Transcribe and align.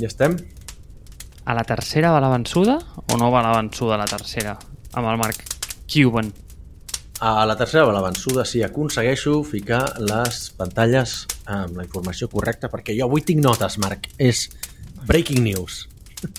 Ja 0.00 0.08
estem? 0.08 0.32
A 1.44 1.52
la 1.52 1.62
tercera 1.68 2.08
va 2.14 2.22
la 2.24 2.30
vençuda 2.32 2.78
o 3.12 3.16
no 3.20 3.26
va 3.32 3.42
la 3.44 3.52
vençuda 3.58 3.98
a 3.98 4.00
la 4.00 4.06
tercera? 4.08 4.54
Amb 4.96 5.10
el 5.10 5.18
Mark 5.20 5.42
Cuban. 5.92 6.30
A 7.20 7.44
la 7.44 7.56
tercera 7.60 7.84
va 7.84 7.92
la 7.92 8.00
vençuda, 8.06 8.46
sí, 8.48 8.62
aconsegueixo 8.64 9.42
ficar 9.44 9.82
les 10.00 10.38
pantalles 10.56 11.26
amb 11.44 11.76
la 11.76 11.84
informació 11.84 12.30
correcta, 12.32 12.70
perquè 12.72 12.96
jo 12.96 13.10
avui 13.10 13.26
tinc 13.28 13.44
notes, 13.44 13.76
Marc. 13.82 14.08
És 14.16 14.46
breaking 15.04 15.44
news. 15.44 15.82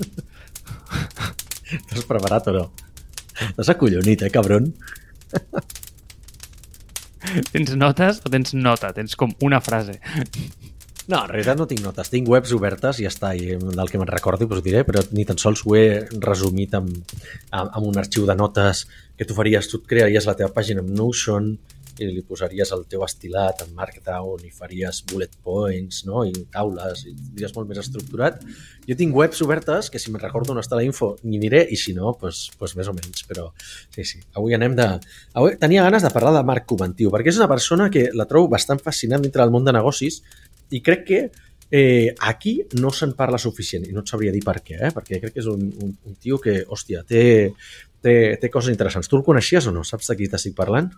T'has 1.86 2.10
preparat 2.10 2.50
o 2.50 2.56
no? 2.58 2.66
T'has 3.60 3.70
acollonit, 3.76 4.26
eh, 4.26 4.34
cabron? 4.34 4.74
Tens 7.54 7.78
notes 7.78 8.26
o 8.26 8.34
tens 8.34 8.58
nota? 8.58 8.90
Tens 8.98 9.14
com 9.16 9.38
una 9.46 9.62
frase. 9.62 10.00
No, 11.12 11.26
en 11.26 11.28
realitat 11.28 11.60
no 11.60 11.68
tinc 11.68 11.82
notes. 11.84 12.08
Tinc 12.08 12.30
webs 12.32 12.54
obertes 12.56 13.02
i 13.02 13.04
ja 13.04 13.12
està. 13.12 13.34
I 13.36 13.58
del 13.60 13.92
que 13.92 14.00
me'n 14.00 14.08
recordi 14.08 14.48
us 14.48 14.62
ho 14.62 14.64
diré, 14.64 14.86
però 14.88 15.04
ni 15.12 15.26
tan 15.28 15.40
sols 15.42 15.66
ho 15.66 15.76
he 15.76 16.06
resumit 16.24 16.78
amb, 16.78 16.94
amb, 17.52 17.68
amb 17.68 17.84
un 17.90 18.00
arxiu 18.00 18.24
de 18.30 18.38
notes 18.40 18.86
que 19.20 19.28
tu 19.28 19.36
faries. 19.36 19.68
Tu 19.68 19.82
et 19.82 19.90
crearies 19.92 20.30
la 20.30 20.38
teva 20.40 20.54
pàgina 20.56 20.80
amb 20.86 20.94
Notion 20.96 21.52
i 22.00 22.08
li 22.08 22.22
posaries 22.26 22.72
el 22.72 22.86
teu 22.90 23.04
estilat 23.04 23.66
en 23.66 23.74
Markdown 23.76 24.46
i 24.48 24.52
faries 24.56 25.02
bullet 25.10 25.34
points 25.44 26.06
no? 26.08 26.24
i 26.26 26.32
taules 26.54 27.04
i 27.10 27.12
diries 27.14 27.52
molt 27.58 27.68
més 27.70 27.82
estructurat. 27.82 28.40
Jo 28.88 28.96
tinc 28.98 29.16
webs 29.16 29.44
obertes 29.44 29.92
que 29.92 30.00
si 30.00 30.14
me'n 30.14 30.24
recordo 30.24 30.56
on 30.56 30.62
està 30.62 30.80
la 30.80 30.86
info 30.88 31.12
n'hi 31.26 31.42
diré 31.44 31.66
i 31.70 31.78
si 31.78 31.94
no, 31.98 32.16
doncs, 32.22 32.46
doncs 32.56 32.78
més 32.80 32.90
o 32.90 32.96
menys. 32.96 33.26
Però 33.28 33.50
sí, 33.60 34.06
sí, 34.08 34.24
avui 34.40 34.56
anem 34.58 34.78
de... 34.80 34.88
Avui 35.36 35.60
tenia 35.62 35.84
ganes 35.86 36.08
de 36.08 36.14
parlar 36.16 36.34
de 36.40 36.46
Marc 36.48 36.70
Coventiu 36.72 37.12
perquè 37.12 37.36
és 37.36 37.42
una 37.42 37.52
persona 37.52 37.92
que 37.92 38.08
la 38.16 38.30
trobo 38.32 38.50
bastant 38.56 38.80
fascinant 38.80 39.28
dintre 39.28 39.44
del 39.44 39.54
món 39.54 39.68
de 39.68 39.76
negocis 39.76 40.22
i 40.72 40.82
crec 40.84 41.08
que 41.08 41.22
eh, 41.72 42.14
aquí 42.28 42.60
no 42.82 42.92
se'n 42.92 43.16
parla 43.16 43.40
suficient 43.40 43.88
i 43.88 43.96
no 43.96 44.04
et 44.04 44.12
sabria 44.12 44.34
dir 44.34 44.44
per 44.44 44.60
què, 44.60 44.78
eh? 44.88 44.92
perquè 44.96 45.22
crec 45.22 45.36
que 45.38 45.44
és 45.44 45.50
un, 45.52 45.64
un, 45.84 45.96
un 46.08 46.20
tio 46.20 46.40
que, 46.44 46.62
hòstia, 46.68 47.06
té, 47.08 47.24
té, 48.04 48.16
té 48.42 48.52
coses 48.52 48.74
interessants. 48.74 49.08
Tu 49.08 49.18
el 49.18 49.26
coneixies 49.26 49.70
o 49.72 49.76
no? 49.76 49.86
Saps 49.88 50.12
de 50.12 50.20
qui 50.20 50.30
t'estic 50.32 50.58
parlant? 50.58 50.92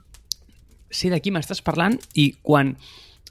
Sí, 0.94 1.10
d'aquí 1.14 1.34
m'estàs 1.34 1.62
parlant 1.66 1.98
i 2.20 2.32
quan 2.42 2.74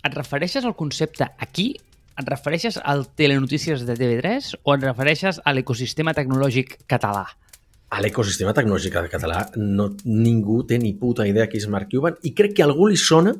et 0.02 0.14
refereixes 0.14 0.64
al 0.66 0.76
concepte 0.78 1.26
aquí, 1.38 1.72
et 2.18 2.28
refereixes 2.28 2.78
al 2.78 3.06
telenotícies 3.16 3.86
de 3.88 3.94
TV3 3.96 4.56
o 4.62 4.74
et 4.74 4.84
refereixes 4.84 5.38
a 5.42 5.54
l'ecosistema 5.54 6.14
tecnològic 6.14 6.82
català? 6.90 7.24
A 7.92 8.00
l'ecosistema 8.00 8.54
tecnològic 8.56 8.94
català 9.12 9.46
no, 9.56 9.90
ningú 10.04 10.62
té 10.68 10.78
ni 10.80 10.94
puta 10.98 11.26
idea 11.28 11.48
qui 11.48 11.60
és 11.60 11.68
Mark 11.68 11.90
Cuban 11.92 12.18
i 12.22 12.32
crec 12.36 12.56
que 12.56 12.64
algú 12.64 12.88
li 12.88 13.00
sona 13.00 13.34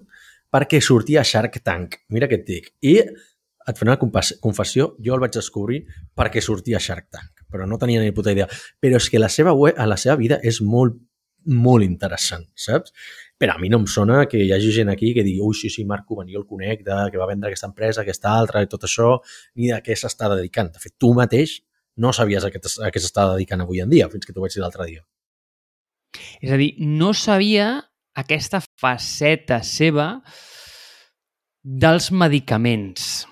perquè 0.53 0.81
sortia 0.84 1.22
a 1.22 1.27
Shark 1.27 1.61
Tank. 1.64 2.03
Mira 2.12 2.28
què 2.28 2.41
et 2.41 2.48
dic. 2.48 2.72
I 2.84 2.98
et 3.03 3.78
faré 3.78 3.92
una 3.92 3.98
confessió, 4.42 4.92
jo 4.98 5.14
el 5.14 5.22
vaig 5.22 5.36
descobrir 5.36 5.84
perquè 6.19 6.42
sortia 6.42 6.78
a 6.78 6.83
Shark 6.83 7.08
Tank, 7.14 7.47
però 7.50 7.67
no 7.69 7.78
tenia 7.78 8.03
ni 8.03 8.12
puta 8.14 8.34
idea. 8.34 8.48
Però 8.83 8.98
és 8.98 9.08
que 9.11 9.23
la 9.23 9.30
seva, 9.33 9.55
web, 9.56 9.78
a 9.78 9.86
la 9.89 9.98
seva 10.00 10.19
vida 10.20 10.41
és 10.42 10.61
molt, 10.67 10.98
molt 11.47 11.86
interessant, 11.86 12.45
saps? 12.58 12.92
Però 13.39 13.56
a 13.56 13.58
mi 13.58 13.70
no 13.73 13.80
em 13.83 13.89
sona 13.91 14.27
que 14.30 14.39
hi 14.39 14.53
hagi 14.55 14.70
gent 14.75 14.92
aquí 14.92 15.12
que 15.17 15.25
digui 15.27 15.42
ui, 15.42 15.56
sí, 15.58 15.70
sí, 15.70 15.84
Marc 15.89 16.06
Cuban, 16.06 16.28
jo 16.30 16.42
el 16.42 16.47
conec, 16.47 16.84
de, 16.86 16.98
que 17.11 17.19
va 17.19 17.27
vendre 17.30 17.50
aquesta 17.50 17.70
empresa, 17.70 18.03
aquesta 18.03 18.34
altra, 18.39 18.62
i 18.62 18.70
tot 18.70 18.86
això, 18.86 19.17
ni 19.58 19.73
de 19.73 19.80
què 19.83 19.97
s'està 19.98 20.30
dedicant. 20.34 20.70
De 20.75 20.83
fet, 20.83 20.95
tu 20.98 21.11
mateix 21.19 21.61
no 22.03 22.12
sabies 22.14 22.45
a 22.47 22.53
què, 22.53 22.61
a 22.62 22.92
què 22.92 23.03
s'està 23.03 23.27
dedicant 23.34 23.64
avui 23.64 23.83
en 23.83 23.91
dia, 23.91 24.08
fins 24.12 24.27
que 24.27 24.34
t'ho 24.34 24.45
vaig 24.45 24.55
dir 24.55 24.62
l'altre 24.62 24.86
dia. 24.89 25.03
És 26.45 26.53
a 26.53 26.58
dir, 26.61 26.75
no 26.78 27.12
sabia 27.17 27.73
aquesta 28.18 28.60
faceta 28.80 29.62
seva 29.64 30.22
dels 31.62 32.10
medicaments. 32.12 33.27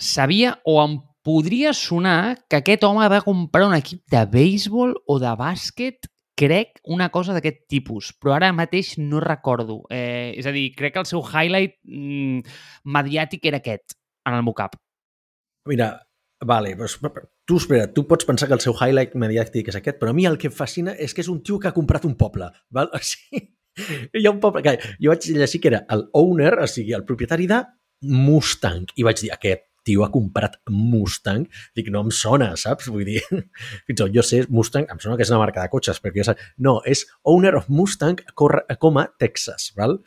Sabia 0.00 0.56
o 0.64 0.78
em 0.82 0.98
podria 1.24 1.72
sonar 1.76 2.36
que 2.48 2.60
aquest 2.60 2.84
home 2.84 3.08
va 3.12 3.24
comprar 3.24 3.68
un 3.68 3.76
equip 3.76 4.02
de 4.12 4.24
béisbol 4.28 4.94
o 5.06 5.18
de 5.20 5.32
bàsquet 5.36 6.08
crec 6.40 6.78
una 6.88 7.10
cosa 7.12 7.34
d'aquest 7.36 7.66
tipus, 7.68 8.14
però 8.16 8.38
ara 8.38 8.52
mateix 8.56 8.94
no 8.98 9.20
recordo. 9.20 9.82
Eh, 9.92 10.32
és 10.40 10.48
a 10.48 10.54
dir, 10.54 10.70
crec 10.76 10.94
que 10.94 11.02
el 11.02 11.08
seu 11.08 11.20
highlight 11.20 11.76
mm, 11.84 12.54
mediàtic 12.96 13.44
era 13.50 13.60
aquest, 13.60 13.98
en 14.24 14.38
el 14.38 14.46
mocap. 14.46 14.78
Mira, 15.68 15.92
vale, 16.40 16.72
doncs, 16.78 16.96
tu 17.44 17.60
espera, 17.60 17.90
tu 17.92 18.06
pots 18.08 18.24
pensar 18.24 18.48
que 18.48 18.56
el 18.56 18.64
seu 18.64 18.72
highlight 18.72 19.16
mediàtic 19.20 19.68
és 19.68 19.76
aquest, 19.76 20.00
però 20.00 20.14
a 20.14 20.16
mi 20.16 20.24
el 20.28 20.40
que 20.40 20.48
em 20.48 20.56
fascina 20.56 20.96
és 20.96 21.12
que 21.12 21.20
és 21.20 21.28
un 21.28 21.42
tio 21.44 21.60
que 21.60 21.68
ha 21.68 21.76
comprat 21.76 22.08
un 22.08 22.16
poble. 22.16 22.48
Val? 22.72 22.88
O 22.96 23.02
sigui, 23.04 23.44
hi 23.78 24.26
ha 24.26 24.32
un 24.34 24.40
poble 24.42 24.62
que 24.66 24.76
jo 25.00 25.12
vaig 25.12 25.30
llegir 25.34 25.60
que 25.60 25.72
era 25.74 25.84
el 25.90 26.08
owner, 26.12 26.54
o 26.64 26.70
sigui, 26.70 26.94
el 26.96 27.06
propietari 27.08 27.48
de 27.50 27.62
Mustang, 28.00 28.88
i 28.96 29.04
vaig 29.04 29.20
dir, 29.20 29.32
aquest 29.34 29.66
tio 29.84 30.04
ha 30.04 30.10
comprat 30.12 30.58
Mustang, 30.70 31.46
dic, 31.76 31.88
no 31.92 32.02
em 32.04 32.10
sona, 32.14 32.50
saps? 32.60 32.88
Vull 32.92 33.06
dir, 33.08 33.20
fins 33.30 33.94
i 33.94 33.96
tot 33.98 34.12
jo 34.14 34.24
sé, 34.26 34.42
Mustang, 34.52 34.86
em 34.92 35.00
sona 35.02 35.16
que 35.18 35.24
és 35.26 35.32
una 35.32 35.40
marca 35.42 35.64
de 35.64 35.72
cotxes, 35.72 36.00
perquè 36.04 36.20
ja 36.20 36.30
saps, 36.30 36.50
no, 36.62 36.78
és 36.88 37.04
owner 37.32 37.54
of 37.58 37.68
Mustang 37.72 38.20
com 38.36 39.00
a 39.00 39.06
Texas, 39.20 39.70
val? 39.78 39.98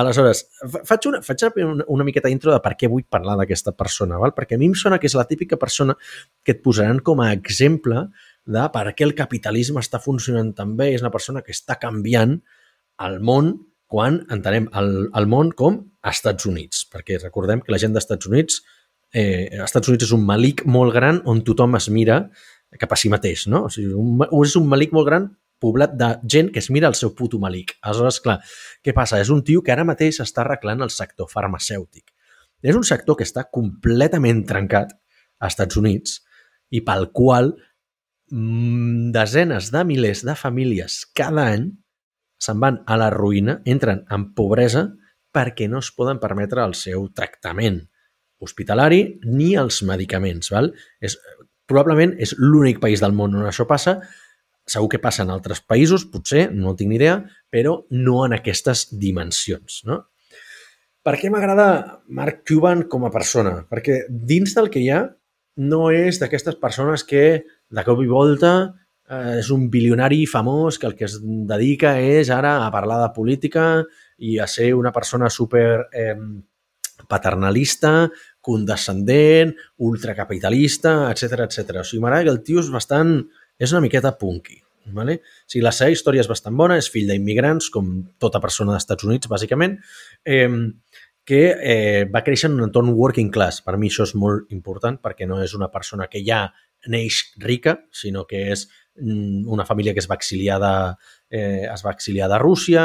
Aleshores, 0.00 0.44
faig 0.88 1.08
una, 1.10 1.22
faig 1.24 1.46
una, 1.64 1.88
una 1.96 2.06
miqueta 2.06 2.32
intro 2.32 2.52
de 2.54 2.60
per 2.64 2.74
què 2.80 2.90
vull 2.92 3.06
parlar 3.08 3.38
d'aquesta 3.40 3.74
persona, 3.76 4.20
val? 4.22 4.34
Perquè 4.36 4.58
a 4.58 4.62
mi 4.62 4.70
em 4.72 4.76
sona 4.78 5.00
que 5.00 5.10
és 5.10 5.16
la 5.18 5.28
típica 5.30 5.60
persona 5.60 5.96
que 6.44 6.56
et 6.56 6.62
posaran 6.64 7.00
com 7.04 7.24
a 7.24 7.32
exemple 7.32 8.08
de 8.44 8.66
per 8.72 8.90
què 8.92 9.06
el 9.06 9.16
capitalisme 9.16 9.80
està 9.80 10.00
funcionant 10.02 10.52
tan 10.56 10.76
bé, 10.76 10.92
és 10.92 11.04
una 11.04 11.12
persona 11.14 11.42
que 11.44 11.54
està 11.56 11.78
canviant 11.80 12.38
al 12.96 13.20
món 13.20 13.54
quan 13.90 14.22
entenem 14.32 14.68
el, 14.74 14.90
el 15.14 15.28
món 15.30 15.52
com 15.56 15.78
Estats 16.04 16.46
Units, 16.48 16.84
perquè 16.90 17.18
recordem 17.20 17.62
que 17.64 17.72
la 17.72 17.80
gent 17.80 17.94
d'Estats 17.94 18.28
Units, 18.28 18.60
eh, 19.14 19.48
Estats 19.64 19.88
Units 19.88 20.08
és 20.08 20.12
un 20.16 20.24
malic 20.26 20.64
molt 20.66 20.94
gran 20.94 21.22
on 21.30 21.44
tothom 21.46 21.78
es 21.78 21.88
mira 21.92 22.24
cap 22.80 22.92
a 22.92 22.98
si 22.98 23.10
mateix, 23.12 23.46
no? 23.46 23.66
O 23.68 23.70
sigui, 23.70 23.94
un, 23.94 24.24
és 24.42 24.56
un 24.58 24.66
malic 24.68 24.94
molt 24.96 25.06
gran 25.08 25.28
poblat 25.62 25.94
de 25.96 26.10
gent 26.28 26.50
que 26.52 26.60
es 26.60 26.68
mira 26.74 26.90
el 26.90 26.96
seu 26.98 27.14
puto 27.16 27.38
malic. 27.40 27.76
Aleshores, 27.82 28.18
clar, 28.24 28.40
què 28.84 28.92
passa? 28.96 29.20
És 29.22 29.30
un 29.32 29.44
tio 29.46 29.62
que 29.64 29.72
ara 29.72 29.86
mateix 29.86 30.18
està 30.24 30.42
arreglant 30.42 30.82
el 30.84 30.92
sector 30.92 31.30
farmacèutic. 31.30 32.10
És 32.64 32.76
un 32.76 32.84
sector 32.84 33.16
que 33.16 33.26
està 33.26 33.46
completament 33.52 34.42
trencat 34.48 34.92
als 35.38 35.54
Estats 35.54 35.78
Units 35.80 36.18
i 36.74 36.82
pel 36.84 37.10
qual 37.14 37.52
mm, 38.32 39.12
desenes 39.14 39.70
de 39.72 39.84
milers 39.86 40.24
de 40.26 40.34
famílies 40.38 41.04
cada 41.16 41.46
any 41.54 41.70
se'n 42.44 42.60
van 42.60 42.82
a 42.86 42.98
la 43.00 43.10
ruïna, 43.14 43.60
entren 43.64 44.04
en 44.12 44.28
pobresa 44.36 44.88
perquè 45.34 45.66
no 45.70 45.80
es 45.82 45.90
poden 45.96 46.20
permetre 46.22 46.62
el 46.62 46.76
seu 46.78 47.08
tractament 47.16 47.80
hospitalari 48.44 49.02
ni 49.24 49.54
els 49.58 49.80
medicaments. 49.86 50.52
Val? 50.54 50.70
És, 51.02 51.16
probablement 51.70 52.14
és 52.20 52.36
l'únic 52.38 52.80
país 52.82 53.02
del 53.02 53.16
món 53.16 53.34
on 53.38 53.48
això 53.48 53.66
passa. 53.68 53.98
Segur 54.68 54.88
que 54.94 55.02
passa 55.02 55.24
en 55.24 55.32
altres 55.32 55.60
països, 55.60 56.06
potser, 56.08 56.46
no 56.52 56.76
tinc 56.76 56.92
ni 56.92 57.00
idea, 57.00 57.18
però 57.52 57.82
no 57.92 58.22
en 58.24 58.36
aquestes 58.36 58.86
dimensions. 59.00 59.82
No? 59.88 60.04
Per 61.04 61.18
què 61.20 61.28
m'agrada 61.32 62.00
Mark 62.16 62.44
Cuban 62.48 62.86
com 62.88 63.04
a 63.04 63.12
persona? 63.12 63.58
Perquè 63.68 64.04
dins 64.08 64.54
del 64.56 64.70
que 64.72 64.80
hi 64.80 64.88
ha 64.92 65.02
no 65.60 65.90
és 65.92 66.18
d'aquestes 66.20 66.56
persones 66.62 67.04
que 67.06 67.44
de 67.44 67.84
cop 67.84 68.00
i 68.02 68.08
volta 68.10 68.54
és 69.40 69.50
un 69.54 69.68
bilionari 69.70 70.24
famós 70.30 70.78
que 70.78 70.88
el 70.90 70.96
que 70.98 71.06
es 71.08 71.18
dedica 71.22 71.96
és 72.00 72.30
ara 72.32 72.58
a 72.64 72.72
parlar 72.74 73.00
de 73.02 73.12
política 73.16 73.84
i 74.18 74.38
a 74.38 74.48
ser 74.50 74.72
una 74.74 74.92
persona 74.92 75.30
super 75.30 75.86
eh, 75.92 76.16
paternalista, 77.08 78.10
condescendent, 78.40 79.54
ultracapitalista, 79.78 81.10
etc 81.12 81.46
etc. 81.46 81.80
O 81.80 81.86
sigui, 81.86 82.02
m'agrada 82.02 82.28
que 82.28 82.36
el 82.36 82.44
tio 82.44 82.62
és 82.64 82.70
bastant... 82.72 83.16
és 83.58 83.70
una 83.70 83.84
miqueta 83.84 84.16
punky. 84.18 84.58
Vale? 84.92 85.20
O 85.22 85.48
sigui, 85.48 85.62
la 85.64 85.72
seva 85.72 85.94
història 85.94 86.20
és 86.24 86.28
bastant 86.28 86.56
bona, 86.56 86.76
és 86.76 86.90
fill 86.92 87.08
d'immigrants, 87.08 87.70
com 87.72 87.90
tota 88.20 88.40
persona 88.42 88.74
dels 88.74 88.84
Estats 88.84 89.06
Units, 89.06 89.30
bàsicament, 89.30 89.78
eh, 90.28 90.48
que 91.24 91.40
eh, 91.56 92.04
va 92.12 92.22
créixer 92.24 92.50
en 92.50 92.58
un 92.58 92.68
entorn 92.68 92.92
working 92.92 93.30
class. 93.32 93.62
Per 93.64 93.78
mi 93.80 93.88
això 93.88 94.04
és 94.04 94.14
molt 94.18 94.52
important 94.52 95.00
perquè 95.00 95.28
no 95.28 95.40
és 95.42 95.56
una 95.56 95.70
persona 95.72 96.10
que 96.12 96.20
ja 96.26 96.46
neix 96.92 97.22
rica, 97.40 97.78
sinó 97.96 98.26
que 98.28 98.42
és 98.52 98.66
una 99.00 99.66
família 99.66 99.92
que 99.92 100.02
es 100.02 100.10
va 100.10 100.18
exiliar 100.18 100.60
de, 100.62 100.74
eh, 101.30 101.66
es 101.72 101.84
va 101.84 101.92
exiliar 101.92 102.28
de 102.30 102.38
Rússia, 102.38 102.84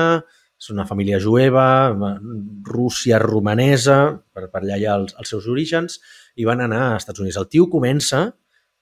és 0.59 0.69
una 0.73 0.85
família 0.85 1.19
jueva, 1.23 1.95
Rússia 2.67 3.19
romanesa, 3.19 3.99
per, 4.33 4.49
per 4.51 4.63
allà 4.63 4.77
hi 4.77 4.87
ha 4.87 4.97
els, 4.99 5.15
els 5.15 5.29
seus 5.31 5.47
orígens, 5.47 5.99
i 6.35 6.47
van 6.47 6.63
anar 6.65 6.81
als 6.89 7.05
Estats 7.05 7.23
Units. 7.23 7.37
El 7.39 7.47
tio 7.47 7.69
comença, 7.71 8.25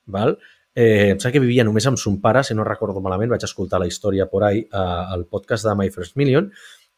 val? 0.05 0.37
Eh, 0.77 1.11
em 1.13 1.19
sembla 1.19 1.33
que 1.35 1.43
vivia 1.43 1.65
només 1.65 1.85
amb 1.89 1.97
son 2.01 2.19
pare, 2.21 2.43
si 2.45 2.53
no 2.57 2.65
recordo 2.65 3.01
malament, 3.01 3.31
vaig 3.33 3.45
escoltar 3.45 3.79
la 3.81 3.87
història 3.89 4.27
por 4.29 4.45
ahí 4.45 4.59
eh, 4.65 4.81
al 5.13 5.25
podcast 5.25 5.65
de 5.65 5.73
My 5.77 5.89
First 5.93 6.17
Million, 6.17 6.51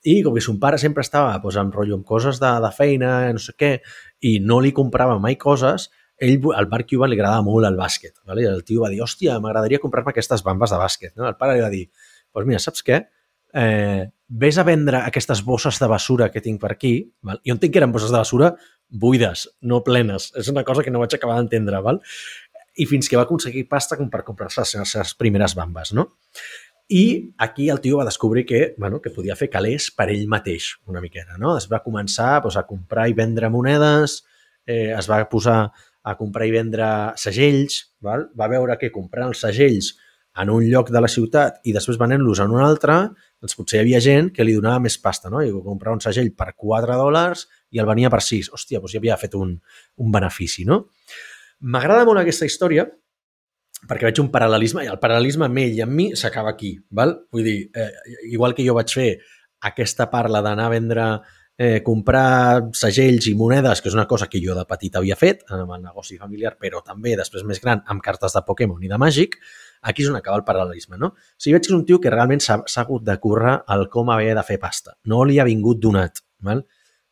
i 0.03 0.21
com 0.23 0.35
que 0.35 0.43
son 0.43 0.59
pare 0.59 0.77
sempre 0.79 1.03
estava 1.03 1.35
pues, 1.43 1.57
en 1.59 1.71
rotllo 1.71 1.97
amb 1.99 2.07
coses 2.07 2.39
de, 2.39 2.51
de 2.63 2.71
feina, 2.75 3.13
no 3.35 3.39
sé 3.43 3.55
què, 3.59 3.71
i 4.23 4.37
no 4.39 4.59
li 4.63 4.71
comprava 4.75 5.19
mai 5.19 5.35
coses, 5.39 5.89
ell, 6.19 6.39
al 6.55 6.69
Mark 6.71 6.89
Cuban 6.89 7.11
li 7.11 7.19
agradava 7.19 7.45
molt 7.45 7.67
el 7.69 7.77
bàsquet. 7.79 8.17
Vale? 8.27 8.43
I 8.45 8.49
el 8.51 8.63
tio 8.67 8.85
va 8.85 8.91
dir, 8.93 9.01
hòstia, 9.05 9.39
m'agradaria 9.43 9.81
comprar-me 9.83 10.13
aquestes 10.13 10.43
bambes 10.45 10.73
de 10.73 10.81
bàsquet. 10.81 11.15
No? 11.15 11.27
El 11.29 11.37
pare 11.39 11.57
li 11.57 11.65
va 11.65 11.71
dir, 11.73 11.85
doncs 11.89 12.33
pues 12.35 12.49
mira, 12.49 12.63
saps 12.63 12.85
què? 12.85 13.03
Eh, 13.59 14.03
vés 14.29 14.59
a 14.61 14.65
vendre 14.67 14.99
aquestes 15.07 15.41
bosses 15.45 15.79
de 15.81 15.87
basura 15.89 16.27
que 16.29 16.41
tinc 16.45 16.59
per 16.61 16.69
aquí, 16.75 16.93
val? 17.25 17.39
jo 17.41 17.55
entenc 17.55 17.73
que 17.73 17.79
eren 17.81 17.95
bosses 17.95 18.11
de 18.13 18.19
basura 18.19 18.51
buides, 18.89 19.47
no 19.61 19.81
plenes. 19.85 20.29
És 20.37 20.51
una 20.53 20.63
cosa 20.65 20.85
que 20.85 20.93
no 20.93 21.01
vaig 21.01 21.15
acabar 21.15 21.39
d'entendre. 21.39 21.81
Val? 21.85 22.03
i 22.79 22.87
fins 22.87 23.09
que 23.09 23.17
va 23.19 23.25
aconseguir 23.27 23.67
pasta 23.69 23.97
com 23.99 24.09
per 24.11 24.23
comprar-se 24.27 24.63
les 24.63 24.93
seves 24.95 25.13
primeres 25.19 25.55
bambes, 25.57 25.93
no? 25.95 26.07
I 26.89 27.03
aquí 27.45 27.67
el 27.69 27.81
tio 27.83 27.99
va 27.99 28.07
descobrir 28.07 28.45
que, 28.49 28.73
bueno, 28.79 29.01
que 29.01 29.11
podia 29.13 29.35
fer 29.37 29.49
calés 29.53 29.89
per 29.93 30.07
ell 30.09 30.25
mateix, 30.31 30.71
una 30.89 31.03
miqueta, 31.03 31.37
no? 31.37 31.55
Es 31.59 31.67
va 31.69 31.83
començar 31.83 32.39
doncs, 32.41 32.57
a 32.57 32.65
comprar 32.65 33.09
i 33.09 33.17
vendre 33.17 33.51
monedes, 33.53 34.23
eh, 34.65 34.95
es 34.95 35.09
va 35.11 35.21
posar 35.29 35.59
a 36.09 36.15
comprar 36.17 36.47
i 36.49 36.53
vendre 36.53 36.89
segells, 37.21 37.81
val? 38.05 38.27
va 38.37 38.49
veure 38.51 38.77
que 38.81 38.91
comprant 38.93 39.29
els 39.29 39.43
segells 39.45 39.93
en 40.39 40.51
un 40.53 40.65
lloc 40.69 40.91
de 40.93 41.01
la 41.01 41.09
ciutat 41.11 41.59
i 41.67 41.73
després 41.75 41.99
venent-los 41.99 42.39
en 42.43 42.53
un 42.55 42.61
altre, 42.63 42.95
doncs 43.41 43.57
potser 43.57 43.79
hi 43.79 43.83
havia 43.83 44.01
gent 44.03 44.29
que 44.35 44.45
li 44.45 44.55
donava 44.55 44.81
més 44.83 44.97
pasta, 45.01 45.31
no? 45.31 45.41
I 45.43 45.51
comprava 45.51 45.97
un 45.97 46.03
segell 46.03 46.31
per 46.37 46.53
4 46.55 46.97
dòlars 46.99 47.45
i 47.75 47.81
el 47.81 47.89
venia 47.89 48.11
per 48.13 48.21
6. 48.23 48.51
Hòstia, 48.55 48.81
doncs 48.81 48.95
ja 48.95 49.01
havia 49.01 49.17
fet 49.19 49.35
un, 49.39 49.55
un 49.99 50.13
benefici, 50.13 50.65
no? 50.69 50.83
M'agrada 51.59 52.05
molt 52.07 52.21
aquesta 52.21 52.47
història 52.47 52.87
perquè 53.89 54.09
veig 54.09 54.19
un 54.19 54.29
paral·lelisme 54.31 54.83
i 54.83 54.89
el 54.91 54.99
paral·lelisme 54.99 55.47
amb 55.47 55.59
ell 55.61 55.75
i 55.77 55.83
amb 55.83 55.95
mi 55.95 56.07
s'acaba 56.19 56.53
aquí, 56.55 56.73
val? 56.95 57.15
Vull 57.31 57.45
dir, 57.47 57.59
eh, 57.73 57.91
igual 58.31 58.55
que 58.55 58.65
jo 58.65 58.75
vaig 58.75 58.91
fer 58.95 59.09
aquesta 59.69 60.07
parla 60.11 60.43
d'anar 60.43 60.67
a 60.67 60.73
vendre 60.73 61.05
comprar 61.83 62.69
segells 62.77 63.25
i 63.27 63.33
monedes, 63.35 63.81
que 63.83 63.89
és 63.91 63.95
una 63.97 64.05
cosa 64.07 64.29
que 64.31 64.39
jo 64.39 64.53
de 64.55 64.63
petit 64.63 64.93
havia 64.95 65.17
fet 65.19 65.41
amb 65.51 65.73
el 65.75 65.81
negoci 65.83 66.15
familiar, 66.15 66.53
però 66.55 66.79
també 66.85 67.17
després 67.19 67.43
més 67.43 67.59
gran 67.59 67.81
amb 67.91 68.03
cartes 68.05 68.31
de 68.31 68.43
Pokémon 68.47 68.79
i 68.79 68.91
de 68.91 68.99
Màgic, 69.01 69.35
aquí 69.81 70.05
és 70.05 70.11
on 70.11 70.15
acaba 70.15 70.39
el 70.39 70.45
paral·lelisme, 70.47 70.97
no? 71.01 71.11
O 71.11 71.35
sigui, 71.35 71.57
veig 71.57 71.65
que 71.65 71.71
és 71.73 71.75
un 71.75 71.85
tio 71.87 71.99
que 71.99 72.13
realment 72.13 72.39
s'ha 72.43 72.61
hagut 72.83 73.03
de 73.03 73.17
currar 73.19 73.57
el 73.75 73.89
com 73.91 74.11
haver 74.13 74.33
de 74.37 74.45
fer 74.47 74.59
pasta. 74.59 74.95
No 75.05 75.25
li 75.27 75.39
ha 75.39 75.47
vingut 75.47 75.81
donat, 75.83 76.23
val? 76.47 76.63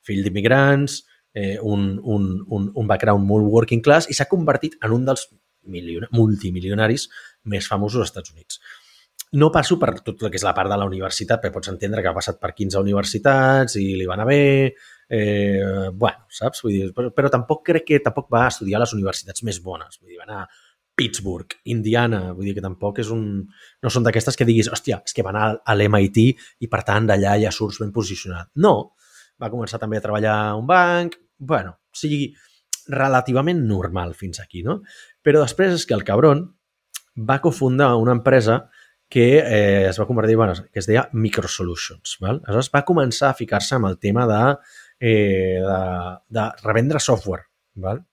Fill 0.07 0.23
d'immigrants, 0.23 1.01
eh, 1.35 1.57
un, 1.61 1.99
un, 2.03 2.29
un, 2.47 2.71
un 2.73 2.87
background 2.87 3.27
molt 3.27 3.51
working 3.51 3.83
class 3.83 4.07
i 4.09 4.15
s'ha 4.15 4.29
convertit 4.31 4.79
en 4.83 4.95
un 4.95 5.03
dels 5.07 5.27
multimilionaris 5.67 7.09
més 7.51 7.67
famosos 7.67 8.01
als 8.01 8.11
Estats 8.13 8.31
Units. 8.31 8.61
No 9.35 9.49
passo 9.51 9.75
per 9.75 9.97
tot 9.99 10.21
el 10.23 10.31
que 10.31 10.39
és 10.39 10.45
la 10.45 10.53
part 10.55 10.71
de 10.71 10.77
la 10.79 10.85
universitat, 10.87 11.41
perquè 11.41 11.55
pots 11.57 11.71
entendre 11.73 12.03
que 12.03 12.07
ha 12.07 12.15
passat 12.15 12.39
per 12.39 12.53
15 12.55 12.79
universitats 12.79 13.75
i 13.75 13.89
li 13.99 14.05
va 14.07 14.15
anar 14.15 14.27
bé, 14.29 14.71
eh, 15.09 15.89
bueno, 15.91 16.29
saps? 16.31 16.63
Vull 16.63 16.77
dir, 16.77 16.85
però, 16.95 17.11
però 17.15 17.31
tampoc 17.33 17.65
crec 17.67 17.87
que 17.89 17.99
tampoc 18.05 18.31
va 18.31 18.45
estudiar 18.47 18.79
a 18.79 18.85
les 18.85 18.95
universitats 18.95 19.43
més 19.43 19.59
bones. 19.63 19.99
Vull 19.99 20.13
dir, 20.13 20.21
va 20.21 20.29
anar 20.29 20.45
Pittsburgh, 20.97 21.59
Indiana, 21.69 22.31
vull 22.33 22.47
dir 22.49 22.55
que 22.57 22.63
tampoc 22.63 23.03
és 23.03 23.11
un... 23.13 23.25
No 23.83 23.91
són 23.93 24.07
d'aquestes 24.07 24.39
que 24.39 24.47
diguis, 24.47 24.71
hòstia, 24.71 25.03
és 25.05 25.13
que 25.13 25.25
van 25.27 25.37
a 25.37 25.75
l'MIT 25.75 26.23
i 26.63 26.71
per 26.71 26.81
tant 26.87 27.11
d'allà 27.11 27.35
ja 27.43 27.51
surts 27.53 27.77
ben 27.83 27.91
posicionat. 27.93 28.49
No, 28.63 28.95
va 29.37 29.51
començar 29.53 29.77
també 29.83 29.99
a 29.99 30.05
treballar 30.07 30.37
a 30.47 30.55
un 30.57 30.65
banc, 30.69 31.19
bueno, 31.37 31.75
o 31.91 31.99
sigui, 31.99 32.31
relativament 32.89 33.61
normal 33.67 34.15
fins 34.17 34.39
aquí, 34.41 34.63
no? 34.65 34.79
Però 35.21 35.43
després 35.43 35.75
és 35.75 35.85
que 35.85 35.93
el 35.93 36.05
cabron 36.07 36.47
va 37.29 37.41
cofundar 37.43 37.95
una 37.99 38.15
empresa 38.17 38.63
que 39.09 39.39
eh, 39.39 39.87
es 39.87 39.99
va 39.99 40.07
convertir, 40.07 40.35
bueno, 40.35 40.53
que 40.71 40.79
es 40.79 40.87
deia 40.87 41.07
Microsolutions. 41.13 42.17
Val? 42.19 42.41
Aleshores 42.43 42.71
va 42.73 42.83
començar 42.87 43.31
a 43.31 43.37
ficar-se 43.37 43.77
amb 43.77 43.87
el 43.89 43.97
tema 44.03 44.27
de, 44.27 44.41
eh, 44.99 45.63
de, 45.63 45.79
de 46.37 46.45
revendre 46.63 46.99
software. 46.99 47.47
Val? 47.75 48.03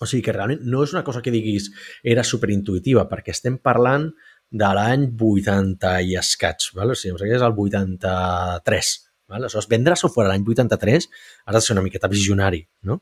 O 0.00 0.04
sigui 0.04 0.22
que 0.26 0.34
realment 0.36 0.60
no 0.68 0.82
és 0.84 0.92
una 0.92 1.04
cosa 1.04 1.22
que 1.24 1.32
diguis 1.32 1.70
era 2.04 2.24
superintuitiva, 2.26 3.06
perquè 3.08 3.32
estem 3.32 3.56
parlant 3.64 4.10
de 4.52 4.68
l'any 4.78 5.08
80 5.16 5.96
i 6.06 6.16
escaig, 6.20 6.70
val? 6.76 6.92
o 6.92 6.98
sigui, 6.98 7.32
és 7.32 7.42
el 7.42 7.56
83. 7.56 8.92
Val? 9.26 9.40
Aleshores, 9.40 9.66
vendre 9.66 9.96
software 9.98 10.28
l'any 10.28 10.44
83 10.46 11.08
has 11.08 11.56
de 11.56 11.62
ser 11.64 11.74
una 11.74 11.82
miqueta 11.82 12.10
visionari, 12.12 12.60
no? 12.86 13.00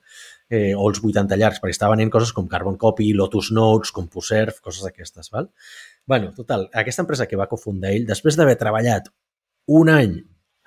Eh, 0.48 0.72
o 0.72 0.86
els 0.88 1.02
80 1.02 1.36
llargs, 1.36 1.60
perquè 1.60 1.74
està 1.74 1.90
venent 1.90 2.12
coses 2.12 2.32
com 2.32 2.48
Carbon 2.48 2.78
Copy, 2.80 3.10
Lotus 3.12 3.50
Notes, 3.52 3.92
CompuServe, 3.92 4.62
coses 4.64 4.86
d'aquestes. 4.86 5.28
Val? 5.34 5.50
Bueno, 6.06 6.32
total, 6.36 6.68
aquesta 6.72 7.02
empresa 7.02 7.26
que 7.26 7.38
va 7.40 7.48
cofundar 7.50 7.92
ell, 7.94 8.06
després 8.08 8.36
d'haver 8.36 8.56
treballat 8.60 9.08
un 9.72 9.90
any 9.92 10.18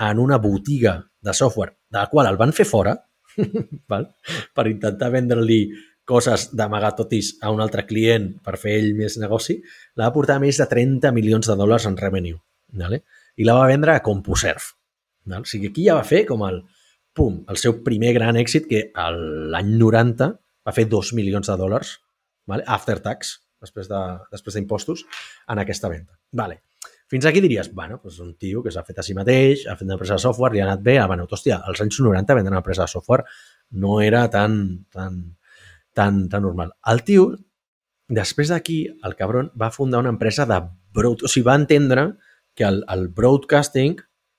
en 0.08 0.20
una 0.20 0.38
botiga 0.42 0.98
de 1.22 1.34
software 1.34 1.78
de 1.90 2.00
la 2.00 2.08
qual 2.10 2.30
el 2.30 2.40
van 2.40 2.54
fer 2.54 2.66
fora, 2.66 2.96
val? 3.92 4.10
per 4.54 4.68
intentar 4.70 5.12
vendre-li 5.14 5.62
coses 6.08 6.48
d'amagar 6.56 6.94
totis 6.96 7.34
a 7.44 7.52
un 7.52 7.62
altre 7.62 7.84
client 7.86 8.30
per 8.44 8.56
fer 8.62 8.78
ell 8.80 8.94
més 8.96 9.18
negoci, 9.20 9.58
la 10.00 10.08
va 10.08 10.16
portar 10.16 10.38
a 10.38 10.44
més 10.44 10.58
de 10.62 10.68
30 10.72 11.12
milions 11.14 11.50
de 11.50 11.56
dòlars 11.60 11.86
en 11.90 11.98
revenue. 12.00 12.40
Vale? 12.80 13.02
I 13.38 13.46
la 13.48 13.58
va 13.58 13.68
vendre 13.68 13.94
a 13.94 14.04
CompuServe. 14.04 14.74
Vale? 15.28 15.44
O 15.44 15.50
sigui, 15.50 15.72
aquí 15.74 15.84
ja 15.90 15.98
va 16.00 16.08
fer 16.08 16.24
com 16.30 16.46
el, 16.48 16.62
pum, 17.18 17.42
el 17.52 17.60
seu 17.60 17.82
primer 17.84 18.14
gran 18.16 18.40
èxit 18.40 18.70
que 18.72 18.86
l'any 18.96 19.74
90 19.76 20.32
va 20.68 20.76
fer 20.76 20.88
2 20.88 21.12
milions 21.20 21.52
de 21.52 21.58
dòlars 21.60 21.98
vale? 22.48 22.64
after 22.68 23.02
tax, 23.04 23.36
després 23.62 23.90
d'impostos, 23.90 25.04
de, 25.04 25.08
després 25.08 25.54
en 25.54 25.64
aquesta 25.64 25.90
venda. 25.92 26.18
Vale. 26.32 26.62
Fins 27.08 27.26
aquí 27.26 27.40
diries, 27.40 27.70
bueno, 27.74 28.02
doncs 28.04 28.20
un 28.20 28.34
tio 28.36 28.62
que 28.64 28.72
s'ha 28.74 28.84
fet 28.84 28.98
a 29.00 29.04
si 29.06 29.16
mateix, 29.16 29.64
ha 29.68 29.78
fet 29.80 29.88
una 29.88 29.96
empresa 29.96 30.18
de 30.18 30.24
software, 30.26 30.54
li 30.54 30.60
ha 30.60 30.66
anat 30.66 30.82
bé, 30.84 30.98
ah, 31.00 31.08
bueno, 31.08 31.24
hòstia, 31.32 31.62
als 31.64 31.80
anys 31.82 32.02
90 32.04 32.36
vendre 32.36 32.52
una 32.52 32.60
empresa 32.60 32.84
de 32.84 32.92
software 32.92 33.24
no 33.84 34.02
era 34.04 34.26
tan, 34.30 34.58
tan, 34.92 35.22
tan, 35.96 36.26
tan 36.28 36.44
normal. 36.44 36.74
El 36.92 37.06
tio, 37.08 37.30
després 38.12 38.52
d'aquí, 38.52 38.82
el 39.08 39.16
cabron 39.16 39.54
va 39.56 39.72
fundar 39.72 40.04
una 40.04 40.12
empresa 40.12 40.46
de 40.46 40.60
broad... 40.94 41.24
O 41.24 41.32
sigui, 41.32 41.46
va 41.48 41.56
entendre 41.56 42.10
que 42.58 42.68
el, 42.68 42.84
el 42.92 43.08
broadcasting 43.08 43.96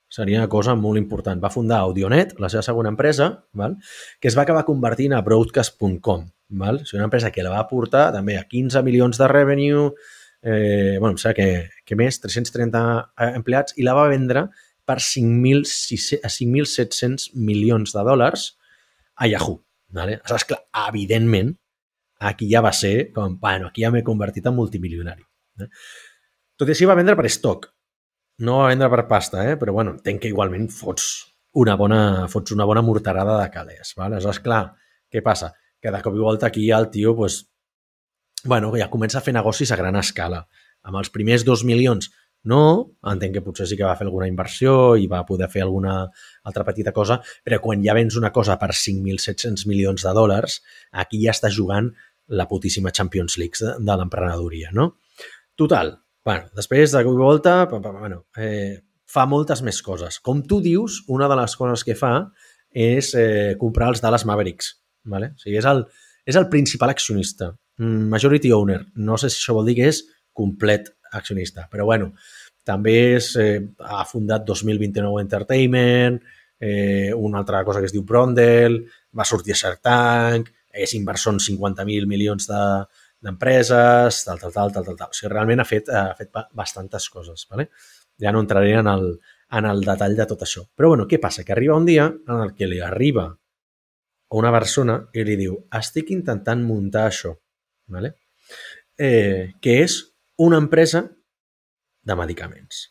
seria 0.09 0.41
una 0.41 0.49
cosa 0.49 0.75
molt 0.75 0.99
important. 0.99 1.41
Va 1.43 1.51
fundar 1.53 1.79
Audionet, 1.85 2.39
la 2.41 2.49
seva 2.53 2.63
segona 2.67 2.89
empresa, 2.93 3.45
val? 3.53 3.77
que 4.21 4.29
es 4.29 4.37
va 4.39 4.43
acabar 4.47 4.65
convertint 4.69 5.13
a 5.15 5.23
broadcast.com. 5.23 6.21
Val? 6.61 6.77
Sigui, 6.85 6.99
una 6.99 7.09
empresa 7.11 7.31
que 7.31 7.43
la 7.45 7.53
va 7.53 7.69
portar 7.69 8.13
també 8.15 8.39
a 8.39 8.47
15 8.49 8.83
milions 8.87 9.19
de 9.21 9.27
revenue, 9.29 9.91
eh, 10.43 10.97
bueno, 10.99 11.13
em 11.13 11.19
sembla 11.21 11.37
que, 11.37 11.69
que 11.85 11.97
més, 11.99 12.21
330 12.25 12.81
eh, 13.05 13.33
empleats, 13.37 13.73
i 13.77 13.83
la 13.85 13.95
va 13.99 14.09
vendre 14.09 14.49
per 14.89 14.99
5.700 15.05 17.37
milions 17.37 17.93
de 17.93 18.03
dòlars 18.09 18.41
a 19.17 19.27
Yahoo. 19.29 19.61
Vale? 19.93 20.13
Aleshores, 20.21 20.45
clar, 20.49 20.63
evidentment, 20.89 21.59
aquí 22.19 22.49
ja 22.51 22.61
va 22.65 22.73
ser 22.73 23.13
com, 23.15 23.39
bueno, 23.41 23.69
aquí 23.69 23.85
ja 23.85 23.91
m'he 23.93 24.05
convertit 24.05 24.47
en 24.49 24.57
multimilionari. 24.57 25.23
Eh? 25.61 25.69
Tot 26.59 26.69
i 26.69 26.75
així 26.75 26.89
va 26.89 26.97
vendre 26.99 27.17
per 27.19 27.29
stock. 27.31 27.69
No 28.47 28.61
va 28.61 28.69
vendre 28.71 28.89
per 28.93 29.07
pasta, 29.11 29.43
eh? 29.51 29.57
però 29.59 29.75
bueno, 29.75 29.97
entenc 29.99 30.23
que 30.23 30.31
igualment 30.31 30.69
fots 30.71 31.09
una 31.59 31.75
bona, 31.77 32.29
fots 32.31 32.55
una 32.55 32.67
bona 32.69 32.85
morterada 32.87 33.41
de 33.41 33.49
calés. 33.51 33.95
Vale? 33.99 34.19
Aleshores, 34.19 34.39
clar, 34.45 34.63
què 35.11 35.23
passa? 35.27 35.53
Que 35.83 35.91
de 35.95 36.03
cop 36.05 36.15
i 36.15 36.23
volta 36.23 36.47
aquí 36.47 36.69
el 36.71 36.89
tio, 36.95 37.17
pues, 37.19 37.41
bueno, 38.45 38.71
ja 38.79 38.91
comença 38.93 39.19
a 39.19 39.25
fer 39.25 39.35
negocis 39.35 39.73
a 39.73 39.79
gran 39.81 39.99
escala. 39.99 40.45
Amb 40.87 41.01
els 41.01 41.11
primers 41.11 41.45
dos 41.47 41.65
milions 41.67 42.13
no, 42.49 42.95
entenc 43.11 43.35
que 43.35 43.43
potser 43.43 43.67
sí 43.67 43.77
que 43.77 43.87
va 43.87 43.97
fer 43.99 44.07
alguna 44.07 44.29
inversió 44.31 44.95
i 44.97 45.09
va 45.11 45.25
poder 45.27 45.49
fer 45.51 45.65
alguna 45.65 45.97
altra 46.47 46.65
petita 46.65 46.95
cosa, 46.95 47.19
però 47.45 47.59
quan 47.65 47.83
ja 47.83 47.97
vens 47.99 48.17
una 48.17 48.31
cosa 48.33 48.57
per 48.61 48.71
5.700 48.71 49.67
milions 49.67 50.07
de 50.07 50.15
dòlars, 50.15 50.61
aquí 51.03 51.25
ja 51.25 51.35
està 51.35 51.51
jugant 51.51 51.91
la 52.29 52.47
putíssima 52.47 52.95
Champions 52.95 53.39
League 53.41 53.59
de, 53.59 53.75
de 53.83 53.99
l'emprenedoria, 53.99 54.71
no? 54.73 54.93
Total, 55.59 55.97
bueno, 56.29 56.51
després 56.53 56.93
de 56.93 57.01
cop 57.07 57.15
i 57.17 57.21
volta, 57.23 57.53
bueno, 57.73 58.19
eh, 58.37 58.83
fa 59.09 59.25
moltes 59.25 59.63
més 59.65 59.79
coses. 59.81 60.19
Com 60.21 60.43
tu 60.45 60.59
dius, 60.61 60.99
una 61.09 61.29
de 61.31 61.39
les 61.39 61.55
coses 61.57 61.85
que 61.87 61.97
fa 61.97 62.13
és 62.69 63.15
eh, 63.17 63.55
comprar 63.61 63.89
els 63.95 64.03
Dallas 64.05 64.27
Mavericks. 64.29 64.75
Vale? 65.09 65.31
O 65.33 65.41
sigui, 65.41 65.57
és 65.57 65.69
el, 65.71 65.87
és 66.29 66.37
el 66.37 66.51
principal 66.53 66.93
accionista, 66.93 67.49
mm, 67.81 68.11
majority 68.13 68.53
owner. 68.53 68.83
No 69.01 69.17
sé 69.17 69.31
si 69.33 69.41
això 69.41 69.57
vol 69.57 69.71
dir 69.71 69.79
que 69.79 69.89
és 69.89 70.03
complet 70.37 70.91
accionista. 71.17 71.65
Però 71.73 71.89
bueno, 71.89 72.13
també 72.61 72.99
és, 73.15 73.31
eh, 73.41 73.65
ha 73.81 74.05
fundat 74.05 74.45
2029 74.45 75.25
Entertainment, 75.25 76.21
eh, 76.61 77.15
una 77.15 77.39
altra 77.39 77.65
cosa 77.65 77.81
que 77.81 77.89
es 77.89 77.97
diu 77.97 78.05
Brondel, 78.05 78.83
va 79.17 79.25
sortir 79.25 79.57
a 79.57 79.57
Shark 79.63 79.81
Tank, 79.81 80.53
és 80.75 80.93
inversor 80.93 81.33
en 81.33 81.41
50.000 81.41 82.07
milions 82.07 82.47
d'empreses, 83.25 84.21
de, 84.25 84.31
tal, 84.31 84.39
tal, 84.41 84.53
tal, 84.53 84.73
tal, 84.73 84.85
tal, 84.87 84.99
tal. 85.01 85.11
O 85.11 85.17
sigui, 85.17 85.33
realment 85.33 85.63
ha 85.63 85.67
fet, 85.69 85.91
ha 85.91 86.13
fet 86.19 86.31
bastantes 86.57 87.09
coses. 87.11 87.47
¿vale? 87.51 87.71
Ja 88.21 88.33
no 88.33 88.45
entraré 88.45 88.73
en 88.79 88.87
el, 88.87 89.11
en 89.51 89.69
el 89.69 89.83
detall 89.87 90.17
de 90.17 90.27
tot 90.31 90.47
això. 90.47 90.65
Però 90.77 90.95
bueno, 90.95 91.09
què 91.11 91.21
passa? 91.23 91.45
Que 91.45 91.55
arriba 91.57 91.77
un 91.77 91.87
dia 91.89 92.09
en 92.09 92.41
el 92.45 92.55
que 92.55 92.71
li 92.71 92.81
arriba 92.85 93.29
una 94.39 94.53
persona 94.53 94.99
i 95.17 95.25
li 95.25 95.39
diu 95.41 95.57
estic 95.79 96.11
intentant 96.13 96.61
muntar 96.63 97.07
això, 97.09 97.33
¿vale? 97.89 98.15
eh, 98.99 99.55
que 99.61 99.81
és 99.85 99.99
una 100.37 100.59
empresa 100.59 101.07
de 102.03 102.17
medicaments. 102.17 102.89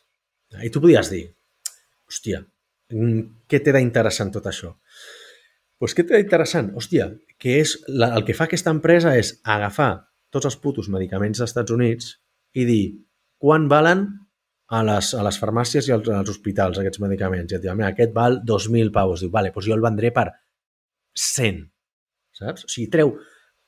I 0.64 0.70
tu 0.72 0.80
podies 0.80 1.10
dir, 1.12 1.24
hòstia, 2.08 2.42
mm, 2.90 3.46
què 3.46 3.60
té 3.62 3.72
d'interessant 3.76 4.32
tot 4.32 4.46
això? 4.46 4.72
Doncs 4.72 5.78
pues 5.78 5.94
què 5.94 6.02
té 6.02 6.16
d'interessant? 6.16 6.72
Hòstia, 6.74 7.12
que 7.38 7.60
és 7.60 7.76
la, 7.86 8.14
el 8.16 8.24
que 8.26 8.34
fa 8.34 8.48
aquesta 8.48 8.72
empresa 8.74 9.14
és 9.16 9.36
agafar 9.44 10.07
tots 10.34 10.48
els 10.50 10.58
putos 10.60 10.88
medicaments 10.92 11.40
dels 11.40 11.50
Estats 11.50 11.74
Units 11.74 12.12
i 12.58 12.64
dir 12.68 12.82
quan 13.40 13.68
valen 13.70 14.06
a 14.68 14.82
les, 14.84 15.14
a 15.16 15.24
les 15.24 15.38
farmàcies 15.40 15.88
i 15.88 15.94
als, 15.94 16.10
als 16.12 16.30
hospitals 16.34 16.78
aquests 16.80 17.00
medicaments. 17.00 17.52
I 17.52 17.56
et 17.56 17.64
diu, 17.64 17.72
mira, 17.76 17.92
aquest 17.94 18.12
val 18.16 18.40
2.000 18.44 18.92
paus. 18.92 19.24
Diu, 19.24 19.32
vale, 19.32 19.52
doncs 19.54 19.68
jo 19.70 19.76
el 19.76 19.84
vendré 19.84 20.12
per 20.14 20.28
100. 21.16 21.62
Saps? 22.38 22.66
O 22.68 22.72
sigui, 22.72 22.90
treu 22.92 23.14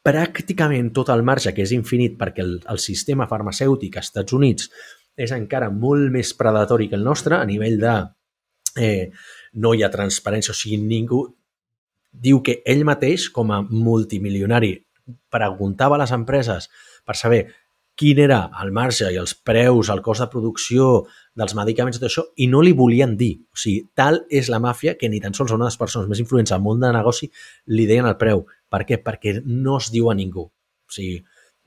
pràcticament 0.04 0.92
tot 0.96 1.10
el 1.12 1.24
marge, 1.26 1.52
que 1.56 1.64
és 1.64 1.74
infinit, 1.76 2.16
perquè 2.20 2.44
el, 2.44 2.54
el 2.72 2.80
sistema 2.80 3.28
farmacèutic 3.30 3.96
als 3.96 4.12
Estats 4.12 4.36
Units 4.36 4.70
és 5.20 5.32
encara 5.36 5.68
molt 5.72 6.08
més 6.12 6.32
predatori 6.36 6.88
que 6.88 6.96
el 6.96 7.04
nostre 7.04 7.36
a 7.36 7.48
nivell 7.48 7.76
de 7.80 7.96
eh, 8.80 9.10
no 9.60 9.74
hi 9.74 9.82
ha 9.84 9.92
transparència, 9.92 10.54
o 10.54 10.56
sigui, 10.56 10.78
ningú 10.80 11.24
diu 12.10 12.40
que 12.42 12.60
ell 12.66 12.84
mateix, 12.88 13.28
com 13.30 13.52
a 13.54 13.60
multimilionari, 13.62 14.72
preguntava 15.32 15.96
a 15.96 16.02
les 16.02 16.12
empreses 16.16 16.70
per 17.06 17.16
saber 17.18 17.42
quin 18.00 18.18
era 18.22 18.38
el 18.62 18.70
marge 18.72 19.10
i 19.12 19.18
els 19.20 19.34
preus, 19.34 19.90
el 19.92 20.00
cost 20.00 20.22
de 20.24 20.28
producció 20.32 20.86
dels 21.36 21.52
medicaments 21.58 21.98
i 21.98 22.00
tot 22.00 22.08
això, 22.08 22.24
i 22.40 22.46
no 22.48 22.62
li 22.64 22.72
volien 22.76 23.12
dir. 23.20 23.34
O 23.52 23.60
sigui, 23.60 23.82
tal 23.98 24.22
és 24.32 24.48
la 24.48 24.60
màfia 24.62 24.94
que 24.96 25.10
ni 25.12 25.20
tan 25.20 25.36
sols 25.36 25.52
una 25.52 25.66
de 25.66 25.72
les 25.72 25.76
persones 25.80 26.08
més 26.08 26.22
influents 26.22 26.54
al 26.56 26.62
món 26.64 26.80
de 26.80 26.92
negoci 26.96 27.28
li 27.76 27.84
deien 27.90 28.08
el 28.08 28.16
preu. 28.20 28.46
Per 28.72 28.80
què? 28.88 29.02
Perquè 29.04 29.34
no 29.44 29.76
es 29.76 29.90
diu 29.92 30.08
a 30.08 30.16
ningú. 30.16 30.46
O 30.48 30.96
sigui, 30.96 31.20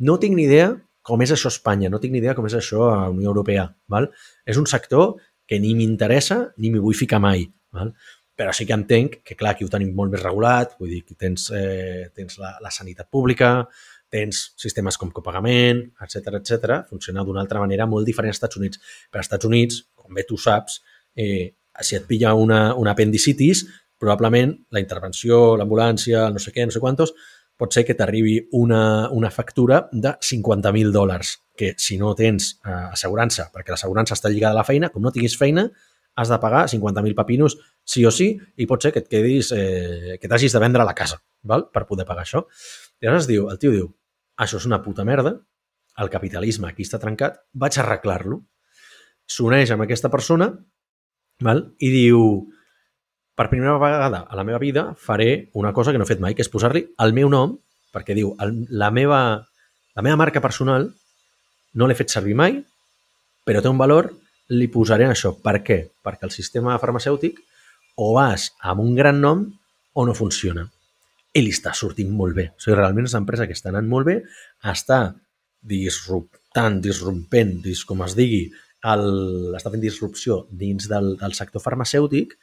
no 0.07 0.17
tinc 0.17 0.33
ni 0.39 0.47
idea 0.47 0.71
com 1.03 1.21
és 1.21 1.35
això 1.35 1.51
a 1.51 1.53
Espanya, 1.53 1.91
no 1.91 1.99
tinc 2.01 2.15
ni 2.15 2.21
idea 2.23 2.33
com 2.33 2.47
és 2.47 2.55
això 2.57 2.87
a 2.87 2.95
la 3.03 3.13
Unió 3.13 3.29
Europea. 3.29 3.67
Val? 3.91 4.09
És 4.47 4.57
un 4.57 4.65
sector 4.71 5.17
que 5.45 5.59
ni 5.59 5.75
m'interessa 5.77 6.39
ni 6.57 6.71
m'hi 6.71 6.81
vull 6.81 6.97
ficar 6.97 7.19
mai. 7.21 7.45
Val? 7.75 7.93
Però 8.43 8.51
sí 8.51 8.65
que 8.67 8.75
entenc 8.75 9.21
que, 9.23 9.37
clar, 9.39 9.53
aquí 9.53 9.63
ho 9.63 9.69
tenim 9.71 9.93
molt 9.95 10.11
més 10.11 10.19
regulat, 10.19 10.73
vull 10.75 10.89
dir, 10.91 10.97
que 11.07 11.15
tens, 11.15 11.45
eh, 11.55 12.09
tens 12.11 12.35
la, 12.41 12.49
la 12.59 12.71
sanitat 12.75 13.07
pública, 13.07 13.53
tens 14.11 14.41
sistemes 14.59 14.97
com 14.99 15.13
copagament, 15.15 15.79
etc 16.03 16.41
etc. 16.41 16.73
funciona 16.89 17.23
d'una 17.23 17.39
altra 17.39 17.61
manera 17.63 17.87
molt 17.87 18.03
diferent 18.03 18.33
als 18.33 18.41
Estats 18.41 18.59
Units. 18.59 18.81
Per 19.07 19.21
als 19.21 19.29
Estats 19.29 19.47
Units, 19.47 19.77
com 19.95 20.11
bé 20.19 20.25
tu 20.27 20.35
saps, 20.35 20.81
eh, 21.15 21.53
si 21.79 21.95
et 21.95 22.03
pilla 22.09 22.33
una, 22.35 22.73
una 22.75 22.91
apendicitis, 22.91 23.63
probablement 23.95 24.51
la 24.75 24.83
intervenció, 24.83 25.55
l'ambulància, 25.55 26.27
no 26.35 26.43
sé 26.43 26.51
què, 26.51 26.67
no 26.67 26.75
sé 26.75 26.83
quantos, 26.83 27.15
pot 27.55 27.71
ser 27.71 27.85
que 27.87 27.95
t'arribi 27.95 28.35
una, 28.59 29.07
una 29.15 29.31
factura 29.31 29.85
de 29.93 30.17
50.000 30.19 30.91
dòlars, 30.91 31.37
que 31.55 31.71
si 31.79 31.95
no 32.01 32.11
tens 32.19 32.57
eh, 32.59 32.75
assegurança, 32.91 33.47
perquè 33.55 33.71
l'assegurança 33.71 34.19
està 34.19 34.27
lligada 34.27 34.57
a 34.57 34.65
la 34.65 34.67
feina, 34.67 34.91
com 34.91 34.99
no 34.99 35.15
tinguis 35.15 35.39
feina, 35.39 35.69
has 36.13 36.29
de 36.29 36.37
pagar 36.37 36.67
50.000 36.69 37.15
papinos 37.17 37.57
sí 37.83 38.05
o 38.05 38.11
sí 38.11 38.31
i 38.57 38.67
pot 38.67 38.83
ser 38.83 38.93
que 38.95 39.03
et 39.03 39.09
quedis, 39.11 39.51
eh, 39.55 40.17
que 40.21 40.29
t'hagis 40.29 40.53
de 40.53 40.61
vendre 40.63 40.85
la 40.87 40.95
casa 40.95 41.19
val? 41.43 41.67
per 41.73 41.85
poder 41.87 42.05
pagar 42.07 42.23
això. 42.23 42.45
I 43.01 43.07
llavors 43.07 43.27
diu, 43.27 43.49
el 43.51 43.59
tio 43.59 43.73
diu, 43.73 43.89
això 44.39 44.59
és 44.59 44.67
una 44.69 44.81
puta 44.83 45.05
merda, 45.05 45.35
el 45.99 46.09
capitalisme 46.09 46.69
aquí 46.69 46.85
està 46.87 46.99
trencat, 47.01 47.43
vaig 47.53 47.77
arreglar-lo. 47.77 48.41
S'uneix 49.29 49.71
amb 49.71 49.85
aquesta 49.85 50.09
persona 50.13 50.49
val? 51.43 51.67
i 51.79 51.91
diu, 51.93 52.23
per 53.35 53.49
primera 53.49 53.77
vegada 53.81 54.23
a 54.29 54.35
la 54.37 54.43
meva 54.47 54.61
vida 54.61 54.93
faré 54.97 55.49
una 55.53 55.73
cosa 55.73 55.91
que 55.91 55.97
no 55.97 56.05
he 56.05 56.11
fet 56.11 56.21
mai, 56.21 56.35
que 56.35 56.45
és 56.45 56.51
posar-li 56.51 56.85
el 57.03 57.13
meu 57.13 57.29
nom, 57.29 57.57
perquè 57.93 58.15
diu, 58.17 58.33
el, 58.41 58.65
la, 58.69 58.89
meva, 58.91 59.19
la 59.95 60.05
meva 60.05 60.17
marca 60.17 60.41
personal 60.41 60.89
no 61.73 61.87
l'he 61.87 61.97
fet 61.97 62.13
servir 62.13 62.35
mai, 62.37 62.61
però 63.43 63.61
té 63.61 63.69
un 63.69 63.79
valor, 63.81 64.11
li 64.53 64.67
posaré 64.71 65.07
això. 65.09 65.33
Per 65.41 65.59
què? 65.65 65.79
Perquè 66.03 66.27
el 66.27 66.33
sistema 66.35 66.77
farmacèutic 66.79 67.39
o 67.95 68.13
vas 68.15 68.51
amb 68.61 68.83
un 68.83 68.95
gran 68.97 69.21
nom 69.21 69.45
o 69.93 70.05
no 70.05 70.15
funciona. 70.17 70.65
I 71.33 71.41
li 71.41 71.53
està 71.53 71.73
sortint 71.77 72.11
molt 72.13 72.37
bé. 72.37 72.49
O 72.53 72.61
sigui, 72.61 72.77
realment 72.77 73.07
és 73.07 73.15
una 73.15 73.23
empresa 73.23 73.47
que 73.49 73.55
està 73.57 73.71
anant 73.71 73.89
molt 73.89 74.09
bé, 74.09 74.19
està 74.69 74.99
disruptant, 75.63 76.81
disrompent, 76.83 77.55
dis, 77.63 77.85
com 77.87 78.03
es 78.05 78.17
digui, 78.17 78.43
el, 78.83 79.55
està 79.55 79.71
fent 79.71 79.83
disrupció 79.83 80.43
dins 80.51 80.89
del, 80.91 81.13
del 81.21 81.35
sector 81.37 81.63
farmacèutic 81.63 82.35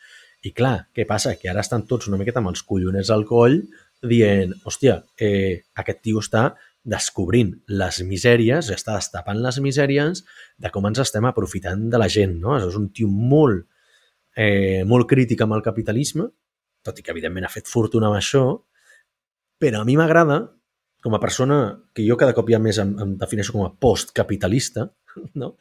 i 0.49 0.55
clar, 0.57 0.89
què 0.97 1.05
passa? 1.09 1.35
Que 1.37 1.51
ara 1.53 1.61
estan 1.61 1.85
tots 1.89 2.09
una 2.09 2.19
miqueta 2.21 2.41
amb 2.41 2.51
els 2.55 2.65
colloners 2.65 3.13
al 3.13 3.27
coll 3.29 3.61
dient, 4.01 4.55
hòstia, 4.65 5.03
eh, 5.21 5.61
aquest 5.83 6.01
tio 6.07 6.23
està 6.25 6.49
descobrint 6.81 7.53
les 7.69 8.01
misèries, 8.09 8.71
està 8.73 8.97
destapant 8.97 9.37
les 9.45 9.59
misèries 9.61 10.23
de 10.57 10.71
com 10.73 10.89
ens 10.89 11.03
estem 11.03 11.27
aprofitant 11.29 11.91
de 11.93 12.01
la 12.01 12.09
gent, 12.09 12.39
no? 12.41 12.57
És 12.57 12.79
un 12.79 12.89
tio 12.97 13.11
molt, 13.13 13.67
eh, 14.37 14.83
molt 14.87 15.09
crític 15.11 15.43
amb 15.45 15.57
el 15.57 15.65
capitalisme, 15.67 16.29
tot 16.85 16.99
i 16.99 17.05
que 17.05 17.13
evidentment 17.13 17.47
ha 17.47 17.53
fet 17.53 17.69
fortuna 17.69 18.09
amb 18.09 18.19
això, 18.19 18.45
però 19.61 19.83
a 19.83 19.89
mi 19.89 19.97
m'agrada, 19.99 20.41
com 21.01 21.15
a 21.17 21.21
persona 21.21 21.61
que 21.97 22.05
jo 22.07 22.17
cada 22.21 22.35
cop 22.37 22.49
ja 22.53 22.61
més 22.61 22.79
em, 22.81 22.93
em 23.01 23.15
defineixo 23.21 23.55
com 23.57 23.65
a 23.65 23.73
postcapitalista, 23.73 24.89
no? 25.43 25.55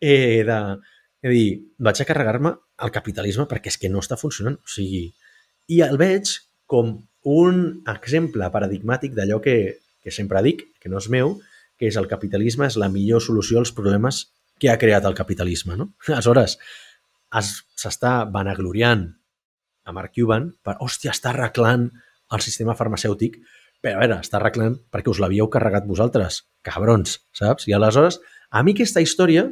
eh, 0.00 0.42
de, 0.48 0.58
a 1.22 1.30
dir, 1.30 1.46
vaig 1.78 2.02
a 2.02 2.08
carregar-me 2.08 2.54
el 2.82 2.92
capitalisme 2.94 3.46
perquè 3.50 3.72
és 3.72 3.78
que 3.78 3.90
no 3.92 4.02
està 4.02 4.18
funcionant. 4.20 4.58
O 4.58 4.72
sigui, 4.72 5.06
i 5.70 5.80
el 5.86 5.98
veig 6.00 6.34
com 6.70 6.96
un 7.28 7.58
exemple 7.92 8.48
paradigmàtic 8.50 9.14
d'allò 9.14 9.38
que, 9.42 9.56
que 10.02 10.14
sempre 10.14 10.42
dic, 10.42 10.64
que 10.82 10.90
no 10.90 10.98
és 10.98 11.08
meu, 11.12 11.36
que 11.78 11.88
és 11.90 11.98
el 11.98 12.08
capitalisme 12.10 12.66
és 12.66 12.78
la 12.80 12.90
millor 12.92 13.22
solució 13.22 13.60
als 13.60 13.72
problemes 13.74 14.26
que 14.58 14.70
ha 14.70 14.78
creat 14.78 15.06
el 15.08 15.16
capitalisme. 15.18 15.76
No? 15.78 15.92
Aleshores, 16.08 16.58
s'està 17.40 18.22
vanagloriant 18.28 19.06
a 19.88 19.94
Mark 19.96 20.12
Cuban 20.14 20.50
per, 20.64 20.76
hòstia, 20.84 21.14
està 21.14 21.32
arreglant 21.32 21.88
el 22.32 22.44
sistema 22.44 22.76
farmacèutic, 22.76 23.38
però 23.82 23.98
a 23.98 24.04
veure, 24.04 24.20
està 24.22 24.38
arreglant 24.38 24.76
perquè 24.92 25.10
us 25.10 25.20
l'havíeu 25.22 25.48
carregat 25.50 25.88
vosaltres, 25.88 26.42
cabrons, 26.66 27.18
saps? 27.36 27.66
I 27.68 27.74
aleshores, 27.76 28.20
a 28.50 28.62
mi 28.62 28.76
aquesta 28.76 29.02
història 29.02 29.48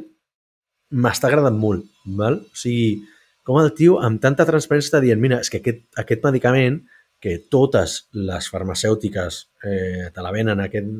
m'està 0.91 1.27
agradant 1.27 1.57
molt, 1.59 1.87
val? 2.05 2.39
O 2.45 2.57
sigui, 2.57 3.01
com 3.47 3.57
el 3.61 3.73
tio 3.77 3.97
amb 4.03 4.21
tanta 4.23 4.45
transparència 4.47 4.91
està 4.91 5.01
dient, 5.03 5.19
mira, 5.21 5.41
és 5.41 5.49
que 5.51 5.59
aquest, 5.61 5.83
aquest 5.99 6.23
medicament 6.27 6.81
que 7.21 7.37
totes 7.53 7.97
les 8.17 8.47
farmacèutiques 8.49 9.41
eh, 9.65 10.09
te 10.13 10.23
la 10.23 10.31
venen 10.33 10.61
a 10.61 10.69
aquest, 10.69 10.93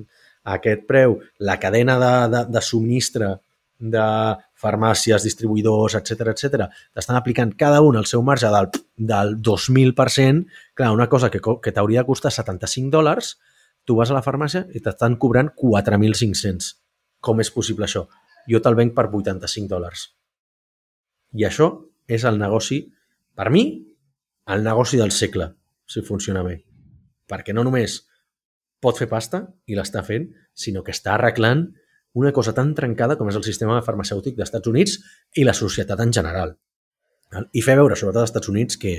a 0.44 0.58
aquest 0.58 0.84
preu, 0.90 1.18
la 1.40 1.58
cadena 1.62 1.98
de, 2.02 2.14
de, 2.34 2.44
de 2.54 2.64
subministre 2.66 3.32
de 3.82 4.06
farmàcies, 4.62 5.26
distribuïdors, 5.26 5.98
etc 5.98 6.32
etc, 6.32 6.68
t'estan 6.94 7.18
aplicant 7.18 7.54
cada 7.58 7.82
un 7.82 7.98
el 7.98 8.06
seu 8.06 8.22
marge 8.24 8.50
del, 8.54 8.70
del 8.96 9.38
2.000%, 9.42 10.46
clar, 10.78 10.92
una 10.94 11.10
cosa 11.10 11.32
que, 11.34 11.42
que 11.42 11.74
t'hauria 11.74 12.06
de 12.06 12.10
costar 12.14 12.32
75 12.32 12.94
dòlars, 12.94 13.36
tu 13.86 13.98
vas 13.98 14.12
a 14.12 14.18
la 14.18 14.26
farmàcia 14.26 14.68
i 14.72 14.80
t'estan 14.80 15.18
cobrant 15.18 15.50
4.500. 15.58 16.76
Com 17.22 17.42
és 17.42 17.50
possible 17.54 17.90
això? 17.90 18.06
jo 18.48 18.62
te'l 18.62 18.78
venc 18.78 18.96
per 18.96 19.08
85 19.10 19.70
dòlars. 19.70 20.08
I 21.38 21.46
això 21.48 21.70
és 22.12 22.26
el 22.28 22.40
negoci, 22.40 22.84
per 23.36 23.50
mi, 23.54 23.64
el 24.52 24.64
negoci 24.66 25.00
del 25.00 25.14
segle, 25.16 25.52
si 25.88 26.04
funciona 26.06 26.44
bé. 26.44 26.58
Perquè 27.30 27.56
no 27.56 27.64
només 27.64 28.02
pot 28.82 28.98
fer 28.98 29.08
pasta, 29.08 29.46
i 29.70 29.78
l'està 29.78 30.04
fent, 30.04 30.28
sinó 30.54 30.84
que 30.84 30.94
està 30.96 31.16
arreglant 31.16 31.70
una 32.14 32.34
cosa 32.36 32.54
tan 32.54 32.74
trencada 32.76 33.16
com 33.18 33.30
és 33.32 33.38
el 33.40 33.46
sistema 33.48 33.80
farmacèutic 33.86 34.36
dels 34.36 34.50
Estats 34.50 34.68
Units 34.72 34.98
i 35.40 35.46
la 35.48 35.56
societat 35.56 36.00
en 36.04 36.12
general. 36.16 36.54
I 37.56 37.64
fer 37.64 37.78
veure, 37.80 37.96
sobretot 37.96 38.26
als 38.26 38.34
Estats 38.34 38.52
Units, 38.52 38.78
que, 38.78 38.98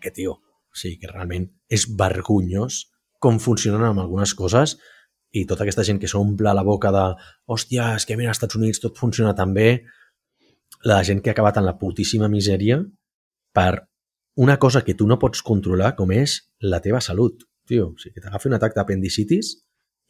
que 0.00 0.12
tio, 0.14 0.38
o 0.40 0.76
sigui, 0.78 0.96
que 1.02 1.10
realment 1.10 1.50
és 1.68 1.84
vergonyós 1.98 2.86
com 3.20 3.40
funcionen 3.40 3.84
amb 3.90 4.00
algunes 4.02 4.32
coses 4.36 4.78
i 5.34 5.44
tota 5.50 5.64
aquesta 5.64 5.84
gent 5.84 6.00
que 6.00 6.08
s'omple 6.08 6.52
la 6.54 6.64
boca 6.64 6.92
de 6.94 7.04
hòstia, 7.50 7.92
és 7.98 8.06
que 8.06 8.16
mira, 8.16 8.32
als 8.32 8.40
Estats 8.40 8.56
Units 8.56 8.80
tot 8.80 8.96
funciona 9.00 9.34
tan 9.36 9.52
bé, 9.56 9.84
la 10.84 11.02
gent 11.04 11.20
que 11.20 11.32
ha 11.32 11.36
acabat 11.36 11.58
en 11.58 11.66
la 11.66 11.76
putíssima 11.80 12.28
misèria 12.28 12.78
per 13.56 13.84
una 14.36 14.58
cosa 14.58 14.82
que 14.84 14.94
tu 14.94 15.06
no 15.06 15.18
pots 15.20 15.42
controlar 15.46 15.94
com 15.98 16.12
és 16.12 16.40
la 16.60 16.80
teva 16.84 17.00
salut. 17.04 17.44
Tio, 17.68 17.92
o 17.92 18.00
sigui, 18.00 18.16
que 18.16 18.24
t'agafi 18.24 18.50
un 18.50 18.56
atac 18.58 18.74
d'apendicitis 18.76 19.54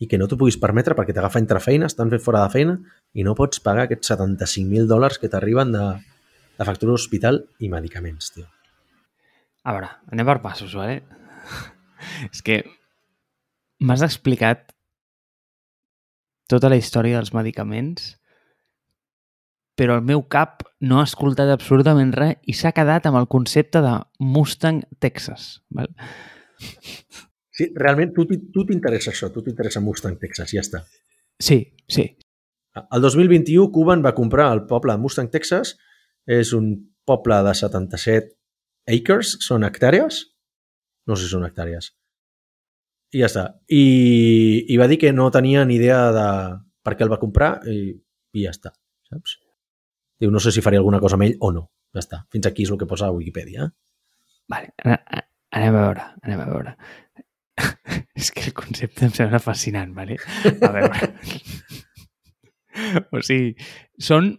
i 0.03 0.09
que 0.11 0.19
no 0.19 0.27
t'ho 0.29 0.39
puguis 0.41 0.59
permetre 0.61 0.97
perquè 0.99 1.15
t'agafa 1.15 1.41
entre 1.43 1.61
feines, 1.63 1.95
t'han 1.95 2.11
fet 2.13 2.23
fora 2.25 2.43
de 2.45 2.53
feina 2.53 2.79
i 3.15 3.27
no 3.27 3.37
pots 3.39 3.63
pagar 3.63 3.87
aquests 3.87 4.11
75.000 4.15 4.91
dòlars 4.91 5.21
que 5.23 5.31
t'arriben 5.31 5.71
de, 5.75 5.85
de 6.59 6.67
factura 6.67 6.95
d'hospital 6.95 7.45
i 7.63 7.71
medicaments, 7.73 8.33
tio. 8.35 8.49
A 9.65 9.77
veure, 9.77 9.91
anem 10.13 10.29
per 10.29 10.41
passos, 10.45 10.75
vale? 10.77 11.01
És 12.35 12.43
que 12.45 12.63
m'has 13.81 14.03
explicat 14.05 14.75
tota 16.51 16.69
la 16.69 16.77
història 16.77 17.19
dels 17.19 17.33
medicaments, 17.35 18.13
però 19.79 19.97
el 19.99 20.05
meu 20.07 20.23
cap 20.31 20.63
no 20.85 21.01
ha 21.01 21.07
escoltat 21.09 21.51
absolutament 21.51 22.13
res 22.15 22.37
i 22.47 22.55
s'ha 22.55 22.75
quedat 22.77 23.09
amb 23.09 23.19
el 23.19 23.31
concepte 23.31 23.83
de 23.83 23.95
Mustang 24.21 24.85
Texas. 25.03 25.65
Val? 25.75 25.91
Sí, 27.55 27.71
realment 27.79 28.13
tu, 28.17 28.27
tu 28.27 28.65
t'interessa 28.67 29.13
això, 29.13 29.31
tu 29.31 29.45
t'interessa 29.47 29.83
Mustang 29.83 30.19
Texas, 30.21 30.51
ja 30.55 30.63
està. 30.65 30.83
Sí, 31.39 31.61
sí. 31.91 32.09
El 32.75 33.05
2021 33.05 33.71
Cuban 33.75 34.03
va 34.03 34.15
comprar 34.15 34.51
el 34.53 34.65
poble 34.71 34.95
de 34.95 35.03
Mustang 35.03 35.31
Texas, 35.31 35.77
és 36.27 36.55
un 36.57 36.73
poble 37.07 37.39
de 37.47 37.53
77 37.55 38.35
acres, 38.97 39.37
són 39.45 39.67
hectàrees? 39.67 40.25
No 41.07 41.15
sé 41.15 41.29
si 41.29 41.37
són 41.37 41.47
hectàrees 41.47 41.93
i 43.15 43.23
ja 43.23 43.31
està. 43.31 43.45
I, 43.71 43.85
I 44.75 44.79
va 44.81 44.89
dir 44.91 44.99
que 45.01 45.13
no 45.15 45.31
tenia 45.35 45.63
ni 45.69 45.79
idea 45.79 46.01
de 46.15 46.27
per 46.85 46.97
què 46.97 47.07
el 47.07 47.13
va 47.13 47.21
comprar 47.23 47.57
i, 47.71 47.95
i 48.35 48.45
ja 48.45 48.53
està, 48.55 48.75
saps? 49.11 49.39
Diu, 50.21 50.33
no 50.35 50.43
sé 50.43 50.53
si 50.55 50.63
faria 50.65 50.83
alguna 50.83 51.01
cosa 51.03 51.19
amb 51.19 51.29
ell 51.29 51.37
o 51.41 51.53
no. 51.55 51.69
Ja 51.95 52.03
està. 52.03 52.21
Fins 52.35 52.49
aquí 52.51 52.67
és 52.67 52.73
el 52.75 52.81
que 52.81 52.91
posa 52.91 53.07
a 53.07 53.15
Wikipedia. 53.15 53.69
Vale, 54.51 54.75
anem 54.85 55.79
a 55.79 55.85
veure, 55.87 56.09
anem 56.27 56.43
a 56.43 56.49
veure. 56.51 56.75
És 58.19 58.31
que 58.35 58.45
el 58.49 58.55
concepte 58.57 59.05
em 59.07 59.13
sembla 59.15 59.41
fascinant, 59.43 59.93
vale? 59.95 60.17
A 60.63 60.73
veure... 60.75 61.13
o 63.15 63.21
sigui, 63.23 63.55
són 64.03 64.33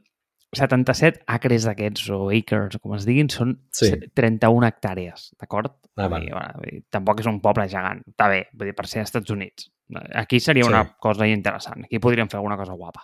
77 0.55 1.23
acres 1.35 1.65
d'aquests, 1.67 2.09
o 2.15 2.29
acres, 2.31 2.77
com 2.83 2.93
es 2.95 3.05
diguin, 3.07 3.27
són 3.31 3.55
Sí. 3.75 3.89
31 4.15 4.67
hectàrees, 4.69 5.29
d'acord? 5.39 5.73
Ah, 5.99 6.07
dir, 6.11 6.31
bueno, 6.31 6.81
tampoc 6.91 7.19
és 7.23 7.27
un 7.31 7.41
poble 7.43 7.67
gegant. 7.71 8.01
Està 8.11 8.27
bé, 8.31 8.41
vull 8.53 8.69
dir, 8.71 8.75
per 8.75 8.87
ser 8.87 9.01
als 9.03 9.09
Estats 9.11 9.31
Units. 9.31 9.69
Aquí 10.15 10.39
seria 10.39 10.63
Sí. 10.63 10.69
una 10.69 10.83
cosa 10.99 11.27
interessant. 11.27 11.85
Aquí 11.85 11.99
podríem 11.99 12.29
fer 12.31 12.37
alguna 12.39 12.57
cosa 12.57 12.73
guapa. 12.73 13.03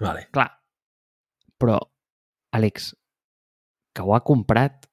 Vale. 0.00 0.28
Clar, 0.32 0.48
però, 1.58 1.78
Àlex, 2.54 2.94
que 3.94 4.02
ho 4.02 4.14
ha 4.14 4.22
comprat 4.24 4.86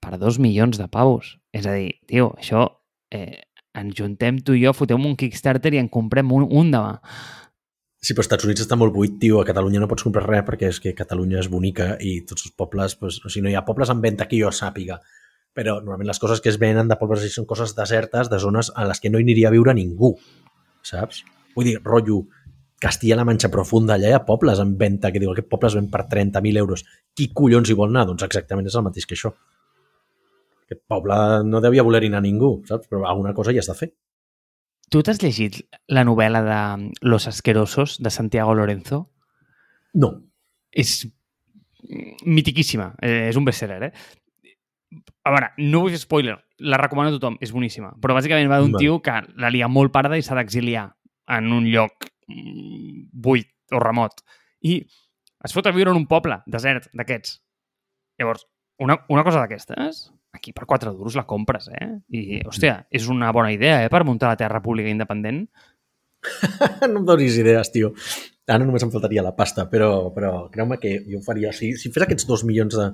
per 0.00 0.18
dos 0.18 0.38
milions 0.38 0.78
de 0.78 0.88
paus. 0.88 1.38
És 1.52 1.66
a 1.66 1.72
dir, 1.74 1.98
tio, 2.06 2.34
això 2.38 2.79
eh, 3.10 3.42
ens 3.76 3.94
juntem 3.96 4.40
tu 4.42 4.56
i 4.56 4.64
jo, 4.64 4.72
fotem 4.74 5.04
un 5.06 5.16
Kickstarter 5.18 5.74
i 5.74 5.82
en 5.82 5.90
comprem 5.92 6.32
un, 6.34 6.46
un 6.50 6.72
demà. 6.72 6.96
Sí, 8.00 8.14
però 8.14 8.22
als 8.22 8.30
Estats 8.30 8.46
Units 8.48 8.64
està 8.64 8.78
molt 8.80 8.94
buit, 8.94 9.18
tio. 9.20 9.42
A 9.42 9.46
Catalunya 9.46 9.82
no 9.82 9.88
pots 9.90 10.06
comprar 10.06 10.24
res 10.24 10.44
perquè 10.46 10.70
és 10.72 10.80
que 10.80 10.94
Catalunya 10.96 11.42
és 11.42 11.50
bonica 11.52 11.92
i 12.00 12.20
tots 12.26 12.46
els 12.46 12.54
pobles, 12.56 12.96
pues, 12.96 13.20
o 13.20 13.28
sigui, 13.28 13.44
no 13.44 13.52
hi 13.52 13.58
ha 13.58 13.66
pobles 13.66 13.92
en 13.92 14.00
venda 14.00 14.26
que 14.30 14.40
jo 14.40 14.52
sàpiga. 14.56 14.96
Però 15.56 15.76
normalment 15.82 16.08
les 16.08 16.22
coses 16.22 16.40
que 16.40 16.48
es 16.48 16.56
venen 16.62 16.88
de 16.88 16.96
pobles 16.96 17.26
són 17.34 17.44
coses 17.50 17.74
desertes, 17.76 18.30
de 18.32 18.38
zones 18.40 18.72
a 18.74 18.86
les 18.88 19.02
que 19.02 19.12
no 19.12 19.20
hi 19.20 19.26
aniria 19.26 19.50
a 19.50 19.52
viure 19.52 19.74
ningú, 19.76 20.14
saps? 20.86 21.24
Vull 21.52 21.68
dir, 21.68 21.76
rotllo, 21.84 22.22
Castilla-La 22.80 23.26
Manxa 23.28 23.50
profunda, 23.52 23.98
allà 23.98 24.08
hi 24.08 24.16
ha 24.16 24.24
pobles 24.24 24.62
en 24.62 24.72
venda 24.80 25.10
que 25.12 25.20
diu 25.20 25.34
aquest 25.34 25.50
poble 25.52 25.68
es 25.68 25.76
ven 25.76 25.90
per 25.92 26.06
30.000 26.08 26.62
euros. 26.62 26.86
Qui 27.12 27.28
collons 27.36 27.68
hi 27.68 27.76
vol 27.76 27.92
anar? 27.92 28.06
Doncs 28.08 28.24
exactament 28.24 28.70
és 28.70 28.78
el 28.80 28.86
mateix 28.86 29.04
que 29.04 29.18
això. 29.18 29.34
Aquest 30.70 30.84
poble 30.86 31.16
no 31.50 31.58
devia 31.58 31.82
voler-hi 31.82 32.12
anar 32.12 32.20
ningú, 32.22 32.60
saps? 32.68 32.86
Però 32.86 33.02
alguna 33.10 33.34
cosa 33.34 33.50
ja 33.50 33.58
has 33.58 33.70
de 33.72 33.74
fer. 33.74 33.88
Tu 34.90 35.00
t'has 35.02 35.18
llegit 35.22 35.56
la 35.90 36.04
novel·la 36.06 36.42
de 36.46 36.60
Los 37.02 37.26
Asquerosos, 37.26 37.96
de 37.98 38.10
Santiago 38.10 38.54
Lorenzo? 38.54 39.08
No. 39.94 40.12
És 40.70 41.08
mitiquíssima. 42.22 42.92
Eh, 43.02 43.26
és 43.32 43.38
un 43.38 43.48
bestseller, 43.48 43.80
eh? 43.88 43.90
A 45.26 45.32
veure, 45.34 45.50
no 45.58 45.82
vull 45.82 45.94
fer 45.94 46.00
spoiler, 46.02 46.36
la 46.62 46.78
recomano 46.78 47.10
a 47.10 47.16
tothom, 47.16 47.36
és 47.42 47.50
boníssima. 47.54 47.90
Però 48.02 48.14
bàsicament 48.14 48.50
va 48.50 48.60
d'un 48.62 48.78
tio 48.78 49.00
que 49.02 49.18
la 49.42 49.50
lia 49.50 49.68
molt 49.70 49.90
parda 49.94 50.18
i 50.18 50.22
s'ha 50.26 50.38
d'exiliar 50.38 50.86
en 51.34 51.50
un 51.54 51.66
lloc 51.70 52.06
mm, 52.30 53.10
buit 53.10 53.50
o 53.74 53.82
remot. 53.82 54.22
I 54.62 54.78
es 55.46 55.54
fot 55.54 55.66
a 55.66 55.74
viure 55.74 55.90
en 55.90 55.98
un 55.98 56.06
poble 56.06 56.38
desert 56.46 56.86
d'aquests. 56.94 57.40
Llavors, 58.22 58.46
una, 58.78 59.00
una 59.10 59.26
cosa 59.26 59.42
d'aquestes, 59.42 60.06
aquí 60.32 60.52
per 60.52 60.66
4 60.66 60.92
duros 60.94 61.16
la 61.18 61.26
compres, 61.26 61.68
eh? 61.74 61.88
I, 62.08 62.40
hòstia, 62.46 62.84
és 62.90 63.08
una 63.10 63.32
bona 63.34 63.52
idea, 63.52 63.82
eh?, 63.84 63.90
per 63.92 64.04
muntar 64.04 64.30
la 64.30 64.38
Terra 64.40 64.62
Pública 64.62 64.90
Independent. 64.90 65.46
no 66.90 67.00
em 67.00 67.06
donis 67.08 67.38
idees, 67.40 67.72
tio. 67.72 67.94
Ara 68.50 68.64
només 68.66 68.82
em 68.82 68.90
faltaria 68.90 69.22
la 69.22 69.34
pasta, 69.36 69.68
però, 69.70 70.10
però 70.14 70.48
creu-me 70.50 70.80
que 70.82 70.96
jo 71.06 71.20
ho 71.20 71.24
faria... 71.24 71.52
Si, 71.54 71.70
si 71.78 71.92
fes 71.94 72.06
aquests 72.06 72.26
dos 72.26 72.42
milions 72.46 72.74
de... 72.74 72.86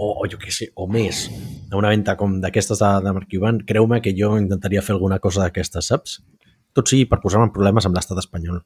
O, 0.00 0.12
o 0.24 0.28
jo 0.30 0.38
què 0.40 0.52
sé, 0.54 0.70
o 0.80 0.86
més, 0.88 1.26
a 1.70 1.76
una 1.76 1.90
venda 1.92 2.16
com 2.20 2.38
d'aquestes 2.40 2.80
de, 2.80 2.92
de 3.04 3.12
Marc 3.18 3.34
Ivan, 3.36 3.60
creu-me 3.68 4.00
que 4.04 4.14
jo 4.16 4.32
intentaria 4.40 4.84
fer 4.84 4.96
alguna 4.96 5.20
cosa 5.20 5.44
d'aquestes, 5.44 5.90
saps? 5.92 6.22
Tot 6.74 6.88
sigui 6.90 7.04
per 7.10 7.20
posar-me 7.20 7.50
en 7.50 7.52
problemes 7.54 7.84
amb 7.84 7.98
l'estat 7.98 8.22
espanyol. 8.22 8.62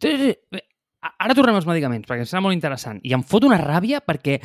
Sí, 0.00 0.12
sí, 0.20 0.34
sí. 0.36 0.66
Ara 1.00 1.32
tornem 1.36 1.56
als 1.56 1.64
medicaments, 1.64 2.04
perquè 2.04 2.26
em 2.26 2.28
sembla 2.28 2.50
molt 2.50 2.58
interessant. 2.58 3.00
I 3.08 3.14
em 3.16 3.24
fot 3.24 3.46
una 3.48 3.56
ràbia 3.60 4.02
perquè 4.04 4.36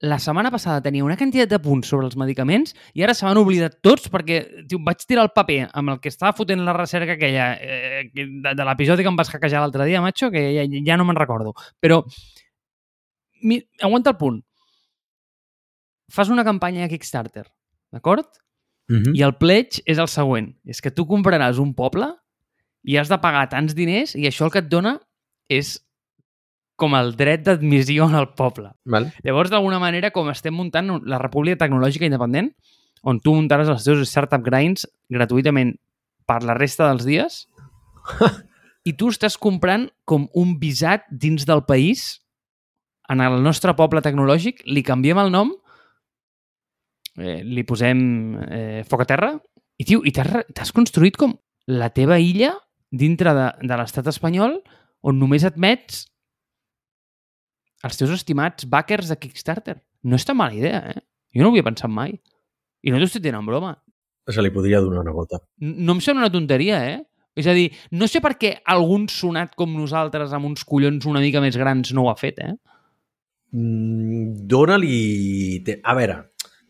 la 0.00 0.18
setmana 0.18 0.50
passada 0.50 0.82
tenia 0.82 1.04
una 1.04 1.16
quantitat 1.16 1.48
de 1.48 1.58
punts 1.62 1.88
sobre 1.88 2.06
els 2.06 2.16
medicaments 2.16 2.74
i 2.94 3.02
ara 3.02 3.14
se 3.14 3.24
m'han 3.24 3.38
oblidat 3.38 3.78
tots 3.80 4.10
perquè 4.10 4.66
tio, 4.68 4.78
vaig 4.84 5.04
tirar 5.06 5.22
el 5.24 5.30
paper 5.32 5.68
amb 5.72 5.90
el 5.94 6.00
que 6.00 6.08
estava 6.08 6.32
fotent 6.36 6.64
la 6.64 6.74
recerca 6.76 7.12
aquella 7.14 7.54
eh, 7.60 8.10
que- 8.12 8.26
de, 8.26 8.54
de 8.54 8.64
l'episodi 8.64 9.02
que 9.02 9.08
em 9.08 9.16
vas 9.16 9.30
hackejar 9.30 9.60
l'altre 9.60 9.84
dia, 9.86 10.02
macho, 10.02 10.30
que 10.30 10.42
ja, 10.56 10.64
ja 10.66 10.96
no 10.96 11.04
me'n 11.04 11.16
recordo. 11.16 11.54
Però, 11.80 12.02
mi, 13.42 13.60
aguanta 13.80 14.10
el 14.10 14.16
punt. 14.16 14.42
Fas 16.10 16.28
una 16.28 16.44
campanya 16.44 16.84
a 16.84 16.88
Kickstarter, 16.88 17.46
d'acord? 17.92 18.26
Mm 18.88 18.96
-hmm. 19.00 19.16
I 19.16 19.22
el 19.22 19.36
pledge 19.36 19.82
és 19.86 19.98
el 19.98 20.08
següent. 20.08 20.56
És 20.66 20.80
que 20.82 20.90
tu 20.90 21.06
compraràs 21.06 21.58
un 21.58 21.74
poble 21.74 22.06
i 22.82 22.96
has 22.98 23.08
de 23.08 23.18
pagar 23.18 23.48
tants 23.48 23.74
diners 23.74 24.14
i 24.14 24.26
això 24.26 24.44
el 24.44 24.50
que 24.50 24.58
et 24.58 24.68
dona 24.68 25.00
és 25.48 25.80
com 26.80 26.96
el 26.98 27.12
dret 27.18 27.44
d'admissió 27.46 28.08
en 28.10 28.16
el 28.18 28.30
poble. 28.38 28.72
Val? 28.90 29.10
Llavors, 29.26 29.52
d'alguna 29.52 29.80
manera, 29.82 30.10
com 30.14 30.30
estem 30.32 30.54
muntant 30.56 30.90
la 31.06 31.20
República 31.22 31.64
Tecnològica 31.64 32.08
Independent, 32.08 32.50
on 33.04 33.20
tu 33.20 33.34
muntaràs 33.36 33.70
els 33.70 33.86
teus 33.86 34.02
startup 34.08 34.42
grinds 34.44 34.88
gratuïtament 35.12 35.74
per 36.26 36.40
la 36.42 36.56
resta 36.56 36.88
dels 36.88 37.06
dies, 37.06 37.44
i 38.88 38.94
tu 38.98 39.10
estàs 39.12 39.36
comprant 39.40 39.88
com 40.08 40.26
un 40.34 40.56
visat 40.60 41.06
dins 41.10 41.46
del 41.48 41.64
país 41.68 42.24
en 43.12 43.20
el 43.20 43.42
nostre 43.44 43.74
poble 43.76 44.00
tecnològic, 44.04 44.64
li 44.66 44.82
canviem 44.84 45.20
el 45.20 45.32
nom, 45.32 45.52
eh, 47.20 47.42
li 47.44 47.64
posem 47.68 48.00
eh, 48.48 48.82
foc 48.88 49.04
a 49.04 49.08
terra, 49.08 49.34
i, 49.76 49.84
tio, 49.84 50.00
i 50.06 50.12
t'has 50.14 50.72
construït 50.74 51.18
com 51.20 51.34
la 51.68 51.90
teva 51.92 52.18
illa 52.22 52.54
dintre 52.94 53.34
de, 53.34 53.46
de 53.66 53.78
l'estat 53.78 54.08
espanyol 54.10 54.60
on 55.04 55.18
només 55.18 55.44
admets 55.44 56.04
els 57.84 57.98
teus 58.00 58.12
estimats 58.14 58.68
backers 58.70 59.10
de 59.12 59.18
Kickstarter. 59.20 59.78
No 60.04 60.18
és 60.18 60.26
tan 60.26 60.38
mala 60.38 60.56
idea, 60.56 60.80
eh? 60.94 61.02
Jo 61.34 61.44
no 61.44 61.50
ho 61.50 61.54
havia 61.54 61.66
pensat 61.66 61.92
mai. 61.92 62.14
I 62.84 62.92
no 62.92 63.00
t'ho 63.00 63.08
estic 63.08 63.24
dient 63.24 63.38
en 63.38 63.48
broma. 63.48 63.74
Se 64.30 64.42
li 64.42 64.52
podria 64.52 64.80
donar 64.80 65.02
una 65.04 65.12
volta. 65.12 65.40
No 65.60 65.96
em 65.96 66.00
sembla 66.04 66.26
una 66.26 66.32
tonteria, 66.32 66.80
eh? 66.88 67.00
És 67.36 67.48
a 67.50 67.54
dir, 67.56 67.66
no 67.98 68.06
sé 68.06 68.22
per 68.24 68.36
què 68.38 68.52
algun 68.70 69.08
sonat 69.10 69.56
com 69.58 69.72
nosaltres 69.74 70.32
amb 70.36 70.46
uns 70.48 70.62
collons 70.68 71.04
una 71.10 71.22
mica 71.24 71.42
més 71.42 71.58
grans 71.58 71.90
no 71.96 72.06
ho 72.06 72.12
ha 72.12 72.16
fet, 72.16 72.38
eh? 72.38 72.54
Mm, 73.52 74.46
Dóna-li... 74.50 75.64
A 75.82 75.96
veure, 75.98 76.20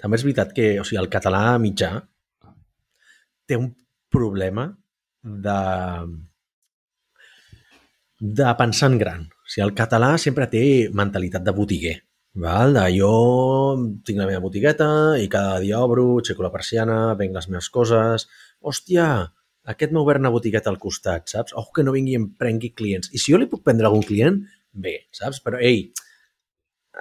també 0.00 0.18
és 0.18 0.24
veritat 0.26 0.54
que 0.56 0.70
o 0.80 0.86
sigui, 0.88 1.02
el 1.02 1.10
català 1.12 1.58
mitjà 1.60 1.92
té 3.44 3.58
un 3.60 3.68
problema 4.12 4.70
de 5.22 5.58
de 8.24 8.54
pensar 8.56 8.90
en 8.90 8.98
gran. 8.98 9.28
Sigui, 9.54 9.68
el 9.68 9.74
català 9.78 10.16
sempre 10.18 10.48
té 10.50 10.64
mentalitat 10.90 11.44
de 11.46 11.52
botiguer. 11.54 11.94
Val? 12.42 12.74
De 12.74 12.88
jo 12.96 13.10
tinc 14.06 14.18
la 14.18 14.26
meva 14.26 14.42
botigueta 14.42 14.88
i 15.22 15.28
cada 15.30 15.60
dia 15.62 15.78
obro, 15.86 16.08
aixeco 16.18 16.42
la 16.42 16.50
persiana, 16.50 16.96
venc 17.20 17.36
les 17.36 17.46
meves 17.52 17.68
coses. 17.76 18.26
Hòstia, 18.66 19.06
aquest 19.74 19.94
m'ha 19.94 20.02
obert 20.02 20.18
una 20.24 20.32
botigueta 20.34 20.72
al 20.72 20.80
costat, 20.82 21.30
saps? 21.30 21.54
Ojo 21.60 21.70
que 21.76 21.84
no 21.86 21.94
vingui 21.94 22.16
i 22.16 22.18
em 22.18 22.26
prengui 22.40 22.72
clients. 22.74 23.12
I 23.14 23.22
si 23.22 23.30
jo 23.30 23.38
li 23.38 23.46
puc 23.52 23.62
prendre 23.62 23.86
algun 23.86 24.02
client, 24.08 24.42
bé, 24.74 24.96
saps? 25.14 25.38
Però, 25.44 25.62
ei, 25.62 25.86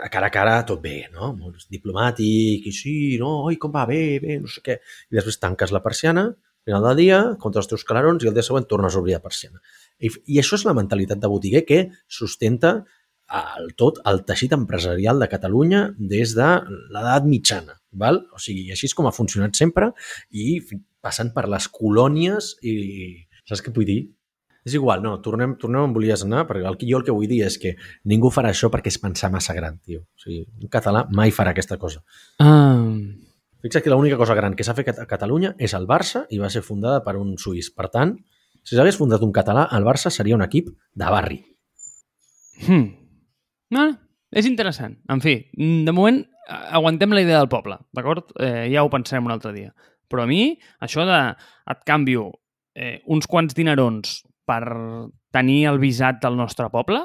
a 0.05 0.09
cara 0.13 0.29
a 0.29 0.35
cara 0.37 0.55
tot 0.69 0.85
bé, 0.85 1.07
no? 1.15 1.33
Molt 1.33 1.65
diplomàtic, 1.73 2.69
i 2.69 2.75
sí, 2.83 2.95
no, 3.21 3.33
oi, 3.49 3.57
com 3.57 3.73
va, 3.73 3.87
bé, 3.89 4.19
bé, 4.21 4.37
no 4.43 4.51
sé 4.53 4.61
què. 4.61 4.77
I 5.09 5.17
després 5.17 5.41
tanques 5.41 5.73
la 5.73 5.81
persiana, 5.81 6.29
al 6.29 6.69
final 6.69 6.85
del 6.91 7.01
dia, 7.01 7.19
contra 7.41 7.65
els 7.65 7.73
teus 7.73 7.83
clarons, 7.89 8.23
i 8.23 8.29
el 8.29 8.37
dia 8.37 8.45
següent 8.45 8.69
tornes 8.69 8.93
a 8.93 9.01
obrir 9.01 9.17
la 9.17 9.25
persiana. 9.25 9.65
I, 9.99 10.09
I 10.09 10.39
això 10.41 10.57
és 10.59 10.65
la 10.67 10.75
mentalitat 10.77 11.21
de 11.21 11.31
botiguer 11.31 11.63
que 11.67 11.83
sustenta 12.07 12.81
el 13.33 13.71
tot 13.79 13.99
el 14.09 14.23
teixit 14.27 14.53
empresarial 14.55 15.21
de 15.21 15.29
Catalunya 15.31 15.83
des 15.97 16.35
de 16.37 16.49
l'edat 16.93 17.27
mitjana. 17.29 17.77
Val? 17.93 18.19
O 18.33 18.41
sigui, 18.41 18.67
així 18.73 18.89
és 18.89 18.97
com 18.97 19.07
ha 19.07 19.13
funcionat 19.15 19.55
sempre 19.57 19.91
i 20.31 20.59
passant 21.03 21.33
per 21.35 21.47
les 21.51 21.69
colònies 21.71 22.57
i... 22.61 22.75
Saps 23.43 23.59
què 23.59 23.73
vull 23.75 23.87
dir? 23.87 24.01
És 24.63 24.77
igual, 24.77 25.01
no, 25.03 25.17
tornem, 25.19 25.57
tornem 25.59 25.89
on 25.89 25.93
volies 25.95 26.21
anar, 26.23 26.45
perquè 26.47 26.63
el, 26.69 26.77
jo 26.79 26.99
el 27.01 27.03
que 27.03 27.15
vull 27.15 27.27
dir 27.27 27.41
és 27.43 27.57
que 27.59 27.73
ningú 28.07 28.29
farà 28.31 28.53
això 28.53 28.69
perquè 28.71 28.93
és 28.93 28.97
pensar 29.01 29.27
massa 29.33 29.55
gran, 29.57 29.81
tio. 29.83 30.05
O 30.05 30.23
sigui, 30.23 30.45
un 30.61 30.71
català 30.71 31.03
mai 31.11 31.33
farà 31.35 31.51
aquesta 31.51 31.75
cosa. 31.81 31.99
Ah, 32.39 32.79
Fixa't 33.63 33.83
que 33.83 33.91
l'única 33.91 34.19
cosa 34.19 34.35
gran 34.35 34.55
que 34.59 34.63
s'ha 34.67 34.75
fet 34.75 34.89
a 34.91 35.05
Catalunya 35.07 35.53
és 35.59 35.75
el 35.75 35.85
Barça 35.87 36.25
i 36.35 36.39
va 36.39 36.49
ser 36.51 36.63
fundada 36.63 37.03
per 37.03 37.17
un 37.19 37.37
suís. 37.39 37.69
Per 37.71 37.87
tant, 37.91 38.17
si 38.63 38.75
s'hagués 38.77 38.97
fundat 38.99 39.23
un 39.25 39.33
català, 39.35 39.67
el 39.75 39.85
Barça 39.87 40.11
seria 40.11 40.37
un 40.37 40.45
equip 40.45 40.69
de 40.71 41.09
barri. 41.15 41.39
hmm. 42.67 42.85
No, 43.73 43.87
és 44.31 44.47
interessant. 44.49 44.95
En 45.09 45.21
fi, 45.23 45.37
de 45.57 45.91
moment 45.95 46.21
aguantem 46.47 47.13
la 47.15 47.23
idea 47.23 47.39
del 47.39 47.49
poble, 47.51 47.77
d'acord? 47.95 48.31
Eh, 48.39 48.69
ja 48.73 48.83
ho 48.83 48.91
pensarem 48.91 49.25
un 49.25 49.33
altre 49.35 49.53
dia. 49.55 49.73
Però 50.11 50.25
a 50.25 50.29
mi, 50.29 50.53
això 50.83 51.05
de 51.07 51.19
et 51.71 51.83
canvio 51.87 52.29
eh, 52.75 53.01
uns 53.07 53.27
quants 53.29 53.55
dinerons 53.55 54.19
per 54.45 54.61
tenir 55.33 55.63
el 55.71 55.79
visat 55.81 56.19
del 56.21 56.37
nostre 56.37 56.67
poble, 56.73 57.01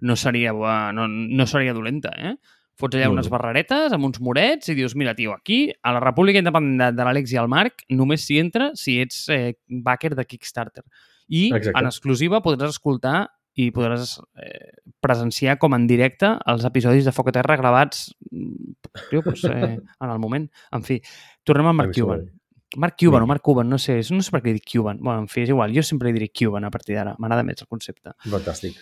no 0.00 0.16
seria, 0.16 0.52
no, 0.96 1.06
no 1.08 1.46
seria 1.46 1.76
dolenta, 1.76 2.10
eh? 2.16 2.34
Fots 2.80 2.96
allà 2.96 3.10
unes 3.12 3.28
barreretes 3.32 3.92
amb 3.92 4.08
uns 4.08 4.20
morets 4.24 4.70
i 4.72 4.76
dius, 4.78 4.94
mira, 4.98 5.12
tio, 5.18 5.34
aquí, 5.36 5.66
a 5.82 5.92
la 5.96 6.00
República 6.02 6.40
Independent 6.42 6.80
de, 6.80 6.88
de 6.96 7.06
l'Àlex 7.06 7.34
i 7.34 7.40
el 7.42 7.50
Marc, 7.52 7.84
només 7.92 8.24
s'hi 8.26 8.40
entra 8.40 8.70
si 8.78 8.98
ets 9.02 9.26
eh, 9.34 9.54
backer 9.84 10.14
de 10.18 10.24
Kickstarter. 10.24 10.84
I 11.30 11.50
Exacte. 11.54 11.76
en 11.78 11.86
exclusiva 11.90 12.40
podràs 12.42 12.74
escoltar 12.74 13.28
i 13.60 13.68
podràs 13.74 14.16
eh, 14.40 14.72
presenciar 15.02 15.58
com 15.62 15.74
en 15.76 15.86
directe 15.90 16.32
els 16.50 16.64
episodis 16.66 17.06
de 17.06 17.12
Foc 17.14 17.30
a 17.30 17.34
Terra 17.36 17.56
gravats 17.60 18.08
mm, 18.30 18.76
tio, 19.10 19.22
doncs, 19.26 19.44
eh, 19.50 19.76
en 19.76 20.10
el 20.10 20.20
moment. 20.22 20.46
En 20.74 20.86
fi, 20.86 21.00
tornem 21.44 21.70
a 21.70 21.74
mi 21.76 21.90
Cuban. 21.94 22.28
Mark 22.76 22.94
Cuban 22.98 23.20
Sí. 23.20 23.24
o 23.24 23.26
Mark 23.26 23.42
Cuban, 23.42 23.68
no 23.68 23.78
sé, 23.82 23.96
no 24.14 24.22
sé 24.22 24.30
per 24.30 24.42
què 24.44 24.54
dic 24.54 24.66
Cuban. 24.72 24.98
Bueno, 25.02 25.24
en 25.24 25.28
fi, 25.28 25.42
és 25.42 25.50
igual, 25.50 25.74
jo 25.74 25.82
sempre 25.82 26.08
li 26.08 26.14
diré 26.18 26.30
Cuban 26.30 26.64
a 26.64 26.70
partir 26.70 26.94
d'ara, 26.94 27.16
m'agrada 27.18 27.42
més 27.42 27.62
el 27.62 27.66
concepte. 27.66 28.14
Fantàstic. 28.30 28.78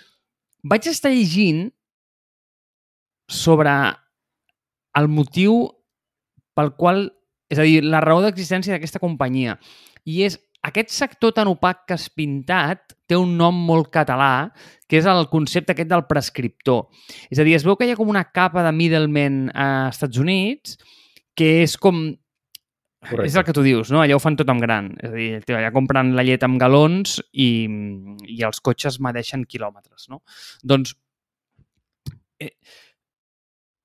Vaig 0.68 0.88
estar 0.90 1.11
llegint 1.14 1.70
sobre 3.28 3.72
el 4.98 5.08
motiu 5.12 5.68
pel 6.58 6.72
qual, 6.74 7.06
és 7.52 7.60
a 7.60 7.66
dir, 7.66 7.82
la 7.84 8.02
raó 8.02 8.22
d'existència 8.24 8.74
d'aquesta 8.74 9.02
companyia. 9.02 9.58
I 10.08 10.24
és 10.26 10.38
aquest 10.66 10.90
sector 10.90 11.32
tan 11.36 11.48
opac 11.50 11.84
que 11.86 11.94
has 11.94 12.08
pintat 12.10 12.96
té 13.08 13.16
un 13.16 13.36
nom 13.38 13.54
molt 13.68 13.92
català, 13.94 14.50
que 14.88 14.98
és 14.98 15.06
el 15.06 15.28
concepte 15.30 15.74
aquest 15.74 15.90
del 15.90 16.06
prescriptor. 16.10 16.88
És 17.30 17.38
a 17.38 17.46
dir, 17.46 17.54
es 17.56 17.66
veu 17.66 17.76
que 17.78 17.86
hi 17.86 17.94
ha 17.94 17.98
com 17.98 18.10
una 18.10 18.26
capa 18.26 18.64
de 18.66 18.72
middleman 18.74 19.46
a 19.54 19.68
Estats 19.92 20.18
Units 20.18 20.78
que 21.38 21.60
és 21.62 21.76
com... 21.78 22.08
Correcte. 22.98 23.28
És 23.30 23.36
el 23.38 23.44
que 23.46 23.54
tu 23.54 23.62
dius, 23.62 23.92
no? 23.94 24.00
Allà 24.02 24.16
ho 24.16 24.20
fan 24.20 24.34
tot 24.36 24.48
en 24.50 24.58
gran. 24.58 24.88
És 24.98 25.12
a 25.12 25.14
dir, 25.14 25.54
allà 25.54 25.70
compren 25.70 26.16
la 26.18 26.24
llet 26.26 26.42
amb 26.42 26.58
galons 26.58 27.20
i, 27.30 27.46
i 28.26 28.40
els 28.42 28.58
cotxes 28.58 28.98
medeixen 29.04 29.44
quilòmetres, 29.46 30.08
no? 30.10 30.18
Doncs 30.66 30.96
eh, 32.42 32.56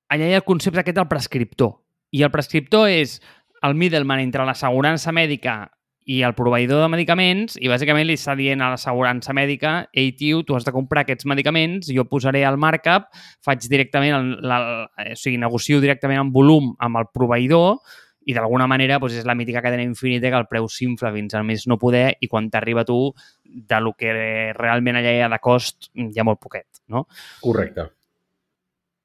allà 0.08 0.28
hi 0.28 0.34
ha 0.34 0.42
el 0.42 0.48
concepte 0.48 0.82
aquest 0.82 0.98
del 0.98 1.08
prescriptor. 1.10 1.78
I 2.14 2.22
el 2.22 2.32
prescriptor 2.34 2.90
és 2.92 3.18
el 3.64 3.74
middleman 3.78 4.22
entre 4.22 4.44
l'assegurança 4.46 5.12
mèdica 5.14 5.64
i 6.04 6.20
el 6.26 6.34
proveïdor 6.36 6.82
de 6.82 6.90
medicaments 6.92 7.56
i 7.56 7.70
bàsicament 7.72 8.04
li 8.06 8.16
està 8.18 8.34
dient 8.36 8.60
a 8.60 8.68
l'assegurança 8.74 9.32
mèdica 9.36 9.86
ei, 9.96 10.12
tio, 10.18 10.42
tu 10.44 10.56
has 10.56 10.66
de 10.66 10.72
comprar 10.74 11.04
aquests 11.04 11.24
medicaments, 11.30 11.88
jo 11.88 12.04
posaré 12.04 12.44
el 12.44 12.58
markup, 12.60 13.08
faig 13.44 13.64
directament, 13.72 14.12
el, 14.18 14.34
la, 14.44 14.58
o 14.84 15.16
sigui, 15.16 15.40
negocio 15.40 15.80
directament 15.80 16.20
en 16.20 16.32
volum 16.34 16.74
amb 16.84 17.00
el 17.00 17.08
proveïdor 17.14 17.80
i 18.28 18.36
d'alguna 18.36 18.68
manera 18.68 18.98
doncs, 19.00 19.18
és 19.20 19.26
la 19.28 19.36
mítica 19.36 19.62
cadena 19.64 19.84
infinita 19.84 20.28
que 20.28 20.40
el 20.40 20.48
preu 20.48 20.68
s'infla 20.68 21.12
fins 21.16 21.36
a 21.36 21.42
més 21.44 21.66
no 21.68 21.80
poder 21.80 22.06
i 22.20 22.28
quan 22.28 22.52
t'arriba 22.52 22.84
tu 22.88 22.98
de 23.44 23.80
lo 23.80 23.96
que 23.96 24.12
realment 24.56 25.00
allà 25.00 25.12
hi 25.12 25.24
ha 25.24 25.32
de 25.32 25.40
cost 25.40 25.90
hi 25.94 26.20
ha 26.20 26.28
molt 26.28 26.40
poquet, 26.40 26.68
no? 26.88 27.06
Correcte. 27.44 27.88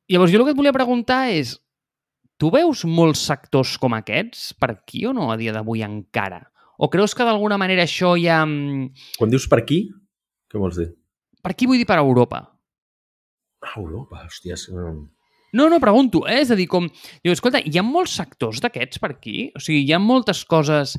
Llavors, 0.10 0.32
jo 0.34 0.40
el 0.40 0.48
que 0.48 0.54
et 0.56 0.58
volia 0.58 0.74
preguntar 0.74 1.28
és, 1.30 1.54
tu 2.42 2.50
veus 2.54 2.82
molts 2.90 3.22
sectors 3.30 3.76
com 3.78 3.94
aquests 3.94 4.56
per 4.58 4.72
aquí 4.74 5.04
o 5.06 5.14
no 5.14 5.30
a 5.30 5.38
dia 5.38 5.54
d'avui 5.54 5.84
encara? 5.86 6.42
O 6.80 6.90
creus 6.90 7.14
que 7.14 7.28
d'alguna 7.28 7.60
manera 7.62 7.84
això 7.86 8.16
ja... 8.18 8.40
mm, 8.46 9.14
Quan 9.20 9.30
dius 9.30 9.46
per 9.52 9.62
aquí, 9.62 9.84
què 10.50 10.58
vols 10.58 10.80
dir? 10.80 10.90
Per 11.44 11.54
aquí 11.54 11.68
vull 11.70 11.78
dir 11.78 11.88
per 11.88 12.00
Europa. 12.00 12.42
Ah, 13.62 13.76
Europa, 13.78 14.26
mm. 14.26 15.00
No, 15.54 15.70
no, 15.70 15.80
pregunto, 15.84 16.24
eh? 16.26 16.40
És 16.42 16.52
a 16.54 16.58
dir, 16.58 16.70
com... 16.72 16.88
Diu, 17.22 17.34
escolta, 17.34 17.62
hi 17.62 17.78
ha 17.78 17.86
molts 17.86 18.16
sectors 18.18 18.62
d'aquests 18.64 19.02
per 19.04 19.12
aquí? 19.16 19.50
O 19.54 19.62
sigui, 19.62 19.84
hi 19.84 19.94
ha 19.94 20.00
moltes 20.02 20.46
coses 20.48 20.96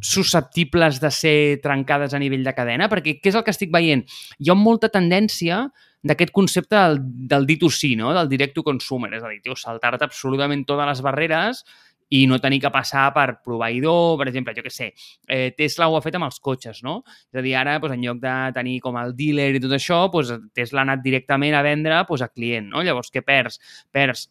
susceptibles 0.00 0.98
de 1.00 1.10
ser 1.12 1.36
trencades 1.64 2.14
a 2.14 2.20
nivell 2.22 2.44
de 2.46 2.54
cadena? 2.56 2.88
Perquè 2.92 3.18
què 3.20 3.32
és 3.32 3.38
el 3.38 3.44
que 3.46 3.54
estic 3.54 3.72
veient? 3.72 4.04
Hi 4.38 4.50
ha 4.52 4.58
molta 4.58 4.90
tendència 4.92 5.64
d'aquest 6.02 6.32
concepte 6.32 6.76
del, 6.76 6.98
del 7.28 7.46
D2C, 7.46 7.94
no? 7.98 8.14
del 8.16 8.28
direct 8.30 8.56
to 8.56 8.64
consumer. 8.64 9.12
És 9.16 9.24
a 9.24 9.30
dir, 9.32 9.56
saltar-te 9.58 10.06
absolutament 10.06 10.64
totes 10.68 10.88
les 10.88 11.02
barreres 11.04 11.64
i 12.10 12.24
no 12.26 12.40
tenir 12.42 12.58
que 12.64 12.72
passar 12.74 13.04
per 13.14 13.38
proveïdor, 13.44 14.16
per 14.18 14.26
exemple, 14.26 14.54
jo 14.56 14.64
què 14.66 14.72
sé, 14.74 14.88
eh, 15.30 15.52
Tesla 15.54 15.86
ho 15.86 15.94
ha 15.94 16.02
fet 16.02 16.16
amb 16.18 16.26
els 16.26 16.40
cotxes, 16.42 16.82
no? 16.82 16.96
És 17.30 17.38
a 17.38 17.44
dir, 17.44 17.54
ara, 17.54 17.76
doncs, 17.78 17.94
en 17.94 18.02
lloc 18.02 18.18
de 18.24 18.34
tenir 18.56 18.80
com 18.82 18.98
el 18.98 19.14
dealer 19.14 19.52
i 19.54 19.62
tot 19.62 19.76
això, 19.76 20.00
doncs, 20.10 20.34
Tesla 20.56 20.82
ha 20.82 20.88
anat 20.88 21.04
directament 21.04 21.54
a 21.54 21.62
vendre 21.62 22.02
doncs, 22.08 22.26
a 22.26 22.30
client, 22.32 22.66
no? 22.74 22.82
Llavors, 22.82 23.12
què 23.14 23.22
perds? 23.22 23.60
Perds, 23.94 24.26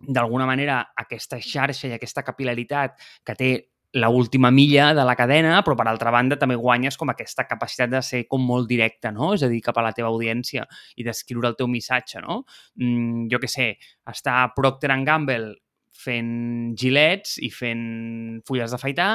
d'alguna 0.00 0.48
manera, 0.48 0.80
aquesta 0.96 1.38
xarxa 1.40 1.90
i 1.90 1.96
aquesta 1.96 2.24
capilaritat 2.24 2.96
que 3.24 3.36
té 3.36 3.50
la 3.96 4.10
última 4.12 4.50
milla 4.50 4.92
de 4.94 5.04
la 5.08 5.16
cadena, 5.16 5.62
però 5.64 5.76
per 5.78 5.86
altra 5.88 6.12
banda 6.12 6.36
també 6.36 6.56
guanyes 6.60 6.98
com 7.00 7.08
aquesta 7.08 7.46
capacitat 7.48 7.90
de 7.94 8.02
ser 8.04 8.22
com 8.28 8.42
molt 8.44 8.68
directe, 8.68 9.12
no? 9.12 9.32
És 9.34 9.44
a 9.46 9.48
dir, 9.48 9.62
cap 9.64 9.78
a 9.80 9.84
la 9.86 9.94
teva 9.96 10.10
audiència 10.12 10.66
i 11.00 11.06
d'escriure 11.06 11.48
el 11.48 11.56
teu 11.56 11.70
missatge, 11.72 12.20
no? 12.24 12.42
Mm, 12.76 13.26
jo 13.32 13.40
què 13.40 13.48
sé, 13.48 13.70
està 14.12 14.42
Procter 14.56 14.92
Gamble 15.06 15.56
fent 15.96 16.76
gilets 16.76 17.38
i 17.40 17.48
fent 17.48 18.42
fulles 18.46 18.74
d'afaitar 18.74 19.10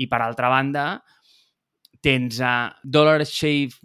i 0.00 0.08
per 0.08 0.22
altra 0.24 0.48
banda 0.48 0.86
tens 2.02 2.40
a 2.42 2.72
Dollar 2.82 3.22
Shave 3.28 3.76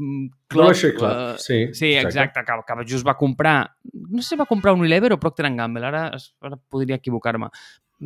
Club. 0.47 0.63
Dollar 0.63 0.75
Shave 0.79 0.95
Club, 0.95 1.12
eh, 1.12 1.39
sí, 1.43 1.62
Sí, 1.75 1.93
exacte, 1.99 2.41
que, 2.47 2.62
que 2.65 2.88
just 2.88 3.05
va 3.05 3.19
comprar... 3.19 3.60
No 3.93 4.23
sé 4.23 4.31
si 4.31 4.39
va 4.39 4.47
comprar 4.49 4.73
Unilever 4.73 5.12
o 5.13 5.19
Procter 5.19 5.51
Gamble, 5.51 5.86
ara, 5.86 6.07
ara 6.41 6.57
podria 6.57 6.97
equivocar-me. 6.97 7.51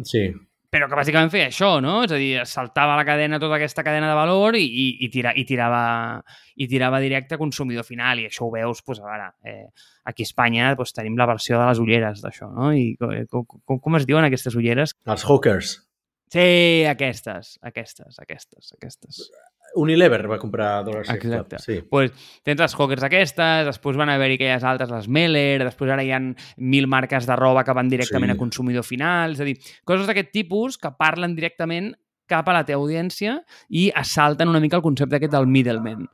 Sí, 0.04 0.25
Però 0.72 0.88
que 0.88 0.96
bàsicament 0.96 1.28
feia 1.34 1.50
això, 1.50 1.74
no? 1.84 1.98
És 2.06 2.14
a 2.16 2.18
dir, 2.20 2.30
saltava 2.48 2.96
la 2.96 3.04
cadena, 3.04 3.42
tota 3.44 3.58
aquesta 3.58 3.84
cadena 3.84 4.08
de 4.08 4.16
valor 4.16 4.56
i, 4.56 4.64
i, 4.64 4.86
i, 5.04 5.10
tira, 5.12 5.34
i, 5.36 5.44
tirava, 5.48 5.82
i 6.56 6.68
tirava 6.72 7.02
directe 7.04 7.36
a 7.36 7.42
consumidor 7.42 7.84
final. 7.84 8.22
I 8.24 8.30
això 8.30 8.46
ho 8.48 8.54
veus, 8.54 8.80
doncs, 8.88 9.02
a 9.04 9.10
veure, 9.10 9.28
eh, 9.44 9.68
aquí 10.08 10.24
a 10.24 10.30
Espanya 10.30 10.72
doncs, 10.80 10.96
tenim 10.96 11.20
la 11.20 11.28
versió 11.28 11.60
de 11.60 11.68
les 11.68 11.82
ulleres 11.84 12.24
d'això, 12.24 12.48
no? 12.56 12.72
I 12.72 12.94
com, 13.02 13.44
com, 13.44 13.82
com 13.84 14.00
es 14.00 14.08
diuen 14.08 14.24
aquestes 14.30 14.56
ulleres? 14.56 14.96
els 15.12 15.28
hawkers. 15.28 15.76
Sí, 16.32 16.48
aquestes, 16.88 17.58
aquestes, 17.68 18.22
aquestes, 18.24 18.72
aquestes. 18.78 19.26
Unilever 19.76 20.28
va 20.28 20.38
comprar 20.40 20.84
Dollar 20.84 21.06
Shave 21.06 21.20
Club. 21.20 21.34
Exacte. 21.34 21.60
Sí. 21.64 21.82
pues, 21.90 22.12
tens 22.44 22.60
les 22.60 22.76
Hawkers 22.76 23.04
aquestes, 23.08 23.66
després 23.70 23.98
van 23.98 24.10
haver-hi 24.10 24.36
aquelles 24.40 24.64
altres, 24.68 24.90
les 24.92 25.08
Meller, 25.08 25.64
després 25.64 25.92
ara 25.92 26.04
hi 26.04 26.12
ha 26.12 26.20
mil 26.58 26.88
marques 26.92 27.28
de 27.28 27.36
roba 27.40 27.64
que 27.64 27.74
van 27.78 27.90
directament 27.90 28.32
Sí. 28.32 28.36
a 28.36 28.40
consumidor 28.40 28.84
final, 28.84 29.34
és 29.34 29.40
a 29.40 29.48
dir, 29.48 29.58
coses 29.86 30.08
d'aquest 30.08 30.32
tipus 30.32 30.78
que 30.78 30.92
parlen 30.98 31.36
directament 31.36 31.94
cap 32.28 32.48
a 32.48 32.54
la 32.54 32.66
teva 32.66 32.82
audiència 32.82 33.42
i 33.70 33.90
assalten 33.96 34.48
una 34.50 34.60
mica 34.60 34.78
el 34.78 34.84
concepte 34.84 35.16
aquest 35.16 35.34
del 35.34 35.48
middleman. 35.48 36.08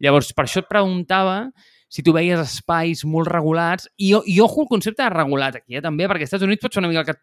Llavors, 0.00 0.32
per 0.34 0.44
això 0.44 0.60
et 0.62 0.68
preguntava 0.68 1.50
si 1.88 2.02
tu 2.02 2.12
veies 2.12 2.40
espais 2.40 3.04
molt 3.06 3.28
regulats, 3.30 3.88
i, 3.96 4.08
i 4.26 4.40
ojo 4.42 4.62
el 4.62 4.68
concepte 4.68 5.02
de 5.02 5.10
regulat 5.10 5.60
aquí, 5.60 5.76
eh, 5.76 5.82
també, 5.82 6.08
perquè 6.10 6.26
als 6.26 6.32
Estats 6.32 6.42
Units 6.42 6.62
pot 6.62 6.74
ser 6.74 6.82
una 6.82 6.88
mica 6.90 7.04
que 7.04 7.12
et 7.14 7.20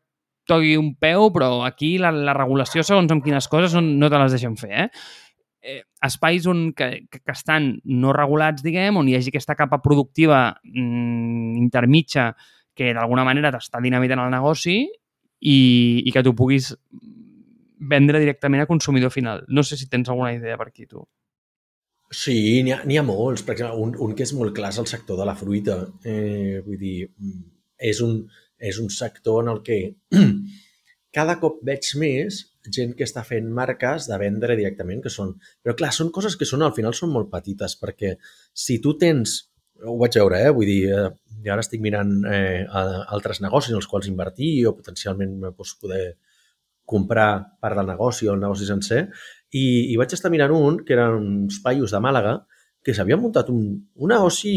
toqui 0.47 0.77
un 0.79 0.93
peu, 0.95 1.27
però 1.35 1.65
aquí 1.67 1.97
la, 1.99 2.11
la 2.11 2.33
regulació, 2.33 2.83
segons 2.83 3.11
amb 3.11 3.23
quines 3.23 3.47
coses, 3.51 3.75
no, 3.75 3.81
no 3.81 4.09
te 4.09 4.17
les 4.21 4.31
deixen 4.31 4.55
fer, 4.57 4.71
eh? 4.71 4.87
Eh, 5.61 5.83
espais 6.03 6.47
on, 6.49 6.71
que, 6.73 7.05
que, 7.09 7.21
estan 7.31 7.75
no 7.85 8.13
regulats, 8.15 8.63
diguem, 8.65 8.97
on 8.97 9.09
hi 9.09 9.15
hagi 9.17 9.31
aquesta 9.31 9.55
capa 9.55 9.81
productiva 9.81 10.41
mm, 10.63 11.55
intermitja 11.61 12.31
que 12.75 12.93
d'alguna 12.95 13.25
manera 13.27 13.51
t'està 13.53 13.81
dinamitant 13.83 14.23
el 14.23 14.33
negoci 14.33 14.77
i, 14.81 15.57
i 16.05 16.11
que 16.13 16.23
tu 16.25 16.33
puguis 16.37 16.71
vendre 17.81 18.21
directament 18.21 18.63
a 18.63 18.69
consumidor 18.69 19.11
final. 19.11 19.43
No 19.49 19.63
sé 19.63 19.77
si 19.77 19.89
tens 19.89 20.09
alguna 20.09 20.33
idea 20.33 20.57
per 20.57 20.69
aquí, 20.69 20.85
tu. 20.85 21.01
Sí, 22.11 22.61
n'hi 22.61 22.73
ha, 22.75 22.81
ha 22.83 23.07
molts. 23.07 23.45
Per 23.47 23.55
exemple, 23.55 23.79
un, 23.79 23.95
un 24.03 24.15
que 24.15 24.25
és 24.27 24.33
molt 24.37 24.53
clar 24.55 24.73
és 24.73 24.81
el 24.81 24.89
sector 24.89 25.17
de 25.17 25.25
la 25.25 25.37
fruita. 25.39 25.79
Eh, 26.03 26.61
vull 26.65 26.79
dir, 26.79 27.07
mm, 27.09 27.43
és 27.91 28.01
un, 28.05 28.19
és 28.59 28.77
un 28.79 28.91
sector 28.93 29.41
en 29.43 29.53
el 29.55 29.61
que 29.65 29.79
cada 31.17 31.39
cop 31.41 31.61
veig 31.65 31.93
més 31.99 32.43
gent 32.69 32.93
que 32.97 33.05
està 33.07 33.23
fent 33.25 33.47
marques 33.49 34.07
de 34.09 34.17
vendre 34.21 34.57
directament, 34.59 35.01
que 35.03 35.13
són... 35.13 35.33
Però 35.63 35.75
clar, 35.77 35.91
són 35.95 36.11
coses 36.13 36.37
que 36.37 36.47
són, 36.47 36.65
al 36.65 36.75
final 36.77 36.93
són 36.97 37.13
molt 37.13 37.31
petites, 37.31 37.77
perquè 37.81 38.15
si 38.53 38.79
tu 38.83 38.97
tens... 39.01 39.39
Ho 39.81 39.95
vaig 39.97 40.13
veure, 40.19 40.37
eh? 40.45 40.49
Vull 40.53 40.69
dir, 40.69 40.81
eh, 40.93 41.49
ara 41.49 41.63
estic 41.63 41.81
mirant 41.81 42.11
eh, 42.29 42.67
altres 42.69 43.41
negocis 43.41 43.73
en 43.73 43.79
els 43.79 43.87
quals 43.89 44.09
invertir 44.11 44.51
o 44.69 44.75
potencialment 44.77 45.39
doncs, 45.41 45.73
poder 45.81 46.03
comprar 46.85 47.57
part 47.63 47.79
del 47.79 47.89
negoci 47.89 48.27
o 48.27 48.35
el 48.35 48.43
negoci 48.43 48.67
sencer 48.67 49.05
i, 49.51 49.63
i 49.91 49.97
vaig 49.99 50.13
estar 50.13 50.31
mirant 50.33 50.53
un, 50.53 50.79
que 50.85 50.93
eren 50.93 51.17
uns 51.17 51.57
paios 51.63 51.93
de 51.95 52.01
Màlaga, 52.03 52.37
que 52.85 52.93
s'havien 52.93 53.21
muntat 53.21 53.49
un, 53.53 53.63
un 53.95 54.11
negoci 54.13 54.53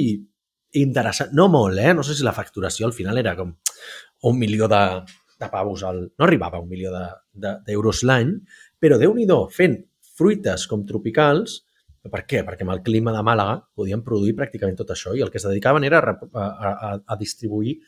interessant, 0.80 1.32
no 1.38 1.48
molt, 1.48 1.78
eh? 1.78 1.92
No 1.94 2.04
sé 2.06 2.16
si 2.18 2.26
la 2.26 2.34
facturació 2.36 2.88
al 2.88 2.96
final 2.96 3.18
era 3.20 3.36
com 3.38 3.54
un 4.28 4.38
milió 4.38 4.68
de, 4.70 4.82
de 5.40 5.49
pavos, 5.51 5.83
al, 5.87 6.01
no 6.18 6.27
arribava 6.27 6.59
a 6.59 6.64
un 6.64 6.68
milió 6.70 6.92
d'euros 6.94 8.01
de, 8.01 8.07
de, 8.07 8.11
l'any, 8.11 8.33
però 8.81 8.99
déu 9.01 9.14
nhi 9.16 9.27
fent 9.53 9.79
fruites 10.14 10.66
com 10.70 10.85
tropicals, 10.87 11.62
per 12.05 12.25
què? 12.29 12.42
Perquè 12.44 12.66
amb 12.66 12.75
el 12.75 12.83
clima 12.85 13.14
de 13.14 13.23
Màlaga 13.25 13.62
podien 13.75 14.03
produir 14.05 14.35
pràcticament 14.37 14.77
tot 14.77 14.90
això 14.92 15.14
i 15.16 15.23
el 15.25 15.31
que 15.33 15.40
es 15.40 15.47
dedicaven 15.47 15.87
era 15.88 16.03
a, 16.05 16.16
a, 16.42 16.73
a, 17.01 17.16
distribuir 17.16 17.79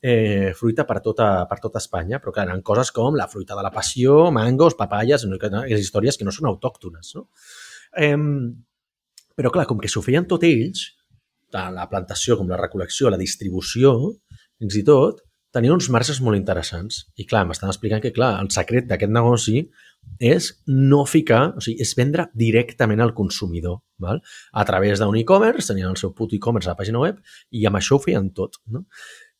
eh, 0.00 0.54
fruita 0.56 0.86
per 0.88 1.00
tota, 1.04 1.44
per 1.50 1.58
tota 1.60 1.82
Espanya, 1.82 2.20
però 2.22 2.32
clar, 2.32 2.46
eren 2.48 2.62
coses 2.64 2.90
com 2.96 3.18
la 3.18 3.28
fruita 3.28 3.58
de 3.58 3.66
la 3.66 3.72
passió, 3.74 4.30
mangos, 4.32 4.74
que- 5.38 5.52
les 5.68 5.84
històries 5.84 6.16
que 6.16 6.24
no 6.24 6.32
són 6.32 6.48
autòctones. 6.48 7.12
No? 7.16 7.28
Eh, 7.92 8.16
però 9.36 9.52
clar, 9.52 9.66
com 9.66 9.78
que 9.78 9.88
s'ho 9.92 10.02
feien 10.02 10.26
tot 10.26 10.42
ells, 10.48 10.94
tant 11.52 11.74
la 11.74 11.88
plantació 11.88 12.36
com 12.36 12.48
la 12.48 12.58
recol·lecció, 12.60 13.10
la 13.10 13.20
distribució, 13.20 13.94
fins 14.58 14.80
i 14.80 14.84
tot, 14.84 15.27
tenien 15.54 15.74
uns 15.74 15.88
marges 15.92 16.20
molt 16.24 16.36
interessants. 16.38 17.04
I 17.16 17.26
clar, 17.28 17.44
m'estan 17.48 17.70
explicant 17.72 18.02
que 18.04 18.12
clar, 18.14 18.34
el 18.42 18.50
secret 18.54 18.88
d'aquest 18.88 19.12
negoci 19.12 19.62
és 20.22 20.50
no 20.68 21.04
ficar, 21.08 21.42
o 21.56 21.64
sigui, 21.64 21.82
és 21.84 21.94
vendre 21.96 22.28
directament 22.36 23.00
al 23.04 23.14
consumidor, 23.16 23.80
val? 24.00 24.20
a 24.52 24.64
través 24.68 25.00
d'un 25.00 25.16
e-commerce, 25.20 25.68
tenien 25.72 25.90
el 25.90 26.00
seu 26.00 26.14
puto 26.16 26.36
e-commerce 26.36 26.68
a 26.68 26.74
la 26.74 26.80
pàgina 26.80 27.00
web 27.02 27.20
i 27.50 27.66
amb 27.68 27.80
això 27.80 27.96
ho 27.96 28.04
feien 28.04 28.32
tot. 28.36 28.60
No? 28.72 28.86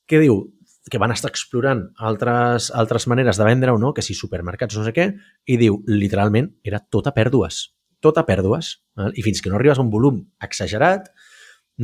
Què 0.09 0.23
diu? 0.25 0.47
que 0.89 0.97
van 0.97 1.13
estar 1.13 1.29
explorant 1.29 1.83
altres, 2.01 2.71
altres 2.73 3.07
maneres 3.13 3.37
de 3.37 3.45
vendre 3.45 3.75
o 3.75 3.79
no, 3.81 3.93
que 3.93 4.01
si 4.01 4.15
supermercats 4.17 4.79
no 4.79 4.87
sé 4.87 4.95
què, 4.97 5.11
i 5.45 5.59
diu, 5.61 5.83
literalment, 5.85 6.49
era 6.65 6.81
tot 6.81 7.11
a 7.11 7.13
pèrdues. 7.13 7.59
Tot 8.01 8.17
a 8.17 8.25
pèrdues. 8.25 8.71
Eh? 8.97 9.11
I 9.21 9.25
fins 9.27 9.43
que 9.45 9.53
no 9.53 9.59
arribes 9.59 9.77
a 9.77 9.85
un 9.85 9.91
volum 9.93 10.23
exagerat, 10.45 11.11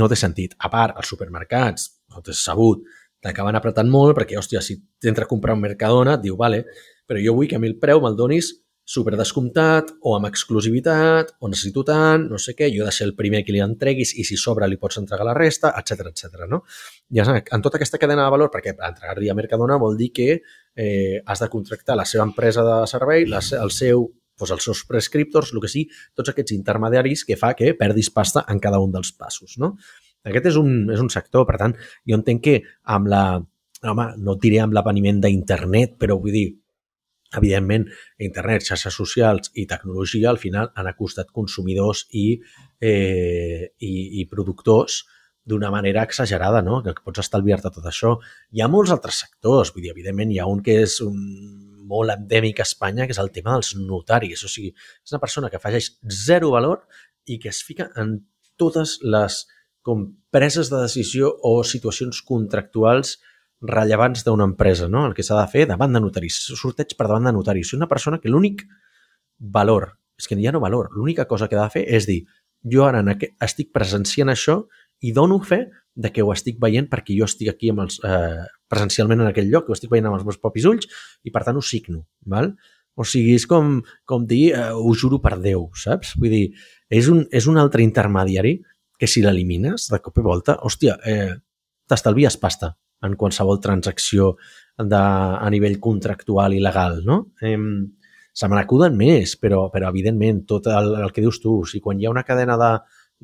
no 0.00 0.08
té 0.10 0.18
sentit. 0.18 0.56
A 0.58 0.70
part, 0.72 0.96
els 0.98 1.10
supermercats, 1.10 1.90
no 2.14 2.22
t'has 2.24 2.40
sabut, 2.48 2.86
t'acaben 3.24 3.56
apretant 3.56 3.88
molt 3.90 4.16
perquè, 4.18 4.36
hòstia, 4.38 4.60
si 4.64 4.76
t'entra 5.00 5.24
a 5.24 5.30
comprar 5.30 5.56
un 5.56 5.64
Mercadona, 5.64 6.18
et 6.18 6.26
diu, 6.26 6.36
vale, 6.40 6.64
però 7.08 7.20
jo 7.22 7.34
vull 7.38 7.48
que 7.48 7.56
a 7.56 7.62
mi 7.62 7.70
el 7.72 7.80
preu 7.80 8.02
me'l 8.04 8.18
donis 8.18 8.52
super 8.84 9.16
descomptat 9.16 9.94
o 10.04 10.12
amb 10.12 10.28
exclusivitat 10.28 11.30
o 11.40 11.48
necessito 11.48 11.86
tant, 11.88 12.26
no 12.28 12.38
sé 12.38 12.52
què, 12.56 12.68
jo 12.72 12.82
he 12.84 12.88
de 12.88 12.92
ser 12.92 13.06
el 13.08 13.14
primer 13.16 13.40
que 13.44 13.54
li 13.54 13.62
entreguis 13.64 14.12
i 14.20 14.26
si 14.28 14.36
sobra 14.36 14.68
li 14.68 14.76
pots 14.80 15.00
entregar 15.00 15.24
la 15.24 15.36
resta, 15.36 15.72
etc 15.80 16.10
etc. 16.10 16.44
no? 16.50 16.60
I 17.16 17.22
en 17.24 17.64
tota 17.64 17.80
aquesta 17.80 18.00
cadena 18.02 18.26
de 18.26 18.34
valor, 18.36 18.52
perquè 18.52 18.76
entregar-li 18.76 19.32
a 19.32 19.38
Mercadona 19.38 19.80
vol 19.80 19.96
dir 19.96 20.10
que 20.12 20.28
eh, 20.36 21.22
has 21.24 21.40
de 21.40 21.48
contractar 21.48 21.96
la 21.96 22.04
seva 22.04 22.28
empresa 22.28 22.64
de 22.66 22.76
servei, 22.90 23.24
la, 23.24 23.40
el 23.40 23.72
seu 23.72 24.10
doncs 24.34 24.50
els 24.50 24.64
seus 24.66 24.80
prescriptors, 24.84 25.52
el 25.54 25.62
que 25.62 25.70
sí, 25.70 25.84
tots 26.14 26.32
aquests 26.32 26.56
intermediaris 26.56 27.22
que 27.24 27.38
fa 27.38 27.52
que 27.54 27.72
perdis 27.78 28.10
pasta 28.10 28.44
en 28.50 28.58
cada 28.60 28.80
un 28.82 28.90
dels 28.92 29.12
passos. 29.14 29.54
No? 29.62 29.76
Aquest 30.24 30.50
és 30.52 30.58
un, 30.60 30.84
és 30.92 31.00
un 31.00 31.10
sector, 31.12 31.46
per 31.48 31.58
tant, 31.60 31.74
jo 32.08 32.20
entenc 32.20 32.44
que 32.44 32.60
amb 32.96 33.10
la... 33.12 33.24
Home, 33.84 34.06
no 34.24 34.32
diré 34.40 34.62
amb 34.62 34.72
l'aveniment 34.72 35.18
d'internet, 35.20 35.98
però 36.00 36.14
vull 36.16 36.32
dir, 36.32 36.46
evidentment, 37.36 37.82
internet, 38.22 38.64
xarxes 38.64 38.96
socials 38.96 39.50
i 39.60 39.66
tecnologia 39.68 40.30
al 40.30 40.38
final 40.40 40.70
han 40.72 40.88
acostat 40.88 41.28
consumidors 41.36 42.06
i, 42.16 42.30
eh, 42.80 43.74
i, 43.76 43.92
i 44.22 44.24
productors 44.30 45.02
d'una 45.44 45.68
manera 45.74 46.06
exagerada, 46.08 46.62
no? 46.64 46.80
que 46.80 46.94
pots 47.04 47.20
estalviar-te 47.26 47.68
tot 47.74 47.84
això. 47.90 48.14
Hi 48.56 48.64
ha 48.64 48.70
molts 48.72 48.94
altres 48.94 49.20
sectors, 49.26 49.74
vull 49.74 49.84
dir, 49.84 49.92
evidentment 49.92 50.32
hi 50.32 50.40
ha 50.40 50.48
un 50.48 50.62
que 50.64 50.78
és 50.86 50.96
un, 51.04 51.18
molt 51.84 52.14
endèmic 52.14 52.60
a 52.62 52.68
Espanya, 52.68 53.04
que 53.04 53.12
és 53.12 53.20
el 53.20 53.32
tema 53.34 53.58
dels 53.58 53.74
notaris. 53.76 54.44
O 54.46 54.50
sigui, 54.50 54.72
és 54.72 55.12
una 55.12 55.20
persona 55.22 55.50
que 55.50 55.60
afegeix 55.60 55.90
zero 56.24 56.54
valor 56.54 56.86
i 57.28 57.38
que 57.42 57.52
es 57.52 57.60
fica 57.66 57.90
en 58.00 58.16
totes 58.60 58.98
les 59.04 59.44
com 59.84 60.06
preses 60.32 60.70
de 60.72 60.80
decisió 60.80 61.30
o 61.44 61.58
situacions 61.68 62.22
contractuals 62.24 63.18
rellevants 63.64 64.24
d'una 64.24 64.48
empresa, 64.48 64.88
no? 64.88 65.04
El 65.08 65.14
que 65.16 65.24
s'ha 65.24 65.36
de 65.38 65.50
fer 65.52 65.66
davant 65.68 65.92
de 65.92 66.00
notaris, 66.02 66.40
sorteig 66.56 66.96
per 66.96 67.06
davant 67.06 67.28
de 67.28 67.34
notaris. 67.36 67.70
És 67.70 67.76
una 67.78 67.88
persona 67.90 68.18
que 68.20 68.32
l'únic 68.32 68.64
valor, 69.38 69.92
és 70.18 70.28
que 70.30 70.38
ja 70.40 70.52
no 70.52 70.62
valor, 70.62 70.90
l'única 70.96 71.28
cosa 71.28 71.48
que 71.48 71.58
ha 71.58 71.66
de 71.66 71.76
fer 71.76 71.84
és 71.96 72.08
dir 72.08 72.22
jo 72.64 72.84
ara 72.86 73.02
estic 73.44 73.72
presenciant 73.76 74.32
això 74.32 74.62
i 75.04 75.12
dono 75.12 75.40
fe 75.44 75.66
de 75.94 76.10
que 76.10 76.22
ho 76.24 76.32
estic 76.32 76.56
veient 76.62 76.88
perquè 76.90 77.16
jo 77.16 77.26
estic 77.28 77.50
aquí 77.52 77.70
amb 77.70 77.84
els, 77.84 78.00
eh, 78.02 78.44
presencialment 78.68 79.20
en 79.20 79.28
aquell 79.28 79.50
lloc, 79.50 79.68
ho 79.68 79.76
estic 79.76 79.90
veient 79.90 80.08
amb 80.08 80.16
els 80.16 80.24
meus 80.24 80.40
propis 80.40 80.64
ulls 80.64 80.88
i 81.22 81.30
per 81.30 81.44
tant 81.44 81.56
ho 81.56 81.62
signo. 81.62 82.06
Val? 82.26 82.54
O 82.96 83.04
sigui, 83.04 83.34
és 83.34 83.44
com, 83.46 83.80
com 84.06 84.26
dir, 84.26 84.54
eh, 84.54 84.70
ho 84.72 84.94
juro 84.94 85.20
per 85.20 85.36
Déu, 85.42 85.68
saps? 85.74 86.14
Vull 86.16 86.30
dir, 86.30 86.44
és 86.90 87.08
un, 87.10 87.26
és 87.30 87.46
un 87.50 87.58
altre 87.58 87.82
intermediari 87.82 88.60
que 88.98 89.08
si 89.10 89.22
l'elimines 89.24 89.88
de 89.90 90.00
cop 90.02 90.18
i 90.20 90.24
volta, 90.24 90.58
hòstia, 90.62 90.96
eh, 91.04 91.34
t'estalvies 91.88 92.38
pasta 92.40 92.72
en 93.04 93.16
qualsevol 93.20 93.60
transacció 93.60 94.34
de, 94.78 94.98
a 94.98 95.48
nivell 95.52 95.78
contractual 95.80 96.54
i 96.56 96.62
legal, 96.62 97.02
no? 97.04 97.20
Eh, 97.42 97.58
se 98.34 98.48
me 98.50 98.58
n'acuden 98.58 98.96
més, 98.98 99.36
però, 99.38 99.68
però 99.70 99.92
evidentment 99.92 100.42
tot 100.50 100.66
el, 100.66 100.94
el 101.04 101.12
que 101.14 101.22
dius 101.22 101.38
tu, 101.42 101.60
si 101.70 101.80
quan 101.80 102.00
hi 102.00 102.08
ha 102.08 102.14
una 102.14 102.24
cadena 102.26 102.56
de, 102.58 102.70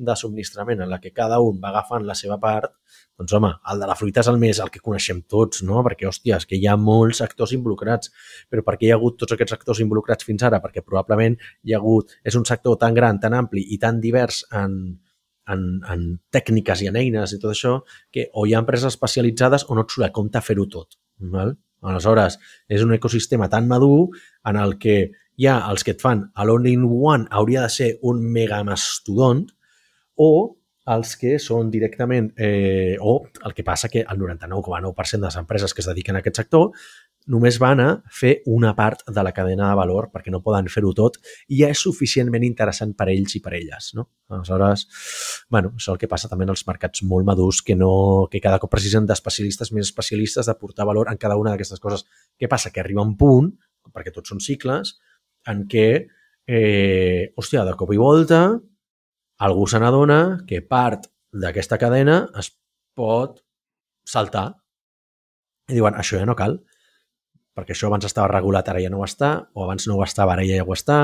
de 0.01 0.15
subministrament 0.15 0.81
en 0.81 0.89
la 0.89 1.01
que 1.03 1.11
cada 1.11 1.41
un 1.43 1.59
va 1.61 1.69
agafant 1.69 2.05
la 2.07 2.15
seva 2.15 2.37
part, 2.39 2.71
doncs 3.19 3.35
home, 3.37 3.51
el 3.73 3.83
de 3.83 3.89
la 3.89 3.97
fruita 3.99 4.23
és 4.23 4.29
el 4.31 4.39
més 4.41 4.61
el 4.63 4.71
que 4.73 4.79
coneixem 4.79 5.21
tots, 5.29 5.65
no? 5.67 5.83
Perquè, 5.85 6.07
hòstia, 6.09 6.39
és 6.39 6.47
que 6.47 6.57
hi 6.57 6.65
ha 6.67 6.77
molts 6.79 7.21
actors 7.25 7.53
involucrats, 7.57 8.13
però 8.49 8.63
per 8.65 8.77
què 8.77 8.87
hi 8.87 8.93
ha 8.95 8.97
hagut 8.97 9.19
tots 9.21 9.35
aquests 9.35 9.57
actors 9.59 9.83
involucrats 9.83 10.25
fins 10.27 10.47
ara? 10.47 10.61
Perquè 10.63 10.85
probablement 10.85 11.35
hi 11.37 11.75
ha 11.75 11.81
hagut, 11.81 12.15
és 12.23 12.39
un 12.39 12.47
sector 12.47 12.79
tan 12.81 12.95
gran, 12.97 13.19
tan 13.19 13.35
ampli 13.37 13.67
i 13.75 13.81
tan 13.81 13.99
divers 14.01 14.45
en, 14.57 14.79
en, 15.49 15.65
en 15.89 16.05
tècniques 16.33 16.83
i 16.83 16.89
en 16.91 16.99
eines 16.99 17.33
i 17.33 17.39
tot 17.41 17.53
això, 17.53 17.79
que 18.13 18.29
o 18.33 18.45
hi 18.45 18.55
ha 18.55 18.61
empreses 18.61 18.93
especialitzades 18.93 19.67
o 19.67 19.75
no 19.75 19.85
et 19.85 19.93
surt 19.93 20.07
a 20.07 20.13
compte 20.15 20.41
fer-ho 20.45 20.67
tot. 20.69 20.97
Val? 21.33 21.55
Aleshores, 21.81 22.37
és 22.69 22.83
un 22.85 22.93
ecosistema 22.93 23.49
tan 23.49 23.67
madur 23.67 24.11
en 24.45 24.57
el 24.61 24.77
que 24.81 24.97
hi 25.41 25.47
ha 25.49 25.57
els 25.71 25.83
que 25.85 25.95
et 25.95 26.01
fan 26.03 26.27
l'all-in-one 26.37 27.25
hauria 27.31 27.63
de 27.65 27.73
ser 27.73 27.91
un 28.05 28.21
mega 28.21 28.61
mastodont 28.67 29.47
o 30.21 30.31
els 30.91 31.15
que 31.17 31.37
són 31.39 31.69
directament, 31.73 32.31
eh, 32.37 32.97
o 32.99 33.21
el 33.45 33.53
que 33.53 33.63
passa 33.63 33.89
que 33.89 34.01
el 34.01 34.19
99,9% 34.19 35.19
de 35.19 35.27
les 35.27 35.37
empreses 35.37 35.73
que 35.73 35.81
es 35.81 35.89
dediquen 35.89 36.17
a 36.17 36.21
aquest 36.21 36.41
sector 36.41 36.71
només 37.29 37.57
van 37.61 37.79
a 37.79 37.89
fer 38.09 38.31
una 38.49 38.71
part 38.75 39.03
de 39.07 39.23
la 39.23 39.31
cadena 39.35 39.69
de 39.69 39.77
valor 39.77 40.09
perquè 40.13 40.31
no 40.33 40.41
poden 40.41 40.69
fer-ho 40.73 40.93
tot 40.97 41.19
i 41.47 41.59
ja 41.61 41.69
és 41.71 41.81
suficientment 41.83 42.43
interessant 42.47 42.95
per 42.97 43.09
ells 43.13 43.35
i 43.37 43.41
per 43.43 43.53
elles. 43.57 43.91
No? 43.97 44.07
Aleshores, 44.31 44.87
bueno, 45.49 45.73
això 45.75 45.91
és 45.91 45.93
el 45.95 45.99
que 46.01 46.09
passa 46.09 46.29
també 46.31 46.47
en 46.47 46.53
els 46.55 46.65
mercats 46.67 47.03
molt 47.07 47.27
madurs 47.27 47.61
que, 47.61 47.75
no, 47.77 48.27
que 48.31 48.41
cada 48.41 48.59
cop 48.61 48.71
precisen 48.73 49.05
d'especialistes 49.09 49.73
més 49.75 49.89
especialistes 49.89 50.49
de 50.49 50.57
portar 50.57 50.87
valor 50.89 51.11
en 51.11 51.21
cada 51.21 51.37
una 51.37 51.53
d'aquestes 51.53 51.83
coses. 51.83 52.07
Què 52.39 52.49
passa? 52.49 52.73
Que 52.73 52.81
arriba 52.81 53.05
un 53.05 53.13
punt, 53.19 53.51
perquè 53.93 54.13
tots 54.15 54.33
són 54.33 54.41
cicles, 54.41 54.95
en 55.51 55.65
què, 55.69 55.87
eh, 56.47 57.33
hòstia, 57.37 57.65
de 57.67 57.77
cop 57.77 57.93
i 57.93 58.01
volta, 58.01 58.41
algú 59.41 59.67
se 59.67 59.79
n'adona 59.81 60.41
que 60.47 60.61
part 60.61 61.07
d'aquesta 61.31 61.77
cadena 61.81 62.23
es 62.37 62.51
pot 62.97 63.39
saltar 64.05 64.51
i 65.71 65.77
diuen, 65.77 65.95
això 65.95 66.19
ja 66.19 66.27
no 66.27 66.35
cal, 66.35 66.59
perquè 67.55 67.75
això 67.75 67.89
abans 67.89 68.07
estava 68.07 68.29
regulat, 68.31 68.69
ara 68.71 68.81
ja 68.83 68.91
no 68.91 69.01
ho 69.01 69.05
està, 69.07 69.33
o 69.53 69.65
abans 69.65 69.87
no 69.89 69.97
ho 69.97 70.03
estava, 70.05 70.35
ara 70.35 70.45
ja 70.47 70.63
ho 70.63 70.75
està, 70.75 70.99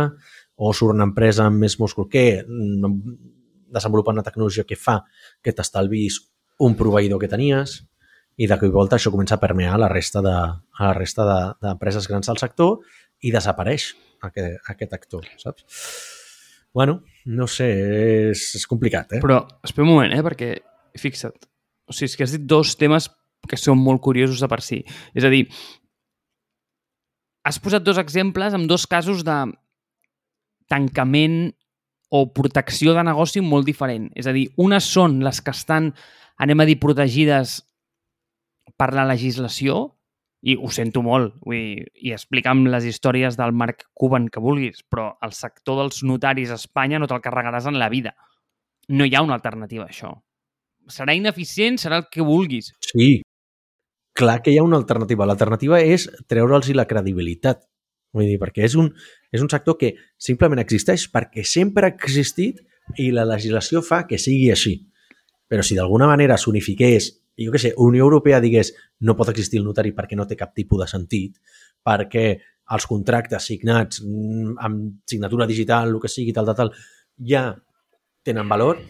o 0.58 0.72
surt 0.74 0.96
una 0.96 1.06
empresa 1.08 1.46
amb 1.46 1.62
més 1.62 1.78
múscul 1.80 2.08
que 2.10 2.44
mm, 2.44 2.96
desenvolupa 3.74 4.16
una 4.16 4.24
tecnologia 4.26 4.66
que 4.66 4.80
fa 4.80 5.02
que 5.44 5.54
t'estalvis 5.54 6.22
un 6.64 6.76
proveïdor 6.80 7.22
que 7.22 7.30
tenies 7.30 7.82
i 8.38 8.48
de 8.48 8.58
cop 8.58 8.70
i 8.70 8.74
volta 8.74 8.98
això 8.98 9.12
comença 9.14 9.38
a 9.38 9.42
permear 9.42 9.78
la 9.82 9.90
resta 9.92 10.22
de, 10.26 10.34
a 10.34 10.88
la 10.88 10.94
resta 10.98 11.26
d'empreses 11.62 12.06
de, 12.06 12.12
grans 12.14 12.30
del 12.30 12.40
sector 12.42 12.80
i 13.26 13.34
desapareix 13.34 13.92
aquest, 14.26 14.62
aquest 14.72 14.94
actor, 14.94 15.28
saps? 15.42 15.66
Bueno, 16.74 17.02
no 17.26 17.48
sé, 17.50 17.68
és, 18.32 18.44
és 18.60 18.66
complicat, 18.70 19.18
eh? 19.18 19.22
Però 19.24 19.40
espera 19.66 19.86
un 19.86 19.94
moment, 19.96 20.14
eh? 20.14 20.24
Perquè, 20.26 20.52
fixa't, 21.02 21.38
o 21.90 21.96
sigui, 21.96 22.12
és 22.12 22.18
que 22.18 22.26
has 22.28 22.36
dit 22.36 22.46
dos 22.46 22.76
temes 22.78 23.10
que 23.48 23.58
són 23.58 23.80
molt 23.82 24.04
curiosos 24.04 24.42
de 24.44 24.50
per 24.52 24.60
si. 24.62 24.84
És 25.18 25.26
a 25.26 25.32
dir, 25.34 25.48
has 27.48 27.62
posat 27.64 27.86
dos 27.86 28.00
exemples 28.02 28.56
amb 28.56 28.68
dos 28.68 28.84
casos 28.90 29.24
de 29.24 29.38
tancament 30.68 31.54
o 32.12 32.26
protecció 32.36 32.94
de 32.96 33.04
negoci 33.08 33.44
molt 33.44 33.68
diferent. 33.68 34.10
És 34.20 34.28
a 34.28 34.34
dir, 34.36 34.50
unes 34.60 34.88
són 34.88 35.22
les 35.24 35.40
que 35.44 35.54
estan, 35.56 35.94
anem 36.44 36.64
a 36.64 36.68
dir, 36.68 36.78
protegides 36.80 37.62
per 38.80 38.92
la 38.96 39.08
legislació, 39.08 39.86
i 40.48 40.56
ho 40.56 40.70
sento 40.72 41.02
molt, 41.04 41.34
vull 41.44 41.58
dir, 41.58 41.88
i 42.08 42.14
explica'm 42.16 42.68
les 42.70 42.86
històries 42.88 43.40
del 43.40 43.56
Marc 43.58 43.88
Cuban 43.98 44.28
que 44.32 44.44
vulguis, 44.44 44.84
però 44.86 45.10
el 45.26 45.34
sector 45.36 45.82
dels 45.82 46.04
notaris 46.06 46.52
a 46.54 46.60
Espanya 46.60 47.00
no 47.02 47.10
te'l 47.10 47.24
carregaràs 47.24 47.68
en 47.72 47.80
la 47.80 47.90
vida. 47.90 48.14
No 48.88 49.08
hi 49.08 49.16
ha 49.16 49.24
una 49.26 49.36
alternativa 49.40 49.88
a 49.88 49.92
això. 49.92 50.14
Serà 50.88 51.16
ineficient, 51.18 51.80
serà 51.82 52.04
el 52.04 52.06
que 52.12 52.24
vulguis. 52.24 52.70
Sí, 52.86 53.24
clar 54.17 54.41
que 54.41 54.51
hi 54.51 54.58
ha 54.58 54.65
una 54.65 54.80
alternativa. 54.82 55.27
L'alternativa 55.30 55.80
és 55.84 56.08
treure'ls 56.30 56.73
la 56.75 56.88
credibilitat. 56.89 57.62
Vull 58.15 58.32
dir, 58.32 58.39
perquè 58.41 58.65
és 58.65 58.75
un, 58.80 58.89
és 59.32 59.43
un 59.43 59.49
sector 59.51 59.77
que 59.77 59.93
simplement 60.17 60.62
existeix 60.63 61.06
perquè 61.13 61.43
sempre 61.45 61.86
ha 61.86 61.93
existit 61.93 62.63
i 62.97 63.12
la 63.12 63.27
legislació 63.27 63.84
fa 63.86 64.06
que 64.10 64.19
sigui 64.21 64.49
així. 64.51 64.77
Però 65.47 65.63
si 65.63 65.77
d'alguna 65.77 66.08
manera 66.10 66.38
s'unifiqués, 66.39 67.12
jo 67.38 67.53
què 67.53 67.62
sé, 67.62 67.73
Unió 67.77 68.08
Europea 68.08 68.41
digués 68.43 68.73
no 69.06 69.15
pot 69.15 69.30
existir 69.32 69.62
el 69.62 69.67
notari 69.67 69.93
perquè 69.95 70.17
no 70.17 70.25
té 70.27 70.36
cap 70.39 70.56
tipus 70.58 70.82
de 70.82 70.88
sentit, 70.89 71.38
perquè 71.86 72.27
els 72.75 72.88
contractes 72.89 73.45
signats 73.51 74.01
mm, 74.03 74.58
amb 74.65 75.03
signatura 75.08 75.47
digital, 75.47 75.93
el 75.93 76.01
que 76.03 76.12
sigui, 76.12 76.34
tal, 76.36 76.49
tal, 76.49 76.58
tal, 76.58 76.73
ja 77.30 77.51
tenen 78.27 78.49
valor, 78.49 78.82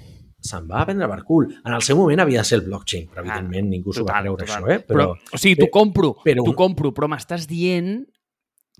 se'n 0.49 0.67
va 0.69 0.81
a 0.81 0.88
prendre 0.89 1.10
per 1.12 1.21
cul. 1.27 1.49
En 1.63 1.75
el 1.75 1.83
seu 1.86 1.99
moment 1.99 2.23
havia 2.23 2.43
de 2.43 2.49
ser 2.49 2.62
el 2.62 2.65
blockchain, 2.67 3.07
però 3.12 3.23
evidentment 3.25 3.67
ah, 3.67 3.71
ningú 3.75 3.95
s'ho 3.95 4.05
va 4.07 4.21
creure 4.21 4.45
total. 4.45 4.63
això, 4.63 4.73
eh? 4.73 4.79
Però, 4.83 5.10
però, 5.13 5.33
o 5.33 5.41
sigui, 5.41 5.60
t'ho 5.62 5.71
compro, 5.73 6.13
però... 6.23 6.45
t'ho 6.47 6.55
compro, 6.57 6.93
però 6.95 7.10
m'estàs 7.12 7.47
dient 7.49 7.99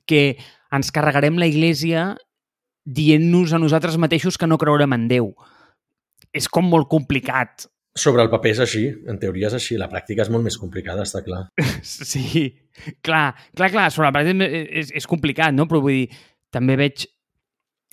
que 0.08 0.23
ens 0.73 0.91
carregarem 0.95 1.39
la 1.39 1.49
iglesia 1.49 2.10
dient-nos 2.88 3.53
a 3.53 3.60
nosaltres 3.60 3.97
mateixos 3.99 4.39
que 4.39 4.47
no 4.47 4.60
creurem 4.60 4.95
en 4.95 5.08
Déu. 5.12 5.34
És 6.36 6.47
com 6.51 6.67
molt 6.71 6.88
complicat. 6.91 7.67
Sobre 7.97 8.23
el 8.23 8.30
paper 8.30 8.53
és 8.53 8.62
així, 8.63 8.84
en 9.10 9.17
teoria 9.19 9.49
és 9.49 9.58
així, 9.58 9.75
la 9.80 9.89
pràctica 9.91 10.23
és 10.23 10.32
molt 10.32 10.45
més 10.45 10.58
complicada, 10.62 11.03
està 11.08 11.23
clar. 11.25 11.47
Sí, 11.84 12.47
clar, 13.01 13.34
clar, 13.58 13.71
clar, 13.73 13.89
sobre 13.91 14.12
el 14.12 14.15
paper 14.15 14.49
és, 14.84 14.93
és 15.01 15.10
complicat, 15.10 15.56
no? 15.56 15.67
Però 15.69 15.82
vull 15.84 16.03
dir, 16.03 16.19
també 16.53 16.77
veig 16.80 17.08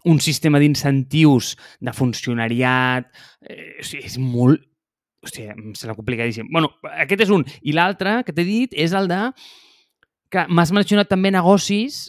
un 0.04 0.20
sistema 0.20 0.60
d'incentius 0.60 1.54
de 1.80 1.94
funcionariat... 1.96 3.10
Eh, 3.42 3.80
o 3.80 3.86
sigui, 3.86 4.04
és 4.10 4.18
molt... 4.20 4.64
hòstia, 5.24 5.54
em 5.56 5.72
sembla 5.72 5.96
complicadíssim. 5.96 6.50
Bueno, 6.52 6.74
aquest 7.00 7.24
és 7.24 7.30
un. 7.32 7.46
I 7.64 7.72
l'altre 7.72 8.18
que 8.26 8.34
t'he 8.36 8.44
dit 8.44 8.74
és 8.76 8.92
el 8.92 9.08
de 9.08 9.22
que 10.34 10.44
m'has 10.50 10.72
mencionat 10.74 11.08
també 11.08 11.30
negocis 11.32 12.04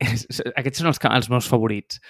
aquests 0.00 0.80
són 0.80 0.88
els, 0.88 1.00
els 1.04 1.28
meus 1.28 1.48
favorits 1.50 2.00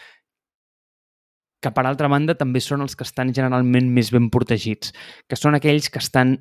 que 1.61 1.73
per 1.77 1.85
altra 1.87 2.09
banda 2.09 2.37
també 2.39 2.61
són 2.65 2.85
els 2.85 2.97
que 2.97 3.05
estan 3.05 3.35
generalment 3.37 3.91
més 3.93 4.11
ben 4.15 4.31
protegits, 4.33 4.95
que 5.29 5.37
són 5.37 5.59
aquells 5.59 5.91
que 5.93 6.01
estan, 6.01 6.39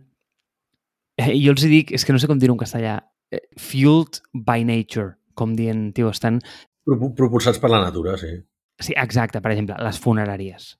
eh, 1.19 1.33
jo 1.35 1.51
els 1.55 1.65
dic, 1.67 1.91
és 1.91 2.05
que 2.05 2.15
no 2.15 2.21
sé 2.21 2.29
com 2.29 2.39
dir-ho 2.39 2.55
en 2.55 2.61
castellà, 2.61 2.95
eh, 3.31 3.43
fueled 3.59 4.21
by 4.33 4.63
nature, 4.63 5.17
com 5.35 5.55
dient, 5.59 5.89
tio, 5.97 6.13
estan... 6.15 6.39
Propulsats 6.87 7.59
per 7.59 7.69
la 7.69 7.83
natura, 7.83 8.15
sí. 8.17 8.31
Sí, 8.79 8.93
exacte, 8.95 9.41
per 9.43 9.51
exemple, 9.51 9.75
les 9.83 9.99
funeràries. 9.99 10.73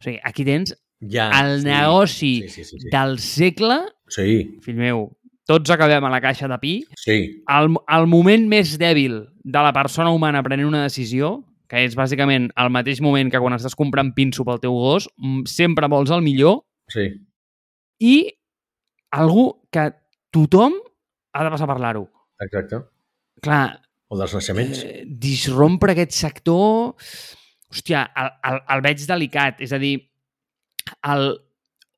O 0.00 0.04
sigui, 0.04 0.18
aquí 0.24 0.44
tens 0.46 0.72
ja, 1.04 1.28
el 1.42 1.60
sí. 1.60 1.66
negoci 1.68 2.30
sí, 2.42 2.48
sí, 2.48 2.64
sí, 2.64 2.78
sí. 2.80 2.88
del 2.92 3.18
segle, 3.20 3.80
Sí, 4.10 4.58
fill 4.64 4.78
meu, 4.80 5.04
tots 5.46 5.70
acabem 5.70 6.02
a 6.04 6.10
la 6.10 6.20
caixa 6.24 6.48
de 6.50 6.56
pi, 6.62 6.72
sí. 6.98 7.18
el, 7.46 7.68
el 7.94 8.06
moment 8.10 8.48
més 8.50 8.72
dèbil 8.80 9.20
de 9.44 9.62
la 9.62 9.72
persona 9.76 10.10
humana 10.10 10.42
prenent 10.42 10.66
una 10.66 10.82
decisió, 10.88 11.36
que 11.70 11.84
és 11.86 11.94
bàsicament 11.94 12.48
el 12.58 12.70
mateix 12.74 12.98
moment 13.04 13.28
que 13.30 13.38
quan 13.38 13.54
estàs 13.54 13.76
comprant 13.78 14.10
pinso 14.16 14.42
pel 14.48 14.58
teu 14.62 14.74
gos, 14.74 15.06
mm, 15.20 15.44
sempre 15.46 15.86
vols 15.92 16.10
el 16.10 16.24
millor, 16.26 16.62
Sí, 16.90 17.04
i 18.02 18.14
algú 19.14 19.44
que 19.70 19.84
tothom 20.34 20.74
ha 21.36 21.44
de 21.44 21.50
passar 21.52 21.68
a 21.68 21.72
parlar-ho. 21.74 22.08
exacte. 22.42 22.80
Clar, 23.44 23.78
O 24.10 24.18
dels 24.18 24.32
naixements. 24.34 24.82
eh, 24.84 25.04
disrompre 25.06 25.94
aquest 25.94 26.16
sector... 26.18 26.96
Hòstia, 27.70 28.00
el, 28.18 28.30
el, 28.50 28.56
el 28.74 28.80
veig 28.82 29.02
delicat. 29.06 29.60
És 29.62 29.70
a 29.70 29.78
dir, 29.78 29.92
el 31.06 31.28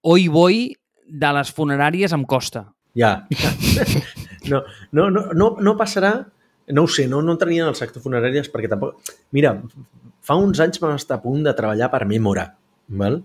oi 0.04 0.26
boi 0.28 0.58
de 1.08 1.30
les 1.38 1.52
funeràries 1.56 2.12
em 2.12 2.26
costa. 2.28 2.66
Ja. 2.98 3.14
No, 4.42 4.58
no, 4.90 5.04
no, 5.14 5.20
no, 5.38 5.46
no 5.62 5.72
passarà... 5.78 6.16
No 6.74 6.82
ho 6.82 6.88
sé, 6.90 7.04
no, 7.06 7.20
no 7.22 7.36
entraria 7.36 7.62
en 7.62 7.68
el 7.70 7.76
sector 7.78 8.02
funeràries 8.02 8.48
perquè 8.50 8.66
tampoc... 8.70 8.96
Mira, 9.30 9.52
fa 10.26 10.34
uns 10.34 10.58
anys 10.64 10.80
vam 10.82 10.96
estar 10.98 11.20
a 11.20 11.22
punt 11.22 11.44
de 11.46 11.52
treballar 11.54 11.86
per 11.92 12.00
Memora, 12.10 12.48
val? 12.90 13.20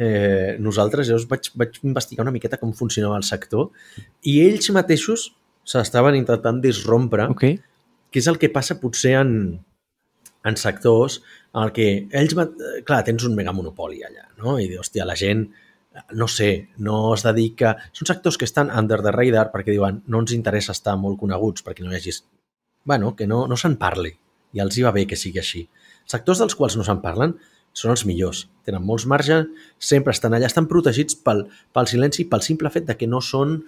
Eh, 0.00 0.56
nosaltres, 0.64 1.10
jo 1.12 1.18
vaig, 1.28 1.50
vaig 1.60 1.76
investigar 1.84 2.24
una 2.24 2.32
miqueta 2.32 2.56
com 2.56 2.72
funcionava 2.72 3.18
el 3.20 3.26
sector 3.28 3.68
i 4.24 4.38
ells 4.46 4.70
mateixos 4.72 5.26
s'estaven 5.68 6.16
intentant 6.16 6.62
disrompre 6.64 7.28
Ok. 7.34 7.44
Que 8.12 8.20
és 8.20 8.28
el 8.30 8.38
que 8.38 8.52
passa 8.52 8.76
potser 8.80 9.16
en, 9.22 9.32
en 10.44 10.58
sectors 10.60 11.20
en 11.54 11.62
el 11.66 11.72
que 11.76 11.86
ells, 12.12 12.36
mat- 12.38 12.60
clar, 12.88 13.02
tens 13.08 13.24
un 13.28 13.34
mega 13.36 13.52
monopoli 13.56 14.04
allà, 14.06 14.28
no? 14.40 14.58
I, 14.60 14.68
hòstia, 14.80 15.04
la 15.08 15.16
gent, 15.18 15.46
no 16.16 16.28
sé, 16.28 16.68
no 16.80 17.14
es 17.14 17.24
dedica... 17.26 17.74
Són 17.92 18.08
sectors 18.08 18.38
que 18.40 18.46
estan 18.48 18.70
under 18.72 19.02
the 19.04 19.12
radar 19.12 19.50
perquè 19.52 19.74
diuen 19.74 20.02
no 20.08 20.22
ens 20.22 20.32
interessa 20.32 20.72
estar 20.72 20.94
molt 21.00 21.18
coneguts 21.20 21.64
perquè 21.66 21.84
no 21.84 21.92
hi 21.92 21.98
hagis... 22.00 22.22
bueno, 22.84 23.14
que 23.16 23.26
no, 23.28 23.46
no 23.46 23.56
se'n 23.60 23.76
parli 23.80 24.14
i 24.52 24.60
els 24.64 24.76
hi 24.76 24.82
va 24.84 24.92
bé 24.92 25.04
que 25.08 25.16
sigui 25.16 25.40
així. 25.40 25.66
Sectors 26.08 26.40
dels 26.40 26.56
quals 26.58 26.74
no 26.76 26.84
se'n 26.84 27.02
parlen 27.04 27.36
són 27.72 27.92
els 27.94 28.02
millors. 28.04 28.46
Tenen 28.66 28.82
molts 28.84 29.06
marges, 29.08 29.46
sempre 29.80 30.12
estan 30.12 30.34
allà, 30.36 30.48
estan 30.48 30.66
protegits 30.68 31.16
pel, 31.16 31.46
pel 31.72 31.88
silenci, 31.88 32.26
pel 32.28 32.42
simple 32.44 32.72
fet 32.72 32.84
de 32.88 32.96
que 33.00 33.08
no 33.08 33.20
són 33.24 33.60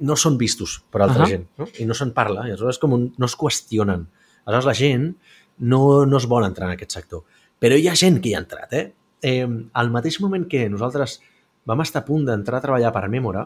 no 0.00 0.16
són 0.16 0.38
vistos 0.40 0.78
per 0.92 1.02
altra 1.04 1.26
Ahà. 1.26 1.30
gent 1.34 1.46
no? 1.60 1.68
i 1.80 1.86
no 1.88 1.96
se'n 1.96 2.14
parla 2.16 2.46
i 2.46 2.54
aleshores 2.54 2.80
com 2.80 2.96
un, 2.96 3.06
no 3.18 3.28
es 3.28 3.36
qüestionen. 3.36 4.06
Aleshores 4.46 4.68
la 4.68 4.76
gent 4.76 5.10
no, 5.60 5.82
no 6.08 6.20
es 6.20 6.26
vol 6.30 6.46
entrar 6.46 6.70
en 6.70 6.76
aquest 6.76 6.96
sector. 6.96 7.24
Però 7.60 7.76
hi 7.76 7.88
ha 7.90 7.96
gent 7.98 8.20
que 8.22 8.30
hi 8.30 8.34
ha 8.36 8.42
entrat. 8.42 8.72
Eh? 8.72 8.86
Eh, 9.20 9.46
al 9.46 9.92
mateix 9.92 10.20
moment 10.24 10.46
que 10.48 10.64
nosaltres 10.72 11.18
vam 11.68 11.84
estar 11.84 12.00
a 12.00 12.08
punt 12.08 12.24
d'entrar 12.28 12.58
a 12.58 12.64
treballar 12.64 12.92
per 12.94 13.08
Memora, 13.12 13.44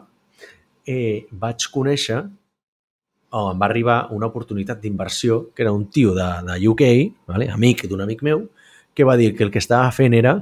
eh, 0.87 1.25
vaig 1.31 1.67
conèixer 1.73 2.21
o 3.35 3.41
em 3.51 3.59
va 3.59 3.67
arribar 3.67 3.97
una 4.15 4.29
oportunitat 4.31 4.79
d'inversió 4.79 5.49
que 5.55 5.65
era 5.65 5.73
un 5.75 5.89
tio 5.91 6.13
de, 6.15 6.27
de 6.47 6.55
UK, 6.69 6.83
vale? 7.27 7.49
amic 7.51 7.83
d'un 7.91 8.05
amic 8.05 8.23
meu, 8.23 8.45
que 8.95 9.03
va 9.03 9.17
dir 9.19 9.33
que 9.35 9.43
el 9.43 9.51
que 9.51 9.59
estava 9.59 9.91
fent 9.91 10.15
era 10.15 10.37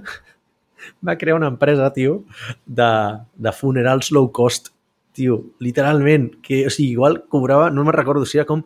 va 1.08 1.18
crear 1.18 1.40
una 1.40 1.50
empresa, 1.50 1.90
tio, 1.96 2.22
de, 2.66 2.92
de 3.34 3.56
funerals 3.58 4.12
low 4.14 4.30
cost, 4.32 4.70
tio, 5.14 5.38
literalment, 5.64 6.32
que, 6.42 6.66
o 6.68 6.72
sigui, 6.74 6.92
igual 6.98 7.24
cobrava, 7.32 7.70
no 7.72 7.84
me'n 7.86 7.94
recordo 7.96 8.26
si 8.26 8.38
era 8.42 8.48
com 8.50 8.64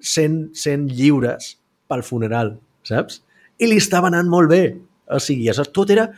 100, 0.00 0.50
100 0.56 0.88
lliures 0.90 1.52
pel 1.88 2.02
funeral, 2.02 2.56
saps? 2.88 3.20
I 3.62 3.68
li 3.70 3.76
estava 3.78 4.08
anant 4.10 4.28
molt 4.32 4.50
bé. 4.50 4.62
O 5.12 5.20
sigui, 5.22 5.48
això, 5.52 5.64
tot 5.70 5.90
era 5.94 6.08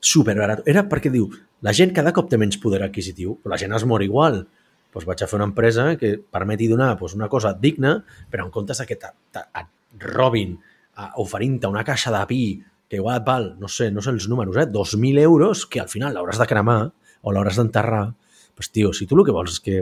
superbarat. 0.00 0.62
Era 0.68 0.84
perquè 0.88 1.10
diu, 1.12 1.28
la 1.62 1.72
gent 1.74 1.92
cada 1.94 2.12
cop 2.16 2.28
té 2.30 2.38
menys 2.40 2.58
poder 2.62 2.82
adquisitiu, 2.86 3.36
però 3.42 3.54
la 3.54 3.60
gent 3.60 3.74
es 3.76 3.84
mor 3.88 4.02
igual. 4.04 4.44
Doncs 4.94 5.04
vaig 5.06 5.22
a 5.22 5.28
fer 5.28 5.36
una 5.38 5.48
empresa 5.50 5.90
que 6.00 6.14
permeti 6.18 6.68
donar 6.70 6.94
doncs, 6.98 7.14
una 7.18 7.28
cosa 7.28 7.52
digna, 7.54 7.98
però 8.30 8.46
en 8.46 8.50
comptes 8.54 8.80
que 8.88 8.96
et 8.96 9.68
robin 10.00 10.56
a- 10.96 11.12
oferint-te 11.22 11.66
una 11.68 11.84
caixa 11.84 12.10
de 12.14 12.24
pi 12.30 12.42
que 12.88 12.96
igual 12.96 13.18
et 13.20 13.26
val, 13.26 13.50
no 13.60 13.68
sé, 13.68 13.90
no 13.92 14.00
sé 14.00 14.10
els 14.10 14.28
números, 14.28 14.56
eh, 14.56 14.64
2.000 14.66 15.18
euros, 15.20 15.66
que 15.66 15.80
al 15.80 15.88
final 15.92 16.14
l'hauràs 16.16 16.38
de 16.40 16.46
cremar 16.48 16.92
o 17.22 17.32
l'hauràs 17.32 17.58
d'enterrar, 17.60 18.14
doncs, 18.58 18.72
tio, 18.74 18.92
si 18.92 19.06
tu 19.06 19.18
el 19.18 19.24
que 19.26 19.34
vols 19.34 19.56
és 19.56 19.60
que, 19.64 19.76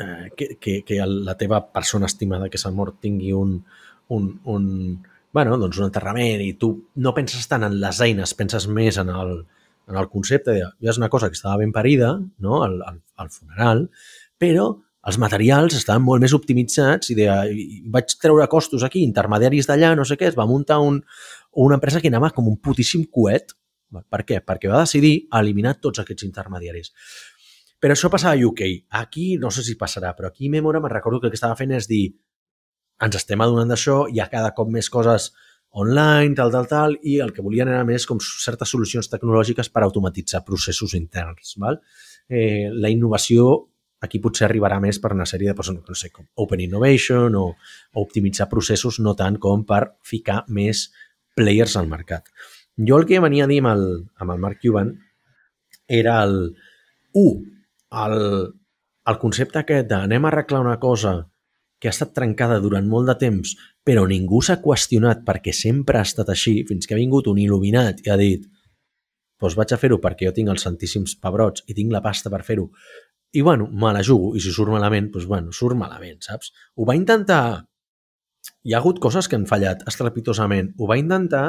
eh, 0.00 0.30
que, 0.36 0.56
que, 0.60 0.78
que 0.86 1.00
la 1.06 1.36
teva 1.36 1.60
persona 1.72 2.08
estimada 2.10 2.48
que 2.48 2.58
s'ha 2.58 2.72
mort 2.72 2.98
tingui 3.00 3.34
un, 3.36 3.58
un, 4.08 4.30
un, 4.44 4.64
bueno, 5.32 5.58
doncs 5.60 5.78
un 5.78 5.90
enterrament 5.90 6.40
i 6.40 6.54
tu 6.60 6.72
no 6.96 7.12
penses 7.14 7.44
tant 7.50 7.66
en 7.66 7.76
les 7.82 8.00
eines, 8.00 8.34
penses 8.34 8.68
més 8.68 8.98
en 9.02 9.12
el, 9.12 9.36
en 9.90 10.00
el 10.00 10.08
concepte 10.08 10.54
de 10.54 10.64
ja 10.64 10.90
és 10.90 10.98
una 10.98 11.12
cosa 11.12 11.28
que 11.28 11.38
estava 11.38 11.60
ben 11.60 11.72
parida, 11.72 12.16
no? 12.38 12.64
el, 12.64 12.80
el, 12.80 13.00
el 13.22 13.30
funeral, 13.30 13.86
però 14.40 14.72
els 15.06 15.18
materials 15.22 15.76
estaven 15.78 16.02
molt 16.02 16.24
més 16.24 16.34
optimitzats 16.34 17.12
i, 17.12 17.18
de, 17.18 17.28
i 17.52 17.82
vaig 17.94 18.16
treure 18.18 18.48
costos 18.50 18.82
aquí, 18.82 19.04
intermediaris 19.06 19.68
d'allà, 19.68 19.92
no 19.94 20.04
sé 20.08 20.18
què, 20.18 20.32
es 20.32 20.38
va 20.38 20.48
muntar 20.50 20.80
un, 20.82 20.98
una 21.66 21.78
empresa 21.78 22.02
que 22.02 22.10
anava 22.10 22.32
com 22.34 22.48
un 22.50 22.58
putíssim 22.58 23.06
coet. 23.06 23.54
Per 24.10 24.22
què? 24.26 24.40
Perquè 24.42 24.68
va 24.68 24.82
decidir 24.82 25.28
eliminar 25.38 25.76
tots 25.78 26.02
aquests 26.02 26.26
intermediaris. 26.26 26.90
Però 27.80 27.92
això 27.92 28.10
passava 28.12 28.34
a 28.36 28.46
UK. 28.48 28.62
Aquí 29.02 29.34
no 29.40 29.50
sé 29.52 29.64
si 29.66 29.76
passarà, 29.76 30.14
però 30.16 30.30
aquí 30.30 30.48
Memora 30.52 30.80
me'n 30.80 30.92
recordo 30.92 31.20
que 31.20 31.28
el 31.28 31.34
que 31.34 31.40
estava 31.40 31.58
fent 31.58 31.74
és 31.76 31.88
dir 31.90 32.06
ens 33.04 33.18
estem 33.18 33.42
adonant 33.44 33.68
d'això, 33.68 34.06
hi 34.08 34.22
ha 34.22 34.30
cada 34.32 34.54
cop 34.56 34.70
més 34.72 34.88
coses 34.88 35.30
online, 35.76 36.32
tal, 36.34 36.50
tal, 36.52 36.66
tal, 36.70 36.94
i 37.04 37.18
el 37.20 37.34
que 37.36 37.44
volien 37.44 37.68
era 37.68 37.84
més 37.84 38.06
com 38.08 38.20
certes 38.22 38.70
solucions 38.72 39.10
tecnològiques 39.12 39.68
per 39.68 39.82
automatitzar 39.84 40.40
processos 40.46 40.94
interns. 40.96 41.52
Val? 41.60 41.76
Eh, 42.28 42.70
la 42.72 42.88
innovació 42.88 43.66
aquí 44.00 44.20
potser 44.22 44.46
arribarà 44.46 44.78
més 44.80 44.98
per 45.02 45.12
una 45.12 45.26
sèrie 45.28 45.50
de 45.50 45.56
persones, 45.58 45.84
no 45.88 45.96
sé, 45.98 46.08
com 46.14 46.24
Open 46.42 46.62
Innovation 46.64 47.36
o, 47.36 47.46
o 47.92 48.04
optimitzar 48.04 48.48
processos 48.48 49.00
no 49.04 49.12
tant 49.18 49.36
com 49.42 49.64
per 49.68 49.82
ficar 50.04 50.44
més 50.48 50.86
players 51.36 51.76
al 51.76 51.90
mercat. 51.92 52.32
Jo 52.76 53.00
el 53.00 53.06
que 53.08 53.20
venia 53.24 53.44
a 53.44 53.50
dir 53.50 53.60
amb 53.60 53.72
el, 53.74 53.86
amb 54.16 54.32
el 54.32 54.40
Mark 54.40 54.60
Cuban 54.62 54.94
era 55.88 56.22
el, 56.24 56.56
un, 57.16 57.44
el, 58.04 58.18
el 59.10 59.18
concepte 59.22 59.62
aquest 59.62 59.88
de 59.90 59.98
anem 59.98 60.26
a 60.26 60.32
arreglar 60.32 60.62
una 60.64 60.78
cosa 60.82 61.16
que 61.80 61.88
ha 61.88 61.94
estat 61.94 62.14
trencada 62.16 62.58
durant 62.64 62.86
molt 62.88 63.08
de 63.10 63.16
temps, 63.20 63.52
però 63.84 64.06
ningú 64.08 64.40
s'ha 64.42 64.58
qüestionat 64.64 65.24
perquè 65.26 65.52
sempre 65.54 66.00
ha 66.00 66.08
estat 66.08 66.30
així, 66.32 66.62
fins 66.68 66.88
que 66.88 66.96
ha 66.96 67.00
vingut 67.00 67.28
un 67.32 67.40
il·luminat 67.42 68.00
i 68.04 68.12
ha 68.12 68.16
dit 68.20 68.46
doncs 69.40 69.56
vaig 69.58 69.74
a 69.74 69.78
fer-ho 69.80 69.98
perquè 70.00 70.28
jo 70.28 70.34
tinc 70.36 70.52
els 70.52 70.64
santíssims 70.64 71.16
pebrots 71.20 71.64
i 71.68 71.76
tinc 71.76 71.92
la 71.92 72.02
pasta 72.04 72.32
per 72.32 72.42
fer-ho. 72.46 72.70
I, 73.36 73.42
bueno, 73.44 73.66
me 73.68 73.92
la 73.92 74.02
jugo. 74.04 74.32
I 74.36 74.40
si 74.40 74.52
surt 74.54 74.72
malament, 74.72 75.10
doncs, 75.12 75.26
bueno, 75.28 75.52
surt 75.52 75.76
malament, 75.76 76.22
saps? 76.24 76.52
Ho 76.76 76.86
va 76.88 76.96
intentar... 76.96 77.66
Hi 78.64 78.72
ha 78.72 78.80
hagut 78.80 79.00
coses 79.02 79.28
que 79.28 79.36
han 79.36 79.44
fallat 79.50 79.82
estrepitosament. 79.90 80.72
Ho 80.78 80.88
va 80.88 80.96
intentar 80.96 81.44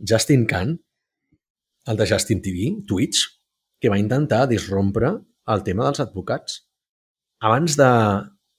Justin 0.00 0.46
Khan, 0.50 0.74
el 1.86 2.00
de 2.00 2.06
Justin 2.10 2.42
TV, 2.42 2.72
Twitch, 2.88 3.22
que 3.80 3.92
va 3.92 4.00
intentar 4.00 4.46
disrompre 4.50 5.12
el 5.54 5.62
tema 5.66 5.86
dels 5.86 6.02
advocats. 6.02 6.60
Abans 7.46 7.76
de, 7.78 7.90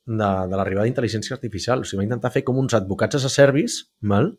de, 0.07 0.29
de 0.51 0.59
l'arribada 0.59 0.87
d'intel·ligència 0.87 1.35
artificial. 1.35 1.83
O 1.83 1.87
sigui, 1.87 2.03
va 2.03 2.07
intentar 2.07 2.31
fer 2.33 2.43
com 2.47 2.59
uns 2.61 2.77
advocats 2.77 3.19
a 3.19 3.31
service, 3.31 3.87
val? 4.01 4.35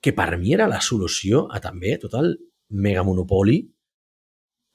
que 0.00 0.14
per 0.16 0.38
mi 0.40 0.54
era 0.56 0.64
la 0.64 0.80
solució 0.80 1.44
a 1.52 1.58
també 1.60 1.98
tot 2.00 2.14
el 2.16 2.30
megamonopoli 2.72 3.58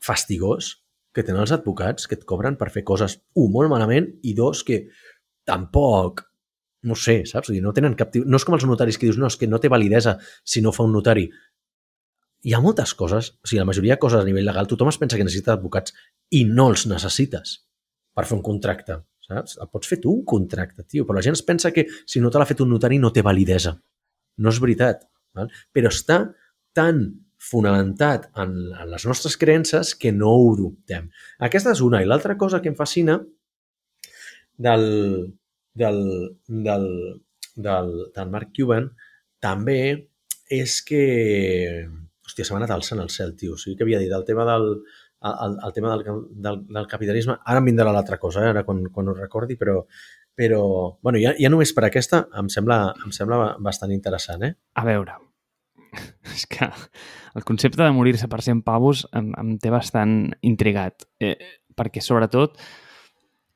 fastigós 0.06 0.68
que 1.16 1.24
tenen 1.24 1.42
els 1.42 1.54
advocats 1.56 2.06
que 2.06 2.18
et 2.20 2.26
cobren 2.30 2.60
per 2.60 2.70
fer 2.70 2.84
coses, 2.86 3.18
un, 3.34 3.50
molt 3.54 3.72
malament, 3.72 4.12
i 4.28 4.36
dos, 4.38 4.62
que 4.68 4.84
tampoc, 5.48 6.22
no 6.86 6.98
sé, 7.00 7.24
saps? 7.26 7.50
O 7.50 7.54
sigui, 7.54 7.64
no 7.64 7.74
tenen 7.74 7.96
cap... 7.98 8.14
No 8.28 8.38
és 8.38 8.46
com 8.46 8.58
els 8.58 8.68
notaris 8.68 9.00
que 9.00 9.08
dius, 9.08 9.18
no, 9.18 9.32
és 9.32 9.40
que 9.40 9.50
no 9.50 9.62
té 9.64 9.72
validesa 9.72 10.18
si 10.44 10.62
no 10.62 10.76
fa 10.76 10.86
un 10.86 10.94
notari. 10.94 11.26
Hi 12.46 12.54
ha 12.54 12.62
moltes 12.62 12.94
coses, 12.94 13.32
o 13.42 13.50
sigui, 13.50 13.60
la 13.60 13.68
majoria 13.68 13.96
de 13.96 14.02
coses 14.02 14.22
a 14.22 14.28
nivell 14.28 14.46
legal, 14.46 14.68
tothom 14.70 14.92
es 14.92 15.00
pensa 15.02 15.18
que 15.18 15.26
necessita 15.26 15.56
advocats 15.56 15.96
i 16.38 16.44
no 16.46 16.70
els 16.72 16.86
necessites 16.92 17.58
per 18.16 18.26
fer 18.30 18.38
un 18.38 18.44
contracte, 18.46 19.00
saps? 19.26 19.58
El 19.62 19.72
pots 19.74 19.90
fer 19.90 19.98
tu 20.04 20.14
un 20.14 20.24
contracte, 20.30 20.86
tio, 20.86 21.08
però 21.08 21.18
la 21.18 21.26
gent 21.26 21.38
es 21.38 21.44
pensa 21.46 21.74
que 21.74 21.88
si 22.06 22.22
no 22.22 22.30
te 22.30 22.40
l'ha 22.40 22.48
fet 22.48 22.62
un 22.62 22.70
notari 22.76 23.00
no 23.02 23.12
té 23.16 23.24
validesa. 23.26 23.74
No 24.38 24.54
és 24.54 24.62
veritat, 24.62 25.08
val? 25.36 25.50
però 25.74 25.90
està 25.90 26.20
tan 26.78 27.02
fonamentat 27.46 28.30
en, 28.42 28.56
en 28.74 28.92
les 28.94 29.06
nostres 29.10 29.36
creences 29.42 29.94
que 30.00 30.14
no 30.14 30.32
ho 30.34 30.54
dubtem. 30.58 31.10
Aquesta 31.50 31.74
és 31.76 31.82
una. 31.86 32.02
I 32.02 32.10
l'altra 32.10 32.38
cosa 32.38 32.62
que 32.62 32.72
em 32.72 32.78
fascina 32.78 33.20
del, 34.58 34.88
del, 35.74 36.02
del, 36.48 36.88
del, 37.56 37.94
del 38.16 38.34
Mark 38.38 38.54
Cuban 38.56 38.90
també 39.44 39.80
és 40.50 40.82
que... 40.86 41.06
Hòstia, 42.26 42.46
se 42.46 42.54
m'ha 42.54 42.62
anat 42.64 42.74
alçant 42.76 43.02
el 43.04 43.12
cel, 43.14 43.36
tio. 43.38 43.56
O 43.56 43.62
sigui 43.62 43.78
que 43.78 43.86
havia 43.86 44.02
dit 44.02 44.14
el 44.16 44.26
tema 44.28 44.46
del, 44.48 44.72
el, 45.32 45.58
el 45.68 45.74
tema 45.76 45.94
del, 45.94 46.24
del, 46.48 46.62
del 46.68 46.88
capitalisme. 46.92 47.38
Ara 47.46 47.62
em 47.62 47.70
vindrà 47.70 47.92
l'altra 47.94 48.20
cosa, 48.22 48.44
eh? 48.46 48.54
ara 48.54 48.66
quan, 48.68 48.84
quan 48.94 49.12
ho 49.12 49.16
recordi, 49.18 49.58
però, 49.60 49.82
però 50.36 50.64
bueno, 51.02 51.22
ja, 51.22 51.36
ja 51.40 51.52
només 51.54 51.74
per 51.76 51.86
aquesta 51.88 52.26
em 52.42 52.50
sembla, 52.52 52.80
em 53.06 53.14
sembla 53.16 53.56
bastant 53.64 53.94
interessant. 53.96 54.46
Eh? 54.48 54.56
A 54.76 54.86
veure, 54.88 55.20
és 56.34 56.46
que 56.50 56.68
el 57.36 57.48
concepte 57.48 57.84
de 57.84 57.94
morir-se 57.96 58.30
per 58.32 58.42
100 58.44 58.64
pavos 58.68 59.06
em, 59.16 59.32
em 59.40 59.56
té 59.62 59.72
bastant 59.74 60.34
intrigat. 60.46 61.08
Eh, 61.20 61.36
perquè, 61.76 62.04
sobretot, 62.04 62.60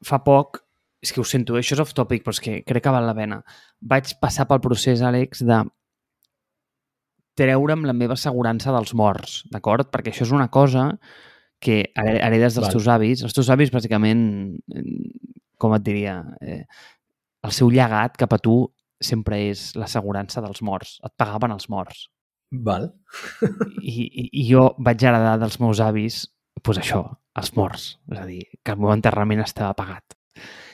fa 0.06 0.22
poc, 0.26 0.62
és 1.04 1.14
que 1.16 1.22
ho 1.22 1.28
sento, 1.28 1.56
això 1.56 1.78
és 1.78 1.84
off-topic, 1.84 2.26
però 2.26 2.36
és 2.36 2.42
que 2.44 2.58
crec 2.68 2.84
que 2.86 2.94
val 2.94 3.08
la 3.08 3.16
pena. 3.16 3.40
Vaig 3.80 4.18
passar 4.20 4.48
pel 4.50 4.62
procés, 4.64 5.04
Àlex, 5.06 5.46
de 5.48 5.62
treure'm 7.40 7.88
la 7.88 7.96
meva 7.96 8.18
assegurança 8.20 8.74
dels 8.76 8.94
morts, 8.98 9.40
d'acord? 9.54 9.90
Perquè 9.94 10.12
això 10.14 10.28
és 10.28 10.36
una 10.36 10.50
cosa 10.52 10.92
que 11.64 11.82
heredes 11.96 12.56
dels 12.56 12.68
Val. 12.68 12.76
teus 12.76 12.88
avis. 12.92 13.24
Els 13.24 13.36
teus 13.36 13.50
avis, 13.52 13.72
bàsicament, 13.72 14.22
com 15.60 15.76
et 15.76 15.84
diria, 15.84 16.22
eh, 16.42 16.64
el 17.44 17.56
seu 17.56 17.72
llegat 17.72 18.16
cap 18.20 18.36
a 18.36 18.40
tu 18.44 18.62
sempre 19.00 19.40
és 19.50 19.70
l'assegurança 19.80 20.44
dels 20.44 20.64
morts. 20.66 20.98
Et 21.04 21.16
pagaven 21.20 21.56
els 21.56 21.70
morts. 21.72 22.08
Val. 22.52 22.90
I, 23.82 23.92
i, 23.92 24.30
I 24.42 24.46
jo 24.50 24.70
vaig 24.82 25.04
heredar 25.06 25.38
dels 25.42 25.60
meus 25.62 25.82
avis 25.84 26.24
pues 26.64 26.80
això, 26.82 27.04
els 27.40 27.54
morts. 27.56 27.92
És 28.12 28.20
a 28.20 28.26
dir, 28.28 28.42
que 28.64 28.74
el 28.74 28.82
meu 28.82 28.92
enterrament 28.92 29.44
estava 29.44 29.76
pagat. 29.78 30.18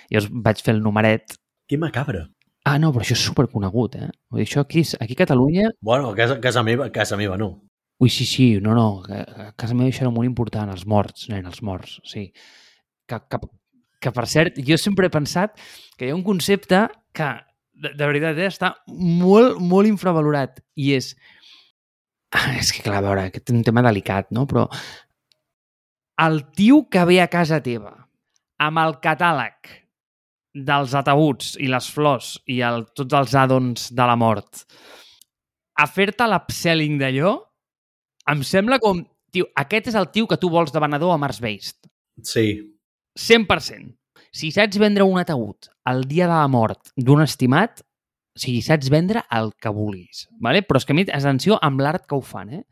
Llavors 0.10 0.32
vaig 0.48 0.64
fer 0.66 0.76
el 0.76 0.82
numeret. 0.86 1.38
Que 1.70 1.78
macabre. 1.82 2.26
Ah, 2.66 2.80
no, 2.82 2.90
però 2.94 3.06
això 3.06 3.14
és 3.14 3.24
superconegut, 3.24 3.96
eh? 4.00 4.10
Vull 4.32 4.42
dir, 4.42 4.48
això 4.48 4.64
aquí, 4.66 4.82
aquí 5.00 5.14
a 5.14 5.22
Catalunya... 5.22 5.70
Bueno, 5.86 6.10
a 6.10 6.18
casa, 6.18 6.40
casa, 6.42 6.64
meva, 6.66 6.90
casa 6.94 7.18
meva 7.20 7.38
no. 7.38 7.52
Ui, 8.02 8.10
sí, 8.10 8.26
sí, 8.26 8.48
no, 8.60 8.74
no, 8.76 8.88
a 9.06 9.52
casa 9.56 9.78
meva 9.78 9.92
això 9.92 10.04
era 10.04 10.12
molt 10.12 10.28
important, 10.28 10.72
els 10.74 10.84
morts, 10.90 11.30
nen, 11.32 11.46
els 11.46 11.62
morts, 11.64 12.00
sí. 12.10 12.26
Que, 13.08 13.22
que, 13.30 13.40
que 14.02 14.12
per 14.16 14.26
cert, 14.28 14.58
jo 14.58 14.80
sempre 14.82 15.08
he 15.08 15.14
pensat 15.14 15.54
que 15.96 16.08
hi 16.08 16.12
ha 16.12 16.18
un 16.18 16.26
concepte 16.26 16.82
que, 17.16 17.30
de, 17.78 17.94
de 17.94 18.10
veritat, 18.10 18.42
eh, 18.42 18.50
està 18.50 18.74
molt, 18.90 19.62
molt 19.62 19.88
infravalorat 19.92 20.60
i 20.76 20.96
és 20.98 21.14
Ah, 22.36 22.52
és 22.60 22.74
que, 22.74 22.82
clar, 22.84 22.98
a 23.00 23.06
veure, 23.06 23.28
aquest 23.30 23.48
és 23.48 23.56
un 23.56 23.64
tema 23.64 23.84
delicat, 23.86 24.28
no? 24.36 24.44
Però 24.50 24.66
el 26.26 26.42
tio 26.58 26.82
que 26.92 27.04
ve 27.08 27.22
a 27.24 27.30
casa 27.32 27.62
teva 27.64 27.94
amb 28.66 28.82
el 28.82 28.98
catàleg 29.04 29.72
dels 30.56 30.94
atabuts 30.96 31.56
i 31.60 31.68
les 31.68 31.88
flors 31.92 32.36
i 32.48 32.62
el, 32.64 32.86
tots 32.96 33.18
els 33.20 33.36
addons 33.36 33.90
de 33.92 34.08
la 34.08 34.16
mort 34.16 34.64
a 35.76 35.88
fer-te 35.92 36.28
l'upselling 36.30 37.00
d'allò, 37.02 37.36
em 38.32 38.42
sembla 38.48 38.80
com... 38.84 39.04
Tio, 39.36 39.50
aquest 39.60 39.90
és 39.92 39.98
el 40.00 40.08
tio 40.16 40.30
que 40.32 40.38
tu 40.40 40.48
vols 40.48 40.72
de 40.72 40.80
venedor 40.80 41.12
a 41.12 41.20
Mars 41.20 41.42
Based. 41.44 41.90
Sí. 42.24 42.46
100%. 43.20 43.90
Si 44.36 44.52
saps 44.56 44.80
vendre 44.80 45.04
un 45.04 45.20
ataúd 45.20 45.68
el 45.92 46.06
dia 46.08 46.30
de 46.30 46.38
la 46.38 46.48
mort 46.52 46.94
d'un 46.96 47.24
estimat, 47.24 47.82
o 48.36 48.40
sigui, 48.40 48.62
saps 48.64 48.88
vendre 48.92 49.26
el 49.36 49.52
que 49.60 49.72
vulguis, 49.76 50.26
¿vale? 50.40 50.64
però 50.64 50.80
és 50.80 50.88
que 50.88 50.96
a 50.96 50.98
mi, 50.98 51.04
atenció 51.08 51.60
amb 51.64 51.84
l'art 51.84 52.08
que 52.08 52.16
ho 52.16 52.24
fan, 52.24 52.54
eh? 52.56 52.64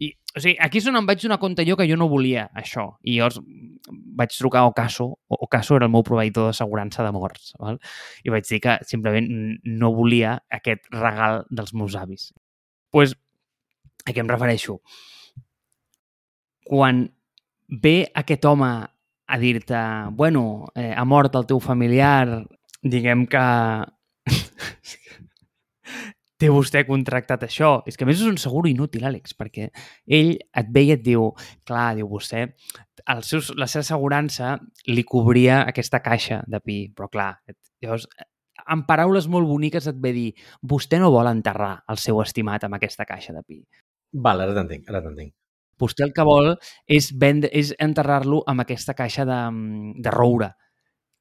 I, 0.00 0.08
o 0.36 0.40
sigui, 0.40 0.56
aquí 0.64 0.80
és 0.80 0.86
on 0.90 0.96
em 0.98 1.06
vaig 1.06 1.20
donar 1.22 1.38
compte 1.42 1.64
jo 1.68 1.76
que 1.78 1.86
jo 1.88 1.96
no 2.00 2.08
volia 2.10 2.48
això. 2.58 2.88
I 3.04 3.18
llavors 3.18 3.40
vaig 4.18 4.34
trucar 4.34 4.62
a 4.62 4.70
Ocaso. 4.70 5.08
Ocaso 5.28 5.76
era 5.76 5.88
el 5.88 5.92
meu 5.92 6.04
proveïdor 6.06 6.48
d'assegurança 6.48 7.04
de 7.04 7.12
morts. 7.14 7.52
Val? 7.60 7.78
I 8.24 8.32
vaig 8.34 8.48
dir 8.48 8.60
que 8.64 8.78
simplement 8.88 9.28
no 9.64 9.92
volia 9.94 10.38
aquest 10.50 10.88
regal 10.94 11.42
dels 11.50 11.74
meus 11.74 11.96
avis. 11.98 12.30
Doncs 12.32 12.92
pues, 12.92 13.16
a 14.06 14.12
què 14.12 14.22
em 14.22 14.30
refereixo? 14.30 14.80
Quan 16.66 17.06
ve 17.82 17.96
aquest 18.14 18.44
home 18.48 18.72
a 19.32 19.38
dir-te 19.38 19.78
bueno, 20.12 20.68
eh, 20.74 20.92
ha 20.92 21.04
mort 21.08 21.36
el 21.38 21.46
teu 21.48 21.60
familiar, 21.62 22.42
diguem 22.82 23.24
que 23.30 23.44
té 26.42 26.50
vostè 26.50 26.82
contractat 26.88 27.46
això? 27.46 27.76
És 27.86 27.96
que 27.96 28.06
a 28.06 28.08
més 28.08 28.20
és 28.20 28.26
un 28.26 28.38
seguro 28.40 28.70
inútil, 28.70 29.06
Àlex, 29.06 29.36
perquè 29.38 29.68
ell 30.18 30.34
et 30.34 30.72
ve 30.74 30.86
i 30.88 30.92
et 30.96 31.04
diu, 31.04 31.30
clar, 31.68 31.92
diu 31.98 32.10
vostè, 32.10 32.48
el 33.14 33.22
seu, 33.26 33.42
la 33.58 33.68
seva 33.70 33.84
assegurança 33.86 34.56
li 34.90 35.04
cobria 35.06 35.62
aquesta 35.68 36.02
caixa 36.02 36.42
de 36.50 36.60
pi, 36.62 36.78
però 36.96 37.10
clar, 37.12 37.30
llavors, 37.82 38.08
en 38.62 38.82
paraules 38.88 39.28
molt 39.30 39.48
boniques 39.50 39.86
et 39.90 40.00
ve 40.02 40.12
dir, 40.16 40.30
vostè 40.74 40.98
no 41.02 41.12
vol 41.14 41.30
enterrar 41.30 41.76
el 41.90 42.00
seu 42.02 42.20
estimat 42.22 42.66
amb 42.66 42.78
aquesta 42.78 43.06
caixa 43.08 43.34
de 43.36 43.44
pi. 43.46 43.62
Val, 44.12 44.42
ara 44.44 44.54
t'entenc, 44.58 44.90
ara 44.90 45.02
t'entenc. 45.04 45.32
Vostè 45.82 46.04
el 46.06 46.12
que 46.14 46.26
vol 46.26 46.52
és, 46.86 47.08
vendre, 47.18 47.50
és 47.50 47.72
enterrar-lo 47.82 48.42
amb 48.46 48.62
aquesta 48.62 48.94
caixa 48.94 49.24
de, 49.26 49.38
de 50.04 50.12
roure, 50.14 50.52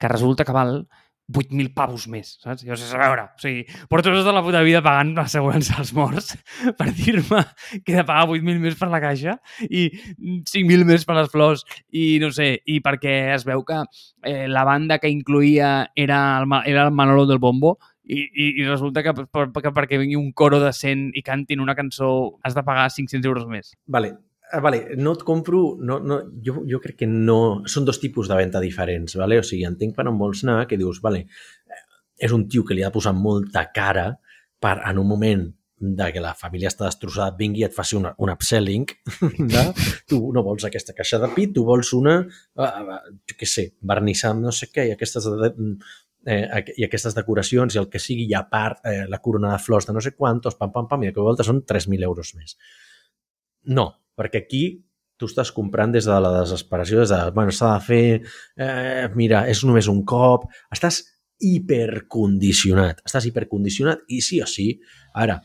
que 0.01 0.09
resulta 0.11 0.45
que 0.45 0.53
val 0.53 0.83
8.000 1.31 1.71
pavos 1.75 2.07
més, 2.11 2.35
saps? 2.43 2.65
I 2.65 2.71
a 2.71 2.77
veure, 3.01 3.25
o 3.29 3.41
sigui, 3.41 3.65
porto 3.89 4.13
tota 4.13 4.33
la 4.35 4.43
puta 4.45 4.61
vida 4.65 4.81
pagant 4.85 5.13
l'assegurança 5.17 5.77
als 5.81 5.93
morts 5.97 6.35
per 6.79 6.89
dir-me 6.97 7.43
que 7.85 7.93
he 7.93 7.99
de 7.99 8.05
pagar 8.07 8.27
8.000 8.27 8.63
més 8.63 8.77
per 8.79 8.91
la 8.91 9.01
caixa 9.03 9.37
i 9.67 9.87
5.000 9.91 10.87
més 10.87 11.05
per 11.07 11.17
les 11.19 11.31
flors 11.31 11.65
i 11.91 12.17
no 12.23 12.31
sé, 12.35 12.53
i 12.65 12.79
perquè 12.83 13.15
es 13.35 13.45
veu 13.47 13.65
que 13.67 13.81
eh, 13.81 14.47
la 14.51 14.65
banda 14.67 14.99
que 15.01 15.11
incluïa 15.11 15.91
era 15.95 16.21
el, 16.41 16.49
era 16.65 16.87
el 16.87 16.95
Manolo 16.95 17.27
del 17.29 17.41
Bombo 17.41 17.77
i, 18.03 18.19
i, 18.19 18.49
i 18.61 18.65
resulta 18.67 19.03
que, 19.05 19.13
per, 19.13 19.47
que 19.53 19.71
perquè 19.75 19.99
vingui 20.01 20.19
un 20.19 20.31
coro 20.33 20.59
de 20.63 20.73
100 20.75 21.11
i 21.15 21.23
cantin 21.25 21.63
una 21.63 21.77
cançó 21.77 22.11
has 22.43 22.57
de 22.57 22.65
pagar 22.67 22.89
500 22.91 23.25
euros 23.29 23.47
més. 23.47 23.75
Vale, 23.87 24.15
vale, 24.59 24.81
no 24.97 25.13
et 25.15 25.23
compro... 25.27 25.61
No, 25.79 25.99
no, 25.99 26.19
jo, 26.43 26.65
jo 26.67 26.81
crec 26.83 27.01
que 27.03 27.09
no... 27.09 27.61
Són 27.69 27.87
dos 27.87 28.01
tipus 28.01 28.29
de 28.31 28.37
venda 28.39 28.61
diferents, 28.63 29.15
vale? 29.19 29.39
o 29.39 29.45
sigui, 29.47 29.63
entenc 29.69 29.95
per 29.95 30.07
on 30.09 30.19
vols 30.19 30.43
anar, 30.45 30.65
que 30.67 30.79
dius, 30.79 31.01
vale, 31.03 31.23
eh, 31.23 31.81
és 32.27 32.35
un 32.35 32.47
tio 32.51 32.65
que 32.67 32.77
li 32.77 32.83
ha 32.83 32.91
de 32.91 32.97
posar 32.97 33.15
molta 33.17 33.67
cara 33.73 34.11
per, 34.61 34.77
en 34.87 35.01
un 35.01 35.09
moment 35.09 35.47
de 35.81 36.11
que 36.13 36.21
la 36.21 36.35
família 36.37 36.69
està 36.69 36.85
destrossada, 36.85 37.33
vingui 37.37 37.63
i 37.63 37.65
et 37.65 37.73
faci 37.73 37.95
una, 37.97 38.11
un 38.21 38.29
upselling, 38.29 38.85
de, 39.53 39.63
tu 40.09 40.19
no 40.35 40.43
vols 40.45 40.67
aquesta 40.67 40.93
caixa 40.97 41.17
de 41.23 41.31
pit, 41.33 41.55
tu 41.55 41.65
vols 41.65 41.89
una, 41.97 42.19
uh, 42.21 42.99
jo 43.25 43.37
què 43.39 43.49
sé, 43.49 43.65
vernissar 43.89 44.35
no 44.37 44.53
sé 44.53 44.69
què, 44.69 44.85
i 44.91 44.93
aquestes, 44.93 45.25
eh, 46.29 46.43
i 46.77 46.85
aquestes 46.85 47.17
decoracions 47.17 47.75
i 47.75 47.81
el 47.81 47.89
que 47.89 48.01
sigui, 48.03 48.27
i 48.29 48.37
a 48.37 48.43
part 48.49 48.85
eh, 48.85 49.07
la 49.09 49.21
corona 49.25 49.55
de 49.55 49.63
flors 49.63 49.89
de 49.89 49.97
no 49.97 50.05
sé 50.05 50.13
quantos, 50.13 50.59
pam, 50.59 50.69
pam, 50.75 50.87
pam, 50.91 51.01
i 51.01 51.09
el 51.09 51.17
que 51.17 51.25
volta 51.25 51.47
són 51.47 51.63
3.000 51.65 52.05
euros 52.05 52.35
més. 52.37 52.57
No, 53.73 53.87
perquè 54.21 54.45
aquí 54.45 54.63
tu 55.21 55.29
estàs 55.29 55.51
comprant 55.53 55.93
des 55.93 56.07
de 56.09 56.17
la 56.17 56.31
desesperació, 56.39 57.01
des 57.03 57.11
de, 57.13 57.19
bueno, 57.35 57.53
s'ha 57.53 57.75
de 57.75 57.85
fer, 57.85 58.05
eh, 58.57 59.07
mira, 59.17 59.43
és 59.49 59.61
només 59.67 59.89
un 59.91 60.01
cop, 60.07 60.47
estàs 60.73 61.03
hipercondicionat, 61.41 63.01
estàs 63.05 63.27
hipercondicionat 63.29 64.05
i 64.09 64.21
sí 64.25 64.41
o 64.41 64.49
sí, 64.49 64.67
ara, 65.13 65.39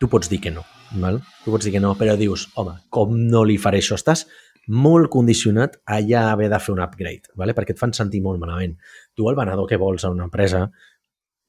tu 0.00 0.08
pots 0.08 0.30
dir 0.32 0.40
que 0.44 0.52
no, 0.54 0.64
val? 1.02 1.20
tu 1.44 1.52
pots 1.52 1.68
dir 1.68 1.74
que 1.76 1.82
no, 1.84 1.94
però 1.98 2.16
dius, 2.16 2.46
home, 2.56 2.76
com 2.94 3.16
no 3.28 3.44
li 3.48 3.58
faré 3.60 3.82
això? 3.82 3.98
Estàs 4.00 4.24
molt 4.68 5.08
condicionat 5.12 5.78
a 5.88 6.00
ja 6.04 6.28
haver 6.32 6.48
de 6.52 6.60
fer 6.60 6.74
un 6.76 6.84
upgrade, 6.84 7.32
vale? 7.36 7.56
perquè 7.56 7.76
et 7.76 7.80
fan 7.80 7.92
sentir 7.96 8.20
molt 8.24 8.40
malament. 8.40 8.76
Tu 9.16 9.28
el 9.28 9.36
venedor 9.36 9.68
que 9.68 9.80
vols 9.80 10.04
a 10.04 10.12
una 10.12 10.28
empresa 10.28 10.66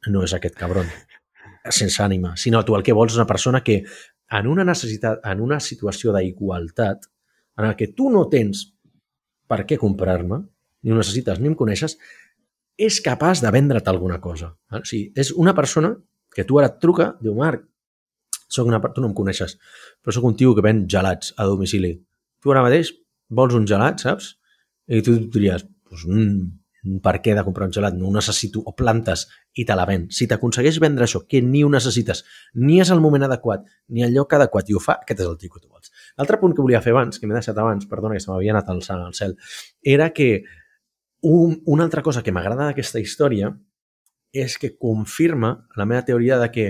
no 0.08 0.24
és 0.24 0.36
aquest 0.36 0.56
cabron, 0.60 0.88
sense 1.70 2.02
ànima, 2.04 2.36
sinó 2.40 2.64
tu 2.66 2.76
el 2.78 2.84
que 2.84 2.96
vols 2.96 3.14
és 3.14 3.20
una 3.20 3.28
persona 3.28 3.62
que 3.64 3.82
en 4.38 4.48
una 4.48 4.66
necessitat, 4.68 5.22
en 5.26 5.42
una 5.42 5.60
situació 5.64 6.14
d'igualtat, 6.16 7.08
en 7.60 7.68
el 7.68 7.76
que 7.76 7.90
tu 7.96 8.10
no 8.14 8.28
tens 8.32 8.68
per 9.50 9.64
què 9.68 9.80
comprar-me, 9.82 10.44
ni 10.84 10.94
ho 10.94 11.00
necessites 11.00 11.40
ni 11.42 11.50
em 11.52 11.58
coneixes, 11.60 11.98
és 12.80 13.00
capaç 13.04 13.42
de 13.44 13.52
vendre't 13.52 13.90
alguna 13.92 14.20
cosa. 14.24 14.54
O 14.72 14.84
sigui, 14.86 15.10
és 15.20 15.34
una 15.36 15.56
persona 15.58 15.96
que 16.36 16.46
tu 16.48 16.60
ara 16.60 16.70
et 16.72 16.78
truca, 16.80 17.12
diu, 17.20 17.34
Marc, 17.36 17.66
soc 18.50 18.70
una, 18.70 18.80
tu 18.94 19.02
no 19.02 19.10
em 19.10 19.18
coneixes, 19.18 19.58
però 20.02 20.16
sóc 20.16 20.30
un 20.30 20.38
tio 20.38 20.54
que 20.56 20.64
ven 20.66 20.86
gelats 20.90 21.34
a 21.38 21.48
domicili. 21.50 21.96
Tu 22.40 22.54
ara 22.54 22.64
mateix 22.66 22.94
vols 23.30 23.58
un 23.58 23.68
gelat, 23.70 24.02
saps? 24.06 24.36
I 24.90 25.04
tu 25.06 25.18
diries, 25.34 25.66
pues, 25.90 26.06
mm, 26.08 26.48
per 27.04 27.16
què 27.24 27.34
de 27.36 27.44
comprar 27.44 27.68
un 27.68 27.74
gelat? 27.76 27.96
No 27.98 28.08
ho 28.08 28.14
necessito, 28.16 28.62
o 28.66 28.74
plantes 28.78 29.26
i 29.54 29.66
te 29.68 29.76
la 29.76 29.86
ven. 29.90 30.08
Si 30.16 30.28
t'aconsegueix 30.32 30.80
vendre 30.80 31.06
això, 31.06 31.26
que 31.28 31.42
ni 31.44 31.64
ho 31.64 31.72
necessites, 31.72 32.24
ni 32.56 32.80
és 32.80 32.92
el 32.94 33.02
moment 33.04 33.28
adequat, 33.28 33.66
ni 33.90 34.06
el 34.06 34.16
lloc 34.16 34.36
adequat 34.38 34.70
i 34.70 34.78
ho 34.78 34.84
fa, 34.84 35.00
aquest 35.04 35.24
és 35.26 35.28
el 35.28 35.38
tio 35.42 35.52
que 35.54 35.60
tu 35.60 35.68
vols. 35.68 35.92
L'altre 36.18 36.40
punt 36.40 36.56
que 36.56 36.64
volia 36.64 36.82
fer 36.86 36.96
abans, 36.96 37.20
que 37.20 37.28
m'he 37.28 37.36
deixat 37.36 37.58
abans, 37.58 37.88
perdona, 37.90 38.16
que 38.16 38.24
se 38.24 38.32
m'havia 38.32 38.56
anat 38.56 38.72
alçant 38.72 39.04
al 39.04 39.16
cel, 39.18 39.36
era 39.84 40.12
que 40.16 40.44
un, 41.22 41.60
una 41.66 41.84
altra 41.84 42.04
cosa 42.06 42.24
que 42.24 42.32
m'agrada 42.32 42.70
d'aquesta 42.70 43.02
història 43.04 43.52
és 44.32 44.58
que 44.62 44.76
confirma 44.78 45.56
la 45.76 45.88
meva 45.90 46.06
teoria 46.06 46.38
de 46.40 46.50
que 46.54 46.68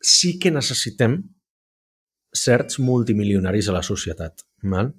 sí 0.00 0.36
que 0.38 0.52
necessitem 0.52 1.22
certs 2.34 2.78
multimilionaris 2.78 3.68
a 3.68 3.78
la 3.78 3.82
societat. 3.82 4.44
Val? 4.62 4.92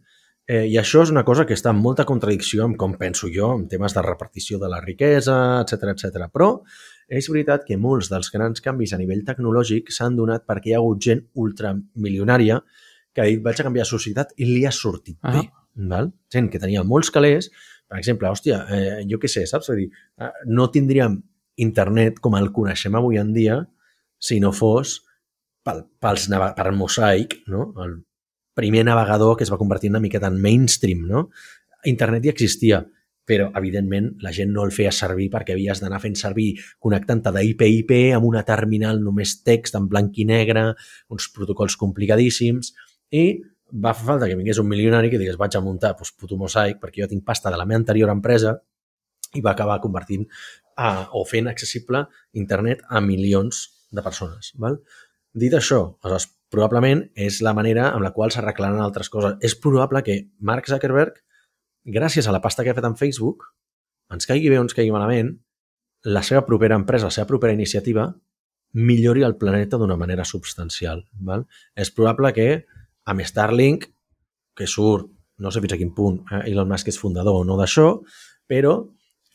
Eh, 0.50 0.66
I 0.66 0.80
això 0.82 1.04
és 1.06 1.12
una 1.14 1.22
cosa 1.22 1.46
que 1.46 1.54
està 1.54 1.70
en 1.70 1.78
molta 1.78 2.08
contradicció 2.10 2.64
amb 2.66 2.78
com 2.82 2.96
penso 2.98 3.28
jo, 3.30 3.52
en 3.54 3.68
temes 3.70 3.94
de 3.94 4.02
repartició 4.02 4.58
de 4.58 4.70
la 4.72 4.80
riquesa, 4.82 5.36
etc 5.62 5.92
etc. 5.94 6.26
Però 6.34 6.48
és 7.20 7.28
veritat 7.30 7.68
que 7.68 7.78
molts 7.78 8.10
dels 8.10 8.32
grans 8.34 8.64
canvis 8.66 8.96
a 8.96 9.00
nivell 9.02 9.22
tecnològic 9.28 9.94
s'han 9.94 10.18
donat 10.18 10.48
perquè 10.50 10.72
hi 10.72 10.74
ha 10.74 10.82
hagut 10.82 11.06
gent 11.06 11.22
ultramilionària 11.38 12.58
que 13.14 13.22
ha 13.22 13.30
dit 13.30 13.46
vaig 13.46 13.62
a 13.62 13.68
canviar 13.68 13.86
de 13.86 13.92
societat 13.92 14.34
i 14.38 14.50
li 14.50 14.66
ha 14.66 14.74
sortit 14.74 15.18
-huh. 15.22 15.34
bé. 15.38 15.50
Val? 15.90 16.12
Gent 16.34 16.50
que 16.50 16.60
tenia 16.60 16.84
molts 16.84 17.12
calés, 17.12 17.52
per 17.88 18.00
exemple, 18.00 18.28
hòstia, 18.28 18.66
eh, 18.70 19.06
jo 19.08 19.20
què 19.20 19.28
sé, 19.28 19.46
saps? 19.46 19.70
És 19.70 19.76
dir, 19.76 19.90
eh, 20.18 20.32
no 20.48 20.72
tindríem 20.72 21.22
internet 21.58 22.20
com 22.20 22.36
el 22.36 22.52
coneixem 22.52 22.96
avui 22.96 23.18
en 23.18 23.34
dia 23.34 23.68
si 24.18 24.40
no 24.40 24.52
fos 24.52 25.04
pel, 25.64 25.86
pels, 26.00 26.28
per 26.56 26.72
Mosaic, 26.72 27.44
no? 27.48 27.74
el 27.84 28.04
primer 28.60 28.86
navegador 28.86 29.38
que 29.38 29.48
es 29.48 29.52
va 29.52 29.60
convertir 29.62 29.90
una 29.94 30.04
miqueta 30.04 30.28
en 30.28 30.40
mainstream. 30.44 31.06
No? 31.08 31.30
Internet 31.90 32.28
ja 32.28 32.36
existia, 32.36 32.84
però, 33.30 33.52
evidentment, 33.60 34.16
la 34.26 34.34
gent 34.34 34.50
no 34.56 34.64
el 34.66 34.74
feia 34.74 34.92
servir 34.96 35.28
perquè 35.30 35.54
havies 35.54 35.84
d'anar 35.84 36.00
fent 36.02 36.18
servir 36.18 36.50
connectant-te 36.82 37.34
d'IP-IP 37.36 37.94
amb 38.18 38.26
una 38.26 38.42
terminal 38.48 39.04
només 39.06 39.36
text 39.46 39.78
en 39.78 39.86
blanc 39.92 40.18
i 40.18 40.26
negre, 40.26 40.72
uns 41.14 41.30
protocols 41.36 41.78
complicadíssims, 41.78 42.74
i 43.14 43.26
va 43.70 43.94
fer 43.94 44.08
falta 44.08 44.28
que 44.30 44.38
vingués 44.40 44.58
un 44.58 44.68
milionari 44.70 45.12
que 45.14 45.20
digués 45.22 45.38
vaig 45.38 45.56
a 45.56 45.62
muntar 45.62 45.94
doncs, 45.94 46.16
puto 46.18 46.40
mosaic 46.42 46.80
perquè 46.82 47.04
jo 47.04 47.10
tinc 47.12 47.22
pasta 47.26 47.54
de 47.54 47.60
la 47.62 47.68
meva 47.70 47.78
anterior 47.84 48.10
empresa 48.10 48.56
i 49.38 49.44
va 49.46 49.54
acabar 49.54 49.78
convertint 49.84 50.26
a, 50.76 51.10
o 51.14 51.22
fent 51.22 51.52
accessible 51.52 52.08
internet 52.34 52.82
a 52.90 53.02
milions 53.02 53.68
de 53.94 54.02
persones. 54.02 54.56
Val? 54.58 54.80
Dit 55.38 55.54
això, 55.54 55.84
aleshores, 56.02 56.32
probablement 56.50 57.04
és 57.16 57.42
la 57.46 57.54
manera 57.54 57.90
amb 57.94 58.06
la 58.06 58.14
qual 58.16 58.34
s'arreglaran 58.34 58.82
altres 58.82 59.10
coses. 59.14 59.38
És 59.46 59.56
probable 59.56 60.02
que 60.06 60.20
Mark 60.40 60.70
Zuckerberg, 60.70 61.22
gràcies 61.86 62.28
a 62.28 62.34
la 62.36 62.42
pasta 62.42 62.64
que 62.64 62.74
ha 62.74 62.78
fet 62.78 62.88
en 62.88 62.98
Facebook, 63.00 63.46
ens 64.14 64.26
caigui 64.30 64.50
bé 64.50 64.58
o 64.58 64.66
ens 64.66 64.76
caigui 64.76 64.94
malament, 64.94 65.36
la 66.10 66.24
seva 66.24 66.46
propera 66.48 66.78
empresa, 66.80 67.10
la 67.10 67.16
seva 67.16 67.28
propera 67.30 67.54
iniciativa, 67.54 68.08
millori 68.74 69.24
el 69.26 69.38
planeta 69.38 69.78
d'una 69.78 69.98
manera 69.98 70.26
substancial. 70.26 71.04
Val? 71.26 71.46
És 71.76 71.92
probable 71.92 72.34
que 72.34 72.50
amb 73.10 73.26
Starlink, 73.26 73.88
que 74.56 74.68
surt, 74.68 75.10
no 75.40 75.52
sé 75.52 75.62
fins 75.64 75.74
a 75.74 75.80
quin 75.80 75.94
punt 75.96 76.20
eh, 76.30 76.50
Elon 76.52 76.70
Musk 76.70 76.92
és 76.92 77.00
fundador 77.00 77.42
o 77.42 77.46
no 77.48 77.58
d'això, 77.60 77.94
però 78.50 78.76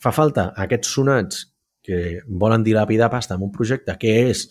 fa 0.03 0.13
falta 0.13 0.51
aquests 0.61 0.91
sonats 0.99 1.47
que 1.85 2.21
volen 2.29 2.65
dilapidar 2.65 3.11
pasta 3.13 3.37
en 3.37 3.45
un 3.45 3.53
projecte 3.53 3.97
que 4.01 4.15
és 4.31 4.47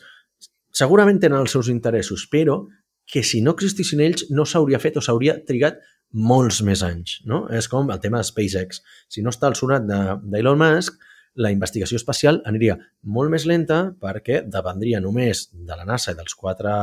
segurament 0.74 1.22
tenen 1.22 1.44
els 1.44 1.54
seus 1.56 1.70
interessos, 1.72 2.28
però 2.32 2.64
que 3.10 3.24
si 3.24 3.42
no 3.44 3.54
existissin 3.54 4.02
ells 4.04 4.28
no 4.32 4.46
s'hauria 4.48 4.82
fet 4.82 4.98
o 4.98 5.04
s'hauria 5.04 5.38
trigat 5.48 5.82
molts 6.14 6.62
més 6.66 6.84
anys. 6.86 7.20
No? 7.30 7.44
És 7.50 7.68
com 7.70 7.90
el 7.92 8.00
tema 8.04 8.22
de 8.22 8.28
SpaceX. 8.28 8.84
Si 9.10 9.24
no 9.26 9.34
està 9.34 9.50
el 9.50 9.58
sonat 9.60 9.86
d'Elon 9.88 10.62
de, 10.62 10.70
Musk, 10.76 11.02
la 11.36 11.50
investigació 11.50 11.98
espacial 11.98 12.42
aniria 12.46 12.78
molt 13.16 13.34
més 13.34 13.48
lenta 13.50 13.80
perquè 14.02 14.44
dependria 14.46 15.02
només 15.02 15.48
de 15.52 15.78
la 15.78 15.86
NASA 15.90 16.14
i 16.14 16.18
dels 16.20 16.36
quatre 16.38 16.74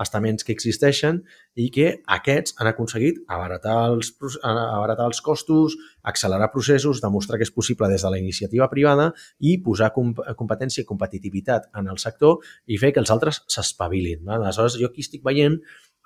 estaments 0.00 0.44
que 0.44 0.54
existeixen 0.54 1.20
i 1.58 1.68
que 1.74 1.88
aquests 2.16 2.56
han 2.58 2.70
aconseguit 2.70 3.20
abaratar 3.28 3.76
els, 3.90 4.12
abaratar 4.42 5.08
els 5.10 5.20
costos, 5.24 5.76
accelerar 6.02 6.50
processos, 6.54 7.02
demostrar 7.04 7.38
que 7.40 7.46
és 7.48 7.52
possible 7.52 7.90
des 7.92 8.04
de 8.04 8.12
la 8.12 8.20
iniciativa 8.20 8.68
privada 8.72 9.10
i 9.38 9.58
posar 9.64 9.92
competència 9.92 10.82
i 10.82 10.88
competitivitat 10.88 11.68
en 11.78 11.90
el 11.92 12.00
sector 12.00 12.40
i 12.66 12.80
fer 12.80 12.92
que 12.92 13.02
els 13.04 13.12
altres 13.12 13.42
s'espavilin. 13.52 14.28
Aleshores, 14.28 14.78
jo 14.80 14.88
aquí 14.88 15.04
estic 15.04 15.24
veient 15.26 15.60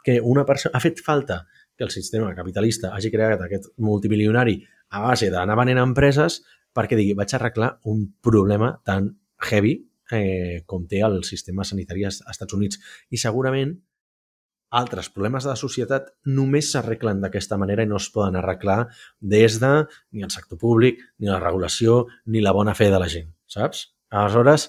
que 0.07 0.20
una 0.20 0.47
persona... 0.47 0.76
Ha 0.76 0.82
fet 0.82 1.03
falta 1.03 1.45
que 1.76 1.84
el 1.84 1.91
sistema 1.91 2.34
capitalista 2.34 2.95
hagi 2.95 3.11
creat 3.12 3.43
aquest 3.43 3.72
multimilionari 3.82 4.61
a 4.95 5.03
base 5.03 5.30
d'anar 5.30 5.59
venent 5.59 5.82
empreses 5.82 6.41
perquè 6.76 6.99
digui, 6.99 7.16
vaig 7.16 7.32
arreglar 7.34 7.76
un 7.89 8.07
problema 8.22 8.76
tan 8.84 9.14
heavy 9.51 9.78
eh, 10.12 10.62
com 10.66 10.86
té 10.86 11.02
el 11.07 11.22
sistema 11.24 11.64
sanitari 11.64 12.07
als 12.07 12.22
Estats 12.30 12.57
Units. 12.57 12.80
I 13.11 13.20
segurament 13.20 13.76
altres 14.76 15.09
problemes 15.14 15.44
de 15.46 15.52
la 15.52 15.59
societat 15.59 16.09
només 16.26 16.70
s'arreglen 16.72 17.20
d'aquesta 17.22 17.59
manera 17.61 17.84
i 17.86 17.90
no 17.90 18.00
es 18.00 18.09
poden 18.12 18.36
arreglar 18.36 18.86
des 19.20 19.61
de 19.62 19.72
ni 20.12 20.26
el 20.26 20.32
sector 20.34 20.59
públic, 20.59 21.00
ni 21.18 21.30
la 21.30 21.40
regulació, 21.40 22.07
ni 22.26 22.42
la 22.42 22.52
bona 22.52 22.74
fe 22.74 22.90
de 22.90 22.98
la 23.00 23.09
gent, 23.09 23.30
saps? 23.46 23.86
Aleshores, 24.11 24.68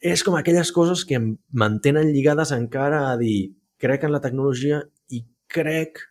és 0.00 0.22
com 0.24 0.36
aquelles 0.36 0.70
coses 0.72 1.04
que 1.08 1.16
em 1.16 1.34
mantenen 1.52 2.12
lligades 2.12 2.52
encara 2.52 3.08
a 3.10 3.16
dir 3.20 3.54
crec 3.80 4.04
en 4.04 4.12
la 4.12 4.20
tecnologia 4.24 4.82
i 5.12 5.24
crec 5.48 6.02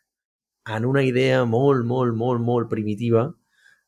en 0.73 0.85
una 0.85 1.03
idea 1.03 1.43
molt, 1.45 1.85
molt, 1.85 2.15
molt, 2.15 2.41
molt 2.41 2.69
primitiva 2.71 3.27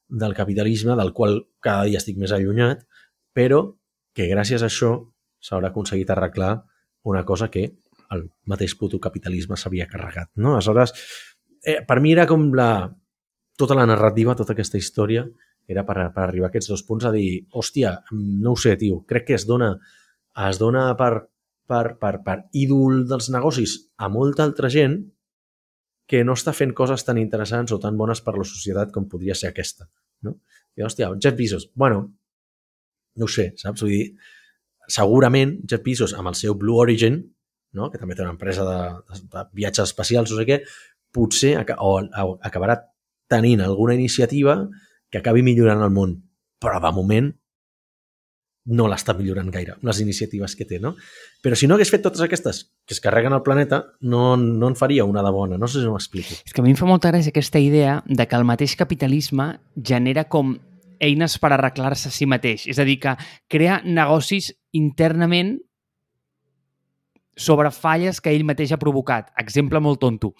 del 0.07 0.35
capitalisme, 0.37 0.95
del 0.95 1.13
qual 1.13 1.41
cada 1.63 1.85
dia 1.89 2.01
estic 2.01 2.17
més 2.21 2.33
allunyat, 2.35 2.83
però 3.33 3.63
que 4.15 4.29
gràcies 4.31 4.63
a 4.63 4.69
això 4.71 4.95
s'haurà 5.43 5.69
aconseguit 5.69 6.09
arreglar 6.09 6.53
una 7.05 7.23
cosa 7.27 7.49
que 7.51 7.65
el 8.15 8.27
mateix 8.49 8.75
puto 8.79 8.99
capitalisme 9.01 9.57
s'havia 9.57 9.89
carregat. 9.91 10.31
No? 10.41 10.55
Aleshores, 10.55 10.93
eh, 11.63 11.81
per 11.85 11.99
mi 12.01 12.13
era 12.13 12.25
com 12.29 12.47
la, 12.55 12.87
tota 13.57 13.77
la 13.77 13.85
narrativa, 13.89 14.35
tota 14.37 14.55
aquesta 14.55 14.79
història, 14.79 15.25
era 15.67 15.83
per, 15.85 15.97
per 16.13 16.23
arribar 16.27 16.49
a 16.49 16.53
aquests 16.53 16.71
dos 16.71 16.83
punts 16.85 17.05
a 17.05 17.11
dir, 17.13 17.45
hòstia, 17.53 17.95
no 18.13 18.53
ho 18.53 18.59
sé, 18.59 18.75
tio, 18.81 19.01
crec 19.09 19.27
que 19.29 19.37
es 19.37 19.47
dona, 19.49 19.73
es 20.47 20.61
dona 20.61 20.87
per, 20.99 21.27
per, 21.67 21.95
per, 22.01 22.15
per 22.25 22.37
ídol 22.53 23.05
dels 23.09 23.31
negocis 23.33 23.77
a 23.97 24.09
molta 24.13 24.45
altra 24.45 24.69
gent 24.69 24.99
que 26.05 26.21
no 26.23 26.35
està 26.37 26.53
fent 26.53 26.75
coses 26.77 27.01
tan 27.05 27.17
interessants 27.17 27.73
o 27.73 27.79
tan 27.81 27.97
bones 27.97 28.21
per 28.21 28.35
la 28.37 28.45
societat 28.45 28.91
com 28.93 29.07
podria 29.09 29.33
ser 29.33 29.49
aquesta. 29.49 29.89
No? 30.21 30.37
I, 30.77 30.85
hòstia, 30.85 31.09
Jeff 31.17 31.37
Bezos, 31.37 31.71
bueno, 31.73 32.11
no 33.15 33.27
ho 33.27 33.31
sé, 33.31 33.51
saps? 33.59 33.83
Vull 33.83 33.93
dir, 33.93 34.05
segurament 34.91 35.57
Jeff 35.67 35.83
Bezos 35.85 36.13
amb 36.17 36.31
el 36.31 36.37
seu 36.39 36.57
Blue 36.59 36.81
Origin, 36.81 37.21
no? 37.75 37.89
que 37.91 38.01
també 38.01 38.15
té 38.15 38.23
una 38.23 38.35
empresa 38.35 38.65
de, 38.67 38.81
de, 39.11 39.21
de 39.33 39.45
viatges 39.57 39.89
espacials, 39.89 40.31
no 40.31 40.39
sé 40.39 40.47
què, 40.49 40.59
potser 41.15 41.55
o, 41.77 41.95
o 42.03 42.35
acabarà 42.43 42.79
tenint 43.31 43.63
alguna 43.63 43.95
iniciativa 43.95 44.59
que 45.11 45.21
acabi 45.21 45.43
millorant 45.45 45.83
el 45.83 45.93
món. 45.95 46.19
Però 46.61 46.79
de 46.81 46.91
moment 46.95 47.33
no 48.65 48.87
l'està 48.89 49.13
millorant 49.13 49.51
gaire, 49.53 49.75
les 49.85 49.99
iniciatives 50.01 50.55
que 50.57 50.65
té, 50.65 50.79
no? 50.81 50.95
Però 51.45 51.57
si 51.57 51.67
no 51.69 51.75
hagués 51.75 51.91
fet 51.93 52.01
totes 52.01 52.23
aquestes 52.25 52.63
que 52.87 52.95
es 52.95 53.01
carreguen 53.01 53.35
al 53.35 53.43
planeta, 53.45 53.83
no, 54.01 54.33
no 54.37 54.71
en 54.71 54.77
faria 54.79 55.05
una 55.05 55.21
de 55.25 55.33
bona. 55.33 55.59
No 55.61 55.69
sé 55.69 55.83
si 55.83 55.91
m'explico. 55.91 56.39
És 56.41 56.53
que 56.53 56.63
a 56.63 56.65
mi 56.65 56.73
em 56.73 56.79
fa 56.79 56.89
molta 56.89 57.11
gràcia 57.13 57.33
aquesta 57.33 57.61
idea 57.61 57.99
de 58.07 58.25
que 58.25 58.39
el 58.39 58.47
mateix 58.47 58.73
capitalisme 58.79 59.51
genera 59.77 60.25
com 60.33 60.55
eines 61.05 61.37
per 61.41 61.53
arreglar-se 61.53 62.09
a 62.09 62.13
si 62.13 62.27
mateix. 62.29 62.65
És 62.71 62.79
a 62.81 62.85
dir, 62.87 62.97
que 63.03 63.15
crea 63.51 63.81
negocis 63.85 64.51
internament 64.75 65.55
sobre 67.35 67.71
falles 67.71 68.21
que 68.23 68.31
ell 68.31 68.47
mateix 68.47 68.73
ha 68.73 68.81
provocat. 68.81 69.31
Exemple 69.41 69.81
molt 69.83 70.01
tonto. 70.01 70.33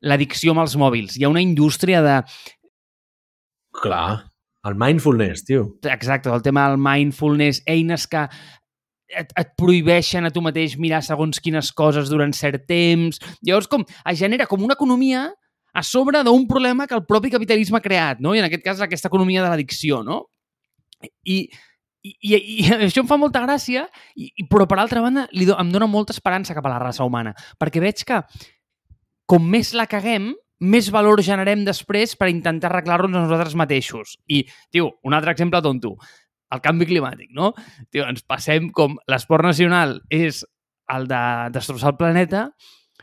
L'addicció 0.00 0.54
amb 0.54 0.64
els 0.64 0.76
mòbils. 0.80 1.18
Hi 1.18 1.26
ha 1.26 1.32
una 1.32 1.44
indústria 1.44 2.00
de... 2.04 2.20
Clar, 3.80 4.30
el 4.66 4.76
mindfulness, 4.76 5.44
tio. 5.44 5.66
Exacte, 5.88 6.32
el 6.32 6.42
tema 6.42 6.68
del 6.68 6.80
mindfulness, 6.80 7.62
eines 7.68 8.06
que 8.10 8.24
et, 9.10 9.30
et 9.36 9.52
prohibeixen 9.58 10.26
a 10.26 10.32
tu 10.34 10.42
mateix 10.44 10.76
mirar 10.80 11.02
segons 11.04 11.40
quines 11.42 11.70
coses 11.76 12.10
durant 12.12 12.32
cert 12.36 12.66
temps. 12.68 13.20
Llavors, 13.46 13.68
com, 13.70 13.84
es 13.84 14.18
genera 14.20 14.48
com 14.50 14.64
una 14.64 14.76
economia 14.78 15.28
a 15.72 15.82
sobre 15.86 16.22
d'un 16.26 16.46
problema 16.48 16.86
que 16.86 16.96
el 16.98 17.06
propi 17.06 17.30
capitalisme 17.30 17.78
ha 17.78 17.84
creat, 17.84 18.20
no? 18.20 18.34
I 18.34 18.42
en 18.42 18.48
aquest 18.48 18.64
cas 18.64 18.80
aquesta 18.84 19.10
economia 19.10 19.42
de 19.44 19.50
l'addicció, 19.50 20.02
no? 20.06 20.22
I, 21.24 21.48
i, 22.02 22.14
i, 22.20 22.34
i 22.34 22.68
això 22.86 23.04
em 23.04 23.10
fa 23.10 23.18
molta 23.20 23.42
gràcia, 23.44 23.86
i, 24.16 24.32
però 24.50 24.66
per 24.70 24.80
altra 24.80 25.02
banda 25.04 25.26
li 25.36 25.48
do, 25.48 25.56
em 25.60 25.72
dona 25.72 25.88
molta 25.90 26.16
esperança 26.16 26.56
cap 26.56 26.66
a 26.66 26.74
la 26.74 26.82
raça 26.82 27.06
humana, 27.06 27.34
perquè 27.60 27.82
veig 27.82 28.04
que 28.06 28.22
com 29.30 29.44
més 29.46 29.74
la 29.78 29.86
caguem, 29.90 30.32
més 30.60 30.90
valor 30.92 31.22
generem 31.24 31.62
després 31.64 32.16
per 32.20 32.28
intentar 32.28 32.68
arreglar-nos 32.68 33.14
nosaltres 33.14 33.54
mateixos. 33.56 34.18
I, 34.28 34.42
tio, 34.72 34.90
un 35.06 35.14
altre 35.16 35.32
exemple 35.32 35.62
tonto, 35.64 35.94
el 36.50 36.60
canvi 36.60 36.88
climàtic, 36.90 37.30
no? 37.36 37.52
Tio, 37.94 38.04
ens 38.10 38.24
passem 38.26 38.68
com 38.74 38.98
l'esport 39.08 39.46
nacional 39.46 40.00
és 40.12 40.42
el 40.90 41.06
de 41.08 41.22
destrossar 41.54 41.94
el 41.94 42.00
planeta 42.00 42.48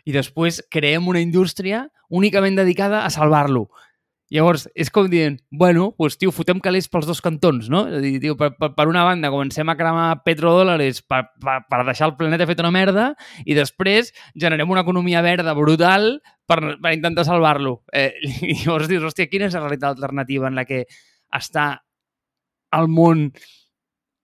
i 0.07 0.13
després 0.15 0.59
creem 0.71 1.07
una 1.07 1.23
indústria 1.23 1.85
únicament 2.09 2.57
dedicada 2.59 3.05
a 3.05 3.11
salvar-lo. 3.13 3.67
Llavors, 4.27 4.65
és 4.75 4.89
com 4.91 5.05
dient, 5.07 5.37
bueno, 5.55 5.93
pues, 5.95 6.17
tio, 6.19 6.33
fotem 6.35 6.59
calés 6.59 6.89
pels 6.91 7.05
dos 7.07 7.21
cantons, 7.23 7.69
no? 7.71 7.85
És 7.87 7.95
a 7.95 8.01
dir, 8.03 8.17
tio, 8.19 8.35
per, 8.35 8.49
per, 8.59 8.73
per 8.75 8.85
una 8.89 9.05
banda 9.07 9.31
comencem 9.31 9.69
a 9.71 9.77
cremar 9.79 10.23
petrodòlars 10.25 10.99
per, 11.07 11.21
per, 11.39 11.61
per 11.71 11.79
deixar 11.87 12.09
el 12.09 12.17
planeta 12.19 12.47
fet 12.49 12.59
una 12.59 12.73
merda 12.75 13.13
i 13.45 13.55
després 13.55 14.11
generem 14.35 14.67
una 14.73 14.83
economia 14.83 15.23
verda 15.23 15.55
brutal 15.55 16.17
per, 16.43 16.59
per 16.75 16.91
intentar 16.97 17.23
salvar-lo. 17.27 17.77
Eh, 17.95 18.11
llavors 18.65 18.91
dius, 18.91 19.07
hòstia, 19.07 19.31
quina 19.31 19.47
és 19.47 19.55
la 19.55 19.63
realitat 19.63 19.95
alternativa 19.95 20.51
en 20.51 20.59
la 20.59 20.67
que 20.67 20.83
està 21.31 21.69
el 22.75 22.91
món 22.91 23.29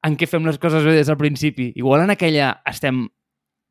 en 0.04 0.20
què 0.20 0.28
fem 0.28 0.44
les 0.44 0.60
coses 0.60 0.84
bé 0.84 0.98
des 0.98 1.08
del 1.08 1.20
principi? 1.20 1.72
Igual 1.80 2.04
en 2.04 2.12
aquella 2.12 2.58
estem, 2.68 3.06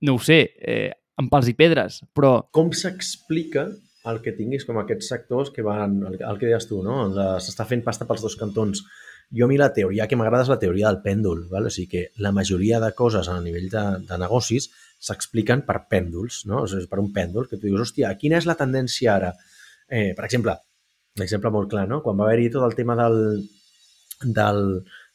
no 0.08 0.16
ho 0.16 0.24
sé, 0.24 0.46
eh, 0.64 0.88
amb 1.20 1.28
pals 1.28 1.52
i 1.52 1.56
pedres, 1.58 2.00
però 2.16 2.38
Com 2.56 2.72
s'explica 2.72 3.68
el 4.10 4.18
que 4.22 4.34
tinguis 4.34 4.66
com 4.66 4.78
aquests 4.80 5.08
sectors 5.12 5.52
que 5.54 5.64
van, 5.66 6.00
el, 6.08 6.18
el 6.18 6.38
que 6.40 6.48
deies 6.48 6.66
tu, 6.70 6.80
no? 6.82 7.06
S'està 7.42 7.66
fent 7.68 7.84
pasta 7.86 8.06
pels 8.08 8.24
dos 8.24 8.36
cantons. 8.40 8.82
Jo 9.32 9.46
a 9.46 9.48
mi 9.48 9.56
la 9.60 9.70
teoria 9.72 10.08
que 10.08 10.18
m'agrada 10.18 10.44
és 10.44 10.50
la 10.52 10.58
teoria 10.60 10.90
del 10.90 11.00
pèndol, 11.04 11.46
val? 11.52 11.68
o 11.68 11.72
sigui 11.72 11.88
que 11.92 12.02
la 12.24 12.34
majoria 12.36 12.80
de 12.82 12.90
coses 12.98 13.30
a 13.30 13.38
nivell 13.40 13.70
de, 13.72 13.84
de 14.08 14.18
negocis 14.20 14.68
s'expliquen 15.02 15.62
per 15.68 15.86
pèndols, 15.92 16.42
no? 16.50 16.64
o 16.64 16.68
sigui, 16.68 16.88
per 16.90 17.00
un 17.00 17.12
pèndol, 17.14 17.48
que 17.48 17.56
tu 17.56 17.68
dius, 17.68 17.86
hòstia, 17.86 18.12
quina 18.20 18.42
és 18.42 18.48
la 18.50 18.58
tendència 18.58 19.14
ara? 19.14 19.32
Eh, 19.88 20.12
per 20.18 20.26
exemple, 20.26 20.58
un 21.16 21.24
exemple 21.24 21.52
molt 21.54 21.70
clar, 21.72 21.86
no? 21.88 22.02
Quan 22.04 22.18
va 22.18 22.26
haver-hi 22.28 22.50
tot 22.52 22.66
el 22.66 22.76
tema 22.76 22.98
del, 22.98 23.16
del, 24.22 24.62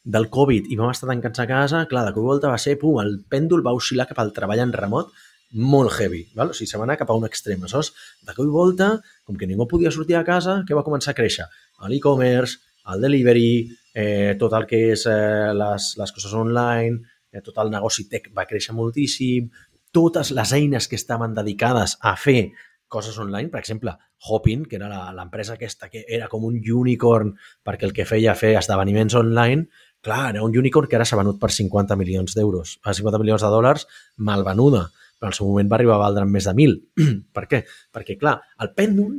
del 0.02 0.28
Covid 0.34 0.68
i 0.72 0.80
vam 0.80 0.92
estar 0.94 1.08
tancats 1.10 1.44
a 1.44 1.48
casa, 1.50 1.84
clar, 1.90 2.04
de 2.08 2.16
cop 2.16 2.26
volta 2.26 2.52
va 2.52 2.58
ser, 2.62 2.78
pum, 2.80 3.00
el 3.02 3.18
pèndol 3.30 3.64
va 3.66 3.76
oscil·lar 3.76 4.08
cap 4.10 4.22
al 4.22 4.34
treball 4.36 4.62
en 4.64 4.74
remot 4.74 5.14
molt 5.52 5.92
heavy, 5.96 6.26
val? 6.36 6.52
o 6.52 6.56
sigui, 6.56 6.68
se 6.70 6.78
va 6.78 6.84
anar 6.84 6.98
cap 7.00 7.10
a 7.10 7.16
un 7.16 7.26
extrem. 7.28 7.62
Aleshores, 7.62 7.92
de 8.26 8.34
cop 8.36 8.46
i 8.46 8.52
volta, 8.52 8.90
com 9.24 9.36
que 9.36 9.48
ningú 9.48 9.68
podia 9.68 9.92
sortir 9.94 10.18
a 10.18 10.24
casa, 10.26 10.62
què 10.68 10.76
va 10.76 10.84
començar 10.86 11.14
a 11.14 11.18
créixer? 11.18 11.48
L'e-commerce, 11.88 12.58
el 12.92 13.04
delivery, 13.04 13.68
eh, 13.94 14.36
tot 14.40 14.54
el 14.56 14.66
que 14.68 14.82
és 14.92 15.06
eh, 15.08 15.52
les, 15.56 15.88
les 16.00 16.12
coses 16.12 16.34
online, 16.34 17.02
eh, 17.32 17.42
tot 17.44 17.58
el 17.62 17.72
negoci 17.72 18.08
tech 18.10 18.30
va 18.36 18.46
créixer 18.48 18.76
moltíssim, 18.76 19.48
totes 19.92 20.32
les 20.36 20.52
eines 20.52 20.88
que 20.88 20.96
estaven 20.96 21.34
dedicades 21.36 21.96
a 22.00 22.14
fer 22.16 22.50
coses 22.88 23.18
online, 23.20 23.50
per 23.52 23.60
exemple, 23.60 23.92
Hopin, 24.28 24.64
que 24.66 24.76
era 24.76 25.12
l'empresa 25.14 25.54
aquesta 25.54 25.90
que 25.92 26.04
era 26.08 26.26
com 26.32 26.46
un 26.48 26.56
unicorn 26.58 27.34
perquè 27.64 27.86
el 27.86 27.92
que 27.94 28.08
feia 28.08 28.34
fer 28.34 28.54
esdeveniments 28.58 29.14
online, 29.14 29.68
clar, 30.02 30.30
era 30.32 30.42
un 30.42 30.56
unicorn 30.56 30.88
que 30.88 30.96
ara 30.96 31.06
s'ha 31.06 31.18
venut 31.20 31.38
per 31.38 31.52
50 31.52 31.96
milions 32.00 32.34
d'euros, 32.34 32.78
a 32.82 32.94
50 32.96 33.20
milions 33.20 33.44
de 33.44 33.52
dòlars, 33.52 33.86
mal 34.16 34.42
venuda, 34.46 34.88
però 35.18 35.28
en 35.28 35.34
el 35.34 35.38
seu 35.38 35.48
moment 35.50 35.70
va 35.70 35.76
arribar 35.78 35.98
a 35.98 36.04
valdre 36.06 36.26
més 36.30 36.46
de 36.48 36.54
1.000. 36.54 36.78
per 37.36 37.44
què? 37.50 37.62
Perquè, 37.94 38.16
clar, 38.20 38.38
el 38.62 38.72
pèndol 38.78 39.18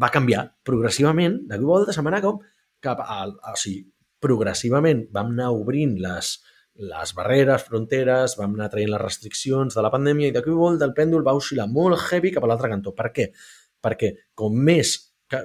va 0.00 0.10
canviar 0.14 0.46
progressivament, 0.66 1.42
de 1.50 1.58
cop 1.60 1.70
volta 1.74 1.94
anar 2.00 2.22
com 2.24 2.40
cap 2.84 3.02
al... 3.04 3.36
O 3.50 3.54
sigui, 3.58 3.84
progressivament 4.24 5.04
vam 5.12 5.34
anar 5.34 5.50
obrint 5.52 5.98
les, 6.00 6.34
les 6.90 7.14
barreres, 7.16 7.66
fronteres, 7.68 8.36
vam 8.40 8.54
anar 8.56 8.70
traient 8.72 8.92
les 8.94 9.02
restriccions 9.02 9.76
de 9.76 9.84
la 9.84 9.92
pandèmia 9.92 10.30
i 10.30 10.34
de 10.34 10.42
cop 10.44 10.58
volta 10.58 10.88
el 10.88 10.94
pèndol 10.96 11.26
va 11.26 11.36
oscil·lar 11.36 11.68
molt 11.70 11.98
heavy 12.08 12.32
cap 12.34 12.46
a 12.46 12.50
l'altre 12.50 12.70
cantó. 12.72 12.94
Per 12.96 13.10
què? 13.14 13.30
Perquè 13.84 14.14
com 14.38 14.56
més, 14.56 14.96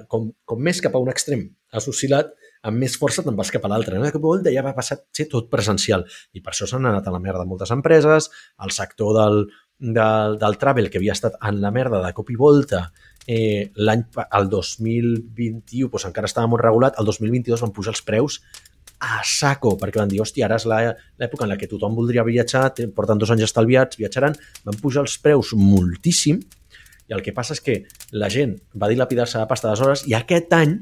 com, 0.08 0.30
com 0.46 0.62
més 0.64 0.80
cap 0.82 0.96
a 0.96 1.02
un 1.04 1.12
extrem 1.12 1.50
has 1.76 1.86
oscil·lat, 1.92 2.32
amb 2.66 2.82
més 2.82 2.96
força 2.98 3.24
te'n 3.24 3.38
vas 3.38 3.52
cap 3.54 3.66
a 3.68 3.70
l'altre. 3.72 4.00
De 4.02 4.12
cop 4.16 4.24
volta 4.24 4.54
ja 4.54 4.64
va 4.66 4.74
passar 4.78 4.98
ser 5.16 5.28
tot 5.32 5.52
presencial. 5.52 6.06
I 6.34 6.42
per 6.42 6.54
això 6.54 6.68
s'han 6.70 6.88
anat 6.90 7.08
a 7.08 7.14
la 7.14 7.22
merda 7.24 7.46
moltes 7.48 7.72
empreses, 7.76 8.30
el 8.66 8.74
sector 8.76 9.14
del, 9.20 9.44
del, 9.80 10.38
del 10.40 10.58
travel, 10.62 10.90
que 10.92 11.00
havia 11.00 11.14
estat 11.16 11.38
en 11.42 11.62
la 11.64 11.72
merda 11.72 12.02
de 12.06 12.14
cop 12.14 12.30
i 12.30 12.36
volta, 12.36 12.92
eh, 13.28 13.72
l'any, 13.76 14.04
el 14.38 14.50
2021 14.50 15.90
doncs 15.90 16.06
encara 16.10 16.28
estava 16.30 16.48
molt 16.52 16.64
regulat, 16.64 16.98
el 17.00 17.08
2022 17.08 17.62
van 17.66 17.72
pujar 17.76 17.94
els 17.96 18.04
preus 18.06 18.40
a 19.00 19.22
saco, 19.24 19.78
perquè 19.80 20.02
van 20.02 20.10
dir, 20.12 20.20
hòstia, 20.20 20.48
ara 20.50 20.58
és 20.60 20.66
l'època 20.68 21.46
en 21.46 21.54
la 21.54 21.58
que 21.58 21.70
tothom 21.72 21.96
voldria 21.96 22.24
viatjar, 22.28 22.66
te- 22.76 22.90
porten 22.92 23.18
dos 23.22 23.32
anys 23.32 23.46
estalviats, 23.48 23.96
viatjaran, 24.00 24.36
van 24.66 24.80
pujar 24.82 25.06
els 25.06 25.16
preus 25.24 25.54
moltíssim, 25.56 26.42
i 27.10 27.14
el 27.16 27.24
que 27.26 27.32
passa 27.34 27.56
és 27.56 27.62
que 27.64 27.78
la 28.12 28.28
gent 28.30 28.58
va 28.78 28.90
dilapidar-se 28.92 29.40
de 29.40 29.48
pasta 29.50 29.72
d'hores 29.74 30.04
i 30.06 30.14
aquest 30.14 30.52
any 30.54 30.76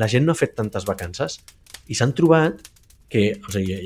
la 0.00 0.08
gent 0.10 0.24
no 0.26 0.32
ha 0.32 0.38
fet 0.38 0.56
tantes 0.58 0.86
vacances 0.88 1.36
i 1.86 1.94
s'han 1.94 2.10
trobat 2.16 2.58
que, 3.10 3.36
o 3.46 3.52
sigui, 3.54 3.76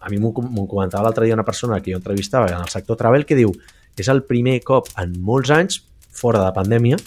a 0.00 0.08
mi 0.12 0.18
m'ho 0.22 0.30
com- 0.36 0.48
m'ho 0.48 0.64
comentava 0.68 1.04
l'altre 1.04 1.26
dia 1.26 1.34
una 1.36 1.44
persona 1.44 1.82
que 1.82 1.92
jo 1.92 1.98
entrevistava 2.00 2.48
en 2.48 2.62
el 2.62 2.68
sector 2.72 2.96
travel 2.96 3.26
que 3.28 3.36
diu 3.36 3.52
és 4.00 4.10
el 4.10 4.24
primer 4.28 4.58
cop 4.66 4.90
en 5.00 5.14
molts 5.22 5.52
anys, 5.54 5.80
fora 6.14 6.42
de 6.44 6.52
pandèmia, 6.56 6.98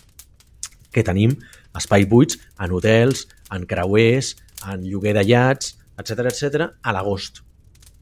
que 0.92 1.04
tenim 1.06 1.36
espai 1.78 2.08
buits 2.10 2.40
en 2.64 2.74
hotels, 2.74 3.28
en 3.54 3.68
creuers, 3.70 4.36
en 4.68 4.86
lloguer 4.88 5.14
de 5.18 5.26
llats, 5.28 5.76
etc 6.00 6.32
etc 6.32 6.72
a 6.82 6.96
l'agost. 6.96 7.44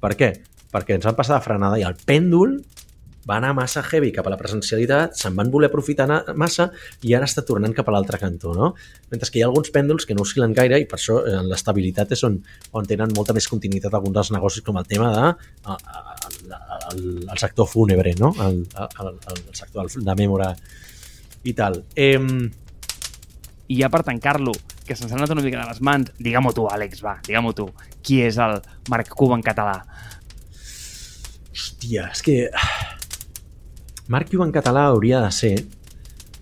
Per 0.02 0.14
què? 0.20 0.32
Perquè 0.72 0.98
ens 0.98 1.08
van 1.08 1.18
passar 1.18 1.38
de 1.38 1.46
frenada 1.46 1.80
i 1.80 1.86
el 1.88 1.98
pèndol 2.08 2.60
va 3.26 3.40
anar 3.40 3.56
massa 3.58 3.82
heavy 3.82 4.12
cap 4.14 4.28
a 4.28 4.32
la 4.34 4.38
presencialitat, 4.38 5.16
se'n 5.18 5.34
van 5.38 5.50
voler 5.54 5.72
aprofitar 5.72 6.06
massa 6.38 6.68
i 7.02 7.16
ara 7.18 7.26
està 7.26 7.42
tornant 7.48 7.74
cap 7.74 7.88
a 7.90 7.96
l'altre 7.96 8.20
cantó, 8.22 8.54
no? 8.54 8.74
Mentre 9.10 9.32
que 9.32 9.40
hi 9.40 9.44
ha 9.44 9.50
alguns 9.50 9.74
pèndols 9.74 10.06
que 10.06 10.14
no 10.14 10.26
oscil·len 10.28 10.54
gaire 10.54 10.78
i 10.82 10.86
per 10.90 11.00
això 11.00 11.18
eh, 11.26 11.40
l'estabilitat 11.50 12.14
és 12.14 12.22
on, 12.28 12.38
on 12.78 12.86
tenen 12.86 13.16
molta 13.18 13.34
més 13.34 13.50
continuïtat 13.50 13.98
alguns 13.98 14.20
dels 14.20 14.32
negocis 14.36 14.66
com 14.66 14.78
el 14.78 14.86
tema 14.90 15.10
de 15.16 15.34
el, 16.46 17.06
el, 17.30 17.38
sector 17.38 17.68
fúnebre, 17.68 18.16
no? 18.20 18.34
El, 18.46 18.64
el, 19.02 19.12
el 19.34 19.42
sector 19.56 19.90
de 19.90 20.16
Memora 20.16 20.52
i 21.44 21.54
tal. 21.54 21.84
Eh, 21.96 22.20
I 23.68 23.80
ja 23.80 23.90
per 23.90 24.04
tancar-lo, 24.06 24.54
que 24.86 24.94
se'ns 24.94 25.12
ha 25.12 25.18
anat 25.18 25.32
una 25.34 25.42
mica 25.42 25.62
de 25.62 25.70
les 25.72 25.82
mans, 25.82 26.12
digue-m'ho 26.22 26.52
tu, 26.54 26.68
Àlex, 26.70 27.02
va, 27.06 27.16
digue-m'ho 27.26 27.54
tu. 27.58 27.66
Qui 28.06 28.22
és 28.22 28.38
el 28.42 28.60
Marc 28.94 29.10
Cuba 29.10 29.38
en 29.40 29.46
català? 29.46 29.80
Hòstia, 31.56 32.12
és 32.14 32.22
que... 32.26 32.38
Marc 34.12 34.30
Iu 34.36 34.44
en 34.46 34.52
català 34.54 34.84
hauria 34.92 35.18
de 35.24 35.32
ser 35.34 35.56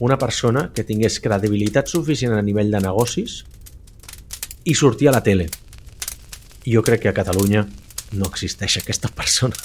una 0.03 0.17
persona 0.19 0.65
que 0.75 0.83
tingués 0.83 1.21
credibilitat 1.23 1.87
suficient 1.87 2.33
a 2.35 2.41
nivell 2.43 2.73
de 2.73 2.81
negocis 2.83 3.37
i 4.67 4.75
sortir 4.75 5.07
a 5.07 5.13
la 5.15 5.21
tele. 5.23 5.47
Jo 6.67 6.83
crec 6.83 7.05
que 7.05 7.11
a 7.11 7.15
Catalunya 7.15 7.63
no 8.19 8.27
existeix 8.27 8.81
aquesta 8.81 9.07
persona. 9.15 9.55